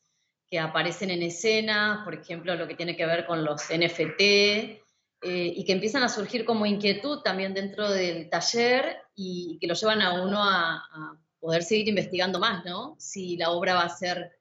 que 0.49 0.59
aparecen 0.59 1.09
en 1.09 1.23
escena, 1.23 2.01
por 2.03 2.15
ejemplo, 2.15 2.55
lo 2.55 2.67
que 2.67 2.75
tiene 2.75 2.97
que 2.97 3.05
ver 3.05 3.25
con 3.25 3.45
los 3.45 3.61
NFT, 3.69 4.21
eh, 4.21 4.81
y 5.21 5.63
que 5.63 5.71
empiezan 5.71 6.03
a 6.03 6.09
surgir 6.09 6.43
como 6.43 6.65
inquietud 6.65 7.21
también 7.21 7.53
dentro 7.53 7.89
del 7.89 8.29
taller 8.29 8.97
y 9.15 9.57
que 9.61 9.67
lo 9.67 9.73
llevan 9.73 10.01
a 10.01 10.21
uno 10.21 10.43
a, 10.43 10.75
a 10.75 11.17
poder 11.39 11.63
seguir 11.63 11.87
investigando 11.87 12.39
más, 12.39 12.65
¿no? 12.65 12.95
Si 12.99 13.37
la 13.37 13.51
obra 13.51 13.75
va 13.75 13.83
a 13.83 13.89
ser 13.89 14.37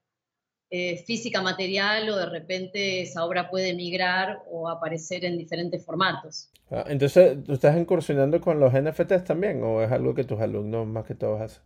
eh, 0.71 1.05
física 1.07 1.41
material 1.43 2.09
o 2.09 2.17
de 2.17 2.27
repente 2.27 3.03
esa 3.03 3.25
obra 3.25 3.49
puede 3.51 3.75
migrar 3.75 4.39
o 4.51 4.69
aparecer 4.69 5.25
en 5.25 5.39
diferentes 5.39 5.85
formatos. 5.85 6.51
Ah, 6.71 6.85
entonces, 6.89 7.45
¿tú 7.45 7.53
estás 7.53 7.77
incursionando 7.77 8.41
con 8.41 8.59
los 8.59 8.73
NFTs 8.73 9.25
también 9.25 9.63
o 9.63 9.83
es 9.83 9.93
algo 9.93 10.15
que 10.15 10.25
tus 10.25 10.41
alumnos 10.41 10.87
más 10.87 11.05
que 11.05 11.15
todos 11.15 11.41
hacen? 11.41 11.63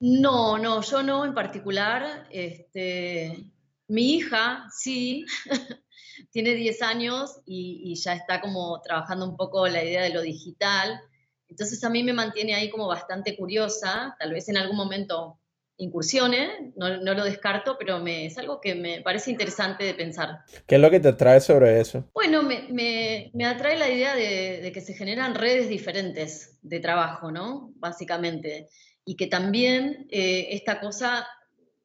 No, 0.00 0.58
no, 0.58 0.80
yo 0.82 1.02
no 1.02 1.24
en 1.24 1.34
particular. 1.34 2.28
Este, 2.30 3.44
mi 3.88 4.14
hija 4.14 4.66
sí, 4.70 5.24
tiene 6.30 6.54
10 6.54 6.82
años 6.82 7.40
y, 7.46 7.82
y, 7.84 7.94
ya 7.96 8.14
está 8.14 8.40
como 8.40 8.80
trabajando 8.80 9.28
un 9.28 9.36
poco 9.36 9.66
la 9.68 9.82
idea 9.82 10.02
de 10.02 10.14
lo 10.14 10.22
digital. 10.22 11.00
Entonces 11.48 11.82
a 11.84 11.90
mí 11.90 12.02
me 12.02 12.12
mantiene 12.12 12.54
ahí 12.54 12.70
como 12.70 12.86
bastante 12.86 13.36
curiosa. 13.36 14.16
Tal 14.18 14.32
vez 14.32 14.48
en 14.48 14.56
algún 14.56 14.76
momento 14.76 15.38
incursiones, 15.78 16.50
no, 16.76 16.88
lo 16.98 17.24
descarto, 17.24 17.76
pero 17.78 18.00
me, 18.00 18.26
es 18.26 18.38
algo 18.38 18.60
que 18.60 18.74
me 18.74 19.02
parece 19.02 19.30
interesante 19.30 19.84
de 19.84 19.94
pensar. 19.94 20.40
¿Qué 20.66 20.76
es 20.76 20.80
lo 20.80 20.90
que 20.90 21.00
te 21.00 21.08
atrae 21.08 21.40
sobre 21.40 21.80
eso? 21.80 22.08
Bueno, 22.14 22.42
me, 22.42 23.30
atrae 23.44 23.78
la 23.78 23.90
idea 23.90 24.14
de, 24.14 24.70
que 24.72 24.80
se 24.80 24.94
generan 24.94 25.34
redes 25.34 25.68
diferentes 25.68 26.58
de 26.62 26.80
trabajo, 26.80 27.30
¿no? 27.30 27.72
Básicamente. 27.76 28.68
Y 29.04 29.16
que 29.16 29.26
también 29.26 30.06
eh, 30.10 30.48
esta 30.50 30.80
cosa, 30.80 31.26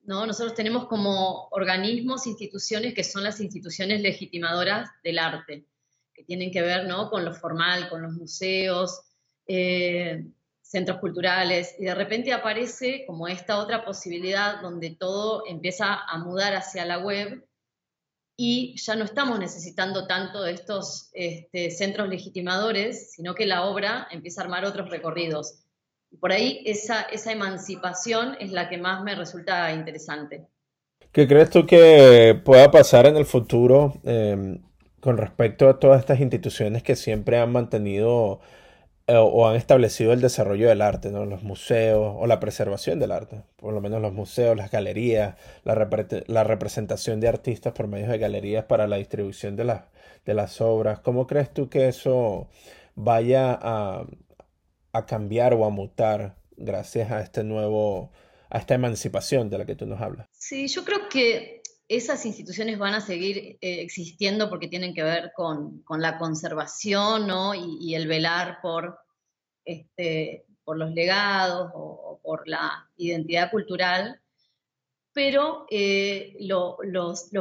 ¿no? 0.03 0.25
Nosotros 0.25 0.55
tenemos 0.55 0.87
como 0.87 1.49
organismos, 1.51 2.27
instituciones 2.27 2.93
que 2.93 3.03
son 3.03 3.23
las 3.23 3.41
instituciones 3.41 4.01
legitimadoras 4.01 4.89
del 5.03 5.19
arte, 5.19 5.65
que 6.13 6.23
tienen 6.23 6.51
que 6.51 6.61
ver, 6.61 6.87
¿no? 6.87 7.09
Con 7.09 7.25
lo 7.25 7.33
formal, 7.33 7.89
con 7.89 8.01
los 8.01 8.13
museos. 8.13 9.01
Eh, 9.47 10.23
centros 10.71 10.99
culturales, 10.99 11.75
y 11.77 11.83
de 11.83 11.93
repente 11.93 12.31
aparece 12.31 13.03
como 13.05 13.27
esta 13.27 13.57
otra 13.57 13.83
posibilidad 13.83 14.61
donde 14.61 14.91
todo 14.91 15.43
empieza 15.45 15.95
a 15.95 16.17
mudar 16.19 16.55
hacia 16.55 16.85
la 16.85 16.99
web 16.99 17.45
y 18.37 18.77
ya 18.77 18.95
no 18.95 19.03
estamos 19.03 19.37
necesitando 19.37 20.07
tanto 20.07 20.41
de 20.43 20.53
estos 20.53 21.09
este, 21.11 21.71
centros 21.71 22.07
legitimadores, 22.07 23.11
sino 23.11 23.35
que 23.35 23.45
la 23.45 23.65
obra 23.65 24.07
empieza 24.11 24.39
a 24.39 24.45
armar 24.45 24.63
otros 24.63 24.89
recorridos. 24.89 25.65
Por 26.21 26.31
ahí 26.31 26.63
esa, 26.65 27.01
esa 27.01 27.33
emancipación 27.33 28.37
es 28.39 28.53
la 28.53 28.69
que 28.69 28.77
más 28.77 29.03
me 29.03 29.13
resulta 29.13 29.73
interesante. 29.73 30.47
¿Qué 31.11 31.27
crees 31.27 31.49
tú 31.49 31.65
que 31.65 32.41
pueda 32.45 32.71
pasar 32.71 33.07
en 33.07 33.17
el 33.17 33.25
futuro 33.25 33.95
em, 34.05 34.61
con 35.01 35.17
respecto 35.17 35.67
a 35.67 35.77
todas 35.77 35.99
estas 35.99 36.21
instituciones 36.21 36.81
que 36.81 36.95
siempre 36.95 37.37
han 37.37 37.51
mantenido 37.51 38.39
eh, 38.39 38.60
o 39.07 39.47
han 39.47 39.55
establecido 39.55 40.13
el 40.13 40.21
desarrollo 40.21 40.69
del 40.69 40.81
arte, 40.81 41.09
¿no? 41.11 41.25
los 41.25 41.43
museos 41.43 42.15
o 42.17 42.27
la 42.27 42.39
preservación 42.39 42.99
del 42.99 43.11
arte, 43.11 43.41
por 43.57 43.73
lo 43.73 43.81
menos 43.81 44.01
los 44.01 44.13
museos, 44.13 44.55
las 44.55 44.71
galerías, 44.71 45.35
la, 45.63 46.43
representación 46.43 47.19
de 47.19 47.27
artistas 47.27 47.73
por 47.73 47.87
medio 47.87 48.09
de 48.09 48.17
galerías 48.17 48.65
para 48.65 48.87
la 48.87 48.97
distribución 48.97 49.55
de, 49.55 49.65
las 49.65 49.83
de 50.25 50.33
las 50.33 50.61
obras. 50.61 50.99
¿Cómo 50.99 51.27
crees 51.27 51.53
tú 51.53 51.69
que 51.69 51.87
eso 51.87 52.47
vaya 52.95 53.57
a, 53.61 54.05
a 54.93 55.05
cambiar 55.05 55.53
o 55.53 55.65
a 55.65 55.69
mutar 55.69 56.35
gracias 56.55 57.11
a 57.11 57.21
este 57.21 57.43
nuevo 57.43 58.11
a 58.51 58.57
esta 58.57 58.75
emancipación 58.75 59.49
de 59.49 59.57
la 59.57 59.65
que 59.65 59.75
tú 59.75 59.85
nos 59.85 60.01
hablas. 60.01 60.27
Sí, 60.33 60.67
yo 60.67 60.83
creo 60.83 61.07
que 61.09 61.60
esas 61.91 62.25
instituciones 62.25 62.79
van 62.79 62.93
a 62.93 63.01
seguir 63.01 63.57
eh, 63.59 63.81
existiendo 63.81 64.49
porque 64.49 64.69
tienen 64.69 64.93
que 64.93 65.03
ver 65.03 65.33
con, 65.35 65.83
la 65.89 66.17
conservación 66.17 67.27
y, 67.81 67.95
el 67.95 68.07
velar 68.07 68.59
por, 68.61 68.97
este, 69.65 70.45
los 70.65 70.91
legados 70.93 71.69
o, 71.75 72.21
por 72.23 72.47
la 72.47 72.89
identidad 72.95 73.51
cultural. 73.51 74.21
Pero 75.11 75.65
eh, 75.69 76.37
lo, 76.39 76.77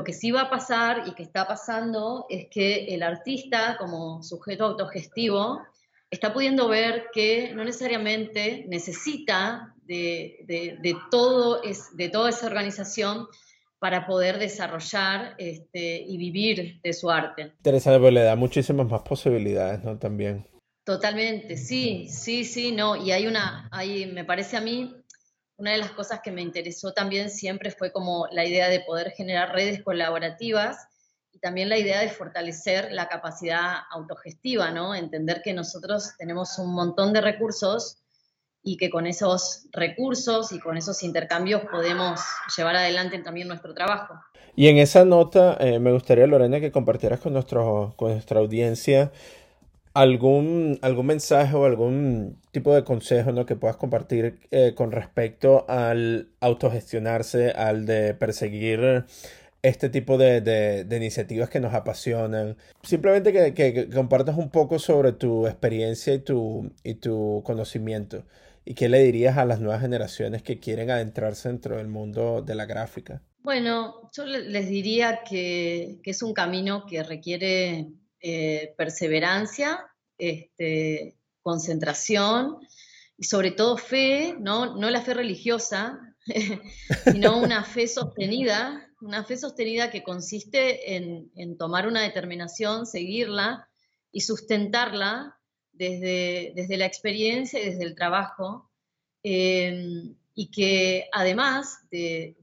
que 0.04 0.12
sí 0.12 0.32
va 0.32 0.42
a 0.42 0.50
pasar 0.50 1.04
y 1.06 1.12
que 1.12 1.22
está 1.22 1.46
pasando 1.46 2.26
es 2.28 2.48
que 2.50 2.86
el 2.92 3.04
artista 3.04 3.76
como 3.78 4.20
sujeto 4.24 4.64
autogestivo 4.64 5.62
está 6.10 6.32
pudiendo 6.32 6.66
ver 6.66 7.06
que 7.12 7.54
no 7.54 7.62
necesariamente 7.62 8.64
necesita 8.68 9.76
de, 9.84 10.44
todo 11.12 11.62
de 11.92 12.08
toda 12.08 12.30
esa 12.30 12.46
organización 12.48 13.28
para 13.80 14.06
poder 14.06 14.38
desarrollar 14.38 15.34
este, 15.38 16.02
y 16.02 16.18
vivir 16.18 16.80
de 16.82 16.92
su 16.92 17.10
arte. 17.10 17.54
Interesante, 17.56 17.98
porque 17.98 18.12
le 18.12 18.22
da 18.22 18.36
muchísimas 18.36 18.86
más 18.86 19.02
posibilidades, 19.02 19.82
¿no? 19.82 19.98
También. 19.98 20.46
Totalmente, 20.84 21.56
sí, 21.56 22.06
sí, 22.08 22.44
sí, 22.44 22.72
no. 22.72 22.94
Y 22.94 23.10
hay 23.10 23.26
una, 23.26 23.68
hay, 23.72 24.06
me 24.06 24.24
parece 24.24 24.58
a 24.58 24.60
mí, 24.60 24.94
una 25.56 25.72
de 25.72 25.78
las 25.78 25.92
cosas 25.92 26.20
que 26.22 26.30
me 26.30 26.42
interesó 26.42 26.92
también 26.92 27.30
siempre 27.30 27.70
fue 27.70 27.90
como 27.90 28.26
la 28.30 28.44
idea 28.44 28.68
de 28.68 28.80
poder 28.80 29.12
generar 29.12 29.52
redes 29.52 29.82
colaborativas 29.82 30.76
y 31.32 31.38
también 31.38 31.70
la 31.70 31.78
idea 31.78 32.00
de 32.00 32.10
fortalecer 32.10 32.92
la 32.92 33.08
capacidad 33.08 33.76
autogestiva, 33.90 34.70
¿no? 34.70 34.94
Entender 34.94 35.40
que 35.42 35.54
nosotros 35.54 36.12
tenemos 36.18 36.58
un 36.58 36.74
montón 36.74 37.14
de 37.14 37.22
recursos 37.22 37.98
y 38.62 38.76
que 38.76 38.90
con 38.90 39.06
esos 39.06 39.66
recursos 39.72 40.52
y 40.52 40.58
con 40.58 40.76
esos 40.76 41.02
intercambios 41.02 41.62
podemos 41.70 42.20
llevar 42.56 42.76
adelante 42.76 43.18
también 43.18 43.48
nuestro 43.48 43.74
trabajo. 43.74 44.14
Y 44.56 44.68
en 44.68 44.78
esa 44.78 45.04
nota 45.04 45.56
eh, 45.60 45.78
me 45.78 45.92
gustaría, 45.92 46.26
Lorena, 46.26 46.60
que 46.60 46.72
compartieras 46.72 47.20
con, 47.20 47.32
nuestro, 47.32 47.94
con 47.96 48.12
nuestra 48.12 48.40
audiencia 48.40 49.12
algún, 49.94 50.78
algún 50.82 51.06
mensaje 51.06 51.54
o 51.56 51.64
algún 51.64 52.38
tipo 52.52 52.74
de 52.74 52.84
consejo 52.84 53.46
que 53.46 53.56
puedas 53.56 53.76
compartir 53.76 54.38
eh, 54.50 54.74
con 54.76 54.92
respecto 54.92 55.64
al 55.68 56.28
autogestionarse, 56.40 57.50
al 57.50 57.86
de 57.86 58.14
perseguir 58.14 59.04
este 59.62 59.90
tipo 59.90 60.16
de, 60.16 60.40
de, 60.40 60.96
iniciativas 60.96 61.50
que 61.50 61.60
nos 61.60 61.74
apasionan. 61.74 62.56
Simplemente 62.82 63.32
que, 63.32 63.52
que, 63.54 63.88
compartas 63.90 64.36
un 64.38 64.50
poco 64.50 64.78
sobre 64.78 65.12
tu 65.12 65.46
experiencia 65.46 66.14
y 66.14 66.20
tu, 66.20 66.72
y 66.82 66.94
tu 66.94 67.42
conocimiento. 67.44 68.24
¿Y 68.70 68.74
qué 68.74 68.88
le 68.88 69.02
dirías 69.02 69.36
a 69.36 69.44
las 69.44 69.58
nuevas 69.58 69.80
generaciones 69.80 70.44
que 70.44 70.60
quieren 70.60 70.92
adentrarse 70.92 71.48
dentro 71.48 71.78
del 71.78 71.88
mundo 71.88 72.40
de 72.40 72.54
la 72.54 72.66
gráfica? 72.66 73.20
Bueno, 73.40 74.08
yo 74.16 74.24
les 74.24 74.68
diría 74.68 75.24
que, 75.28 76.00
es 76.04 76.22
un 76.22 76.32
camino 76.32 76.86
que 76.86 77.02
requiere 77.02 77.88
eh, 78.20 78.72
perseverancia, 78.78 79.90
este, 80.16 81.18
concentración 81.42 82.58
y 83.18 83.24
sobre 83.24 83.50
todo 83.50 83.76
fe, 83.76 84.36
¿no? 84.38 84.76
la 84.76 85.02
fe 85.02 85.14
religiosa, 85.14 85.98
sino 87.12 87.42
una 87.42 87.64
fe 87.64 87.88
sostenida, 87.88 88.88
una 89.00 89.24
fe 89.24 89.36
sostenida 89.36 89.90
que 89.90 90.04
consiste 90.04 90.94
en, 90.94 91.32
en 91.34 91.58
tomar 91.58 91.88
una 91.88 92.02
determinación, 92.02 92.86
seguirla 92.86 93.68
y 94.12 94.20
sustentarla 94.20 95.39
desde, 95.88 96.76
la 96.76 96.84
experiencia 96.84 97.60
y 97.60 97.70
desde 97.70 97.84
el 97.84 97.94
trabajo, 97.94 98.70
em, 99.22 100.14
y 100.34 100.50
que 100.50 101.08
además 101.12 101.80
de, 101.90 102.36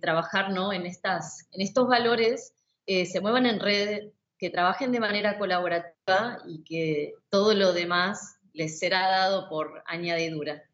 trabajar 0.00 0.52
¿no? 0.52 0.72
en, 0.72 0.86
estas, 0.86 1.48
en 1.52 1.62
estos 1.62 1.88
valores, 1.88 2.52
eh, 2.86 3.06
se 3.06 3.20
muevan 3.20 3.46
en 3.46 3.60
red, 3.60 4.08
que 4.38 4.50
trabajen 4.50 4.92
de 4.92 5.00
manera 5.00 5.38
colaborativa 5.38 6.38
y 6.46 6.64
que 6.64 7.14
todo 7.30 7.54
lo 7.54 7.72
demás 7.72 8.36
les 8.52 8.78
será 8.78 9.08
dado 9.08 9.48
por 9.48 9.82
añadidura. 9.86 10.64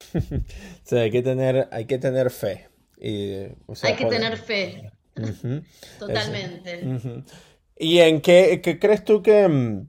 o 0.92 0.96
hay 0.96 1.10
que 1.10 1.22
tener, 1.22 1.68
hay 1.72 1.86
que 1.86 1.98
tener 1.98 2.30
fe. 2.30 2.68
Y, 2.98 3.32
hay 3.82 3.96
que 3.96 4.06
tener 4.06 4.36
fe. 4.36 4.92
Totalmente. 5.98 7.24
¿Y 7.76 7.98
en 7.98 8.20
qué, 8.20 8.60
qué, 8.62 8.78
crees 8.78 9.04
tú 9.04 9.22
que, 9.22 9.48
mm, 9.48 9.88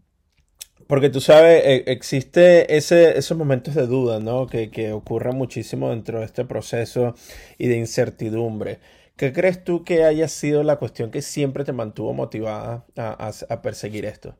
porque 0.89 1.11
tú 1.11 1.21
sabes, 1.21 1.63
e, 1.65 1.83
existe 1.91 2.75
ese, 2.75 3.15
esos 3.15 3.37
momentos 3.37 3.75
de 3.75 3.85
duda, 3.85 4.19
¿no? 4.19 4.47
Que, 4.47 4.71
que 4.71 4.91
ocurren 4.91 5.37
muchísimo 5.37 5.91
dentro 5.91 6.17
de 6.17 6.25
este 6.25 6.45
proceso 6.45 7.13
y 7.59 7.67
de 7.67 7.77
incertidumbre. 7.77 8.79
¿Qué 9.15 9.31
crees 9.31 9.63
tú 9.63 9.83
que 9.83 10.03
haya 10.03 10.27
sido 10.27 10.63
la 10.63 10.77
cuestión 10.77 11.11
que 11.11 11.21
siempre 11.21 11.63
te 11.63 11.73
mantuvo 11.73 12.15
motivada 12.15 12.87
a, 12.97 13.61
perseguir 13.61 14.05
esto? 14.05 14.35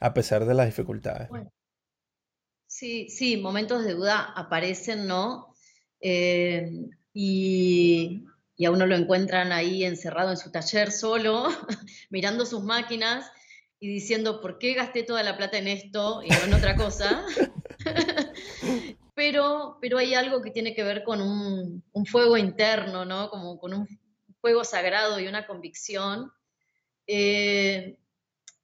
A 0.00 0.14
pesar 0.14 0.46
de 0.46 0.54
las 0.54 0.64
dificultades. 0.64 1.28
sí, 2.66 3.10
sí, 3.10 3.36
momentos 3.36 3.84
de 3.84 3.92
duda 3.92 4.32
aparecen, 4.34 5.06
¿no? 5.06 5.54
Eh, 6.00 6.70
y, 7.12 8.24
y 8.56 8.64
a 8.64 8.70
uno 8.70 8.86
lo 8.86 8.96
encuentran 8.96 9.52
ahí 9.52 9.84
encerrado 9.84 10.30
en 10.30 10.38
su 10.38 10.50
taller 10.50 10.90
solo, 10.90 11.48
mirando 12.08 12.46
sus 12.46 12.64
máquinas 12.64 13.30
y 13.80 13.88
diciendo, 13.88 14.42
¿por 14.42 14.58
qué 14.58 14.74
gasté 14.74 15.02
toda 15.02 15.22
la 15.22 15.38
plata 15.38 15.56
en 15.56 15.66
esto 15.66 16.22
y 16.22 16.28
no 16.28 16.44
en 16.44 16.54
otra 16.54 16.76
cosa? 16.76 17.24
pero, 19.14 19.78
pero 19.80 19.96
hay 19.96 20.12
algo 20.12 20.42
que 20.42 20.50
tiene 20.50 20.74
que 20.74 20.84
ver 20.84 21.02
con 21.02 21.22
un, 21.22 21.82
fuego 22.04 22.36
interno, 22.36 23.06
¿no? 23.06 23.30
Como 23.30 23.58
con 23.58 23.72
un 23.72 23.88
fuego 24.42 24.64
sagrado 24.64 25.18
y 25.18 25.28
una 25.28 25.46
convicción. 25.46 26.30
Eh, 27.06 27.96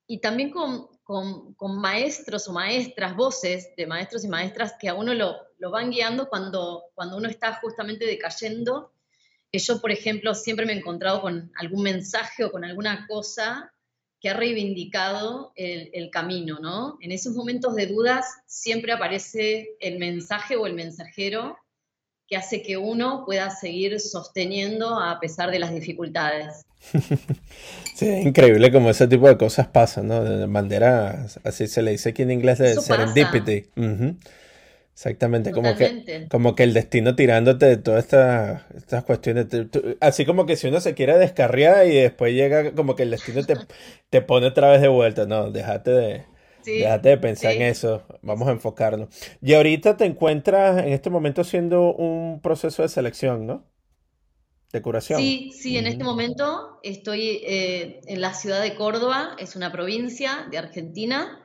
y 0.06 0.20
también 0.20 0.50
con, 0.50 0.90
maestros 1.60 2.46
o 2.48 2.52
maestras, 2.52 3.16
voces 3.16 3.74
de 3.74 3.86
maestros 3.86 4.22
y 4.22 4.28
maestras 4.28 4.74
que 4.78 4.90
a 4.90 4.94
uno 4.94 5.14
lo, 5.14 5.34
lo, 5.58 5.70
van 5.70 5.90
guiando 5.90 6.28
cuando, 6.28 6.84
cuando 6.94 7.16
uno 7.16 7.28
está 7.28 7.54
justamente 7.54 8.04
decayendo. 8.04 8.92
Que 9.50 9.60
yo, 9.60 9.80
por 9.80 9.92
ejemplo, 9.92 10.34
siempre 10.34 10.66
me 10.66 10.74
he 10.74 10.76
encontrado 10.76 11.22
con 11.22 11.50
algún 11.56 11.84
mensaje 11.84 12.44
o 12.44 12.52
con 12.52 12.66
alguna 12.66 13.06
cosa 13.06 13.72
que 14.26 14.30
ha 14.30 14.34
reivindicado 14.34 15.52
el, 15.54 16.10
camino, 16.10 16.58
¿no? 16.58 16.98
En 17.00 17.12
esos 17.12 17.36
momentos 17.36 17.76
de 17.76 17.86
dudas 17.86 18.26
siempre 18.44 18.90
aparece 18.90 19.76
el 19.78 20.00
mensaje 20.00 20.56
o 20.56 20.66
el 20.66 20.74
mensajero 20.74 21.56
que 22.26 22.36
hace 22.36 22.60
que 22.60 22.76
uno 22.76 23.22
pueda 23.24 23.50
seguir 23.50 24.00
sosteniendo 24.00 24.98
a 24.98 25.20
pesar 25.20 25.52
de 25.52 25.60
las 25.60 25.72
dificultades. 25.72 26.64
Sí, 27.94 28.06
es 28.08 28.26
increíble 28.26 28.70
como 28.70 28.90
ese 28.90 29.06
tipo 29.08 29.26
de 29.26 29.38
cosas 29.38 29.68
pasan, 29.68 30.08
¿no? 30.08 30.22
De 30.22 30.46
manera, 30.46 31.26
así 31.44 31.66
se 31.66 31.80
le 31.80 31.92
dice 31.92 32.10
aquí 32.10 32.22
en 32.22 32.32
inglés, 32.32 32.58
de 32.58 32.74
serendipity. 32.74 33.70
Exactamente, 34.96 35.52
como 35.52 35.76
que, 35.76 36.26
como 36.30 36.54
que 36.54 36.62
el 36.62 36.72
destino 36.72 37.14
tirándote 37.14 37.66
de 37.66 37.76
todas 37.76 38.04
estas, 38.04 38.62
estas 38.74 39.04
cuestiones. 39.04 39.46
así 40.00 40.24
como 40.24 40.46
que 40.46 40.56
si 40.56 40.68
uno 40.68 40.80
se 40.80 40.94
quiere 40.94 41.18
descarriar 41.18 41.86
y 41.86 41.96
después 41.96 42.32
llega 42.32 42.72
como 42.72 42.96
que 42.96 43.02
el 43.02 43.10
destino 43.10 43.44
te, 43.44 43.56
te 44.08 44.22
pone 44.22 44.46
otra 44.46 44.70
vez 44.70 44.80
de 44.80 44.88
vuelta. 44.88 45.26
No, 45.26 45.50
déjate 45.50 45.90
de, 45.90 46.24
déjate 46.64 47.10
de 47.10 47.18
pensar 47.18 47.52
en 47.52 47.60
eso. 47.60 48.04
Vamos 48.22 48.48
a 48.48 48.52
enfocarnos. 48.52 49.10
Y 49.42 49.52
ahorita 49.52 49.98
te 49.98 50.06
encuentras 50.06 50.78
en 50.78 50.94
este 50.94 51.10
momento 51.10 51.42
haciendo 51.42 51.92
un 51.92 52.40
proceso 52.40 52.80
de 52.80 52.88
selección, 52.88 53.46
¿no? 53.46 53.66
De 54.72 54.80
curación. 54.80 55.20
Sí, 55.20 55.52
sí, 55.52 55.76
en 55.76 55.88
este 55.88 56.04
momento 56.04 56.80
estoy 56.82 57.42
eh, 57.46 58.00
en 58.06 58.22
la 58.22 58.32
ciudad 58.32 58.62
de 58.62 58.74
Córdoba, 58.74 59.36
es 59.38 59.56
una 59.56 59.70
provincia 59.70 60.48
de 60.50 60.56
Argentina. 60.56 61.42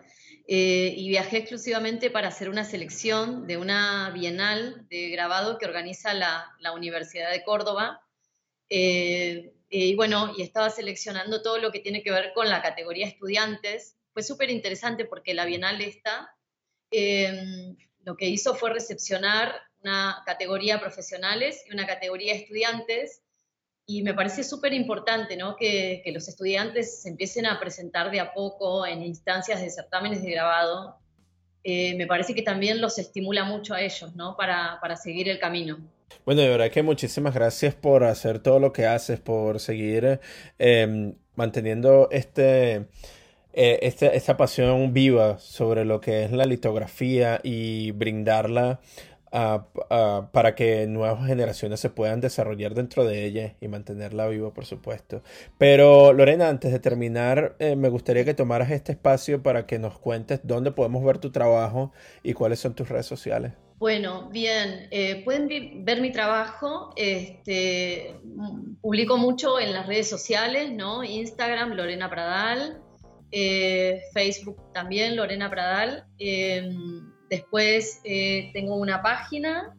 Eh, 0.54 0.96
y 0.98 1.08
viajé 1.08 1.38
exclusivamente 1.38 2.12
para 2.12 2.28
hacer 2.28 2.50
una 2.50 2.66
selección 2.66 3.48
de 3.48 3.56
una 3.56 4.10
bienal 4.10 4.86
de 4.90 5.10
grabado 5.10 5.58
que 5.58 5.66
organiza 5.66 6.14
la, 6.14 6.54
Universidad 6.76 7.32
de 7.32 7.42
Córdoba. 7.42 8.06
Eh, 8.70 9.54
y 9.70 9.96
bueno, 9.96 10.34
y 10.38 10.42
estaba 10.42 10.70
seleccionando 10.70 11.42
todo 11.42 11.58
lo 11.58 11.72
que 11.72 11.80
tiene 11.80 12.04
que 12.04 12.12
ver 12.12 12.34
con 12.34 12.50
la 12.50 12.62
categoría 12.62 13.08
estudiantes. 13.08 13.96
Fue 14.12 14.24
súper 14.24 14.50
interesante 14.50 15.06
porque 15.06 15.34
la 15.34 15.46
Bienal 15.46 15.80
esta 15.80 16.36
em, 16.92 17.78
lo 18.04 18.18
que 18.18 18.28
hizo 18.28 18.54
fue 18.54 18.74
recepcionar 18.74 19.56
una 19.82 20.22
categoría 20.26 20.82
profesionales 20.82 21.64
y 21.66 21.72
una 21.72 21.88
categoría 21.88 22.34
estudiantes. 22.34 23.21
Y 23.92 24.04
me 24.04 24.14
parece 24.14 24.46
súper 24.46 24.74
importante 24.74 25.36
¿no? 25.36 25.58
que, 25.58 26.02
los 26.14 26.30
estudiantes 26.30 27.02
se 27.02 27.10
empiecen 27.10 27.46
a 27.46 27.60
presentar 27.60 28.10
de 28.10 28.22
a 28.22 28.34
poco 28.34 28.86
en 28.86 29.04
instancias 29.04 29.60
de 29.60 29.70
certámenes 29.70 30.24
de 30.24 30.32
grabado. 30.32 30.96
Eh, 31.66 31.94
me 31.96 32.08
parece 32.08 32.34
que 32.34 32.42
también 32.42 32.80
los 32.80 32.98
estimula 32.98 33.44
mucho 33.44 33.74
a 33.74 33.82
ellos 33.82 34.16
¿no? 34.16 34.38
para, 34.38 34.78
para 34.80 34.96
seguir 34.96 35.28
el 35.28 35.40
camino. 35.40 35.78
Bueno, 36.26 36.42
de 36.42 36.48
verdad 36.48 36.72
que 36.72 36.84
muchísimas 36.84 37.34
gracias 37.34 37.76
por 37.76 38.06
hacer 38.06 38.40
todo 38.40 38.62
lo 38.62 38.72
que 38.72 38.86
haces, 38.86 39.20
por 39.20 39.60
seguir 39.60 40.22
em, 40.58 41.16
manteniendo 41.36 42.08
este, 42.12 42.88
eh, 43.54 43.80
este, 43.82 44.16
esta 44.16 44.38
pasión 44.38 44.94
viva 44.94 45.38
sobre 45.38 45.84
lo 45.84 46.00
que 46.00 46.24
es 46.24 46.32
la 46.32 46.46
litografía 46.46 47.42
y 47.44 47.92
brindarla 47.92 48.80
para 49.32 50.56
que 50.56 50.88
nuevas 50.88 51.26
generaciones 51.26 51.80
se 51.80 51.90
puedan 51.90 52.20
desarrollar 52.20 52.74
dentro 52.74 53.06
de 53.06 53.26
ella 53.26 53.56
y 53.62 53.68
mantenerla 53.68 54.28
viva, 54.28 54.54
por 54.54 54.66
supuesto. 54.66 55.24
Pero 55.58 56.12
Lorena, 56.14 56.50
antes 56.50 56.72
de 56.72 56.80
terminar, 56.80 57.56
eh, 57.60 57.76
me 57.76 57.90
gustaría 57.90 58.26
que 58.26 58.34
tomaras 58.34 58.72
este 58.72 58.92
espacio 58.92 59.42
para 59.42 59.66
que 59.66 59.80
nos 59.80 59.98
cuentes 59.98 60.42
dónde 60.44 60.72
podemos 60.72 61.04
ver 61.04 61.18
tu 61.20 61.32
trabajo 61.32 61.94
y 62.24 62.34
cuáles 62.34 62.60
son 62.60 62.76
tus 62.76 62.90
redes 62.90 63.06
sociales. 63.06 63.54
Bueno, 63.78 64.30
bien, 64.30 64.88
eh, 64.92 65.24
pueden 65.24 65.84
ver 65.84 66.02
mi 66.02 66.12
trabajo, 66.12 66.94
este, 66.96 68.16
publico 68.80 69.18
mucho 69.18 69.60
en 69.60 69.74
las 69.74 69.88
redes 69.88 70.08
sociales, 70.08 70.72
¿no? 70.72 71.04
Instagram, 71.04 71.72
Lorena 71.72 72.08
Pradal, 72.08 72.80
eh, 73.32 74.02
Facebook 74.14 74.72
también, 74.72 75.16
Lorena 75.16 75.50
Pradal. 75.50 76.06
Em, 76.20 77.11
después 77.32 78.00
eh, 78.04 78.52
tengo 78.54 78.76
una 78.76 79.02
página 79.02 79.76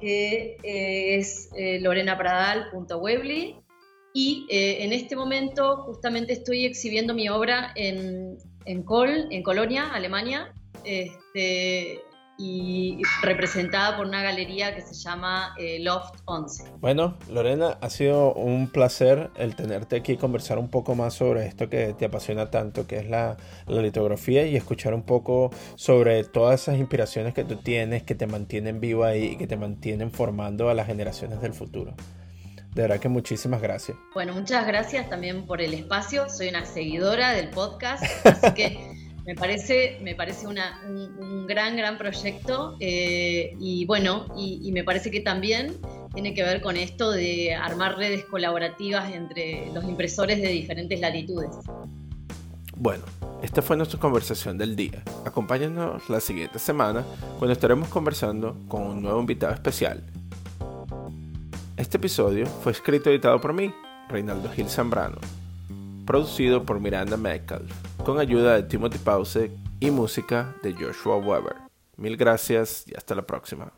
que 0.00 0.56
es 0.62 1.50
lorenapradal.webly 1.80 3.56
y 4.12 4.46
en 4.50 4.92
este 4.92 5.16
momento 5.16 5.78
justamente 5.84 6.34
estoy 6.34 6.66
exhibiendo 6.66 7.14
mi 7.14 7.30
obra 7.30 7.72
en, 7.74 8.36
en 8.66 8.84
en 9.30 9.42
Colonia, 9.42 9.88
Alemania. 9.94 10.52
Este, 10.84 12.02
y 12.38 13.00
representada 13.22 13.96
por 13.96 14.06
una 14.06 14.22
galería 14.22 14.74
que 14.74 14.82
se 14.82 14.94
llama 14.94 15.54
eh, 15.58 15.78
Loft 15.80 16.20
11. 16.26 16.64
Bueno, 16.80 17.16
Lorena, 17.30 17.78
ha 17.80 17.90
sido 17.90 18.34
un 18.34 18.68
placer 18.68 19.30
el 19.36 19.56
tenerte 19.56 19.96
aquí 19.96 20.12
y 20.12 20.16
conversar 20.16 20.58
un 20.58 20.68
poco 20.68 20.94
más 20.94 21.14
sobre 21.14 21.46
esto 21.46 21.70
que 21.70 21.94
te 21.94 22.04
apasiona 22.04 22.50
tanto, 22.50 22.86
que 22.86 22.98
es 22.98 23.08
la, 23.08 23.36
la, 23.66 23.80
litografía 23.80 24.46
y 24.46 24.56
escuchar 24.56 24.92
un 24.92 25.02
poco 25.02 25.50
sobre 25.76 26.24
todas 26.24 26.62
esas 26.62 26.76
inspiraciones 26.76 27.32
que 27.32 27.44
tú 27.44 27.56
tienes, 27.56 28.02
que 28.02 28.14
te 28.14 28.26
mantienen 28.26 28.80
viva 28.80 29.16
y 29.16 29.36
que 29.36 29.46
te 29.46 29.56
mantienen 29.56 30.10
formando 30.10 30.68
a 30.68 30.74
las 30.74 30.86
generaciones 30.86 31.40
del 31.40 31.54
futuro. 31.54 31.94
De 32.74 32.82
verdad 32.82 33.00
que 33.00 33.08
muchísimas 33.08 33.62
gracias. 33.62 33.96
Bueno, 34.12 34.34
muchas 34.34 34.66
gracias 34.66 35.08
también 35.08 35.46
por 35.46 35.62
el 35.62 35.72
espacio. 35.72 36.28
Soy 36.28 36.48
una 36.48 36.66
seguidora 36.66 37.32
del 37.32 37.48
podcast, 37.48 38.04
así 38.26 38.52
que 38.52 39.05
me 39.26 39.34
parece, 39.34 39.98
me 40.02 40.14
parece 40.14 40.46
un, 40.46 41.46
gran, 41.46 41.76
gran 41.76 41.98
proyecto 41.98 42.76
eh, 42.78 43.56
y 43.58 43.84
bueno, 43.84 44.26
y, 44.36 44.70
me 44.70 44.84
parece 44.84 45.10
que 45.10 45.20
también 45.20 45.76
tiene 46.14 46.32
que 46.32 46.44
ver 46.44 46.60
con 46.60 46.76
esto 46.76 47.10
de 47.10 47.52
armar 47.54 47.98
redes 47.98 48.24
colaborativas 48.24 49.12
entre 49.12 49.72
los 49.74 49.84
impresores 49.84 50.40
de 50.40 50.48
diferentes 50.48 51.00
latitudes. 51.00 51.50
Bueno, 52.76 53.04
esta 53.42 53.62
fue 53.62 53.76
nuestra 53.76 53.98
conversación 53.98 54.58
del 54.58 54.76
día. 54.76 55.02
Acompáñanos 55.24 56.08
la 56.08 56.20
siguiente 56.20 56.60
semana 56.60 57.04
cuando 57.38 57.52
estaremos 57.52 57.88
conversando 57.88 58.56
con 58.68 58.82
un 58.82 59.02
nuevo 59.02 59.18
invitado 59.18 59.54
especial. 59.54 60.04
Este 61.76 61.96
episodio 61.96 62.46
fue 62.46 62.72
escrito 62.72 63.10
y 63.10 63.14
editado 63.14 63.40
por 63.40 63.52
mí, 63.52 63.74
Reinaldo 64.08 64.50
Gil 64.52 64.68
Zambrano 64.68 65.18
producido 66.06 66.62
por 66.62 66.80
Miranda 66.80 67.16
Metcalf, 67.16 67.70
con 68.06 68.20
ayuda 68.20 68.54
de 68.54 68.62
Timothy 68.62 68.98
Pause 68.98 69.50
y 69.80 69.90
música 69.90 70.54
de 70.62 70.72
Joshua 70.74 71.16
Weber. 71.16 71.56
Mil 71.96 72.16
gracias 72.16 72.84
y 72.86 72.94
hasta 72.94 73.16
la 73.16 73.26
próxima. 73.26 73.72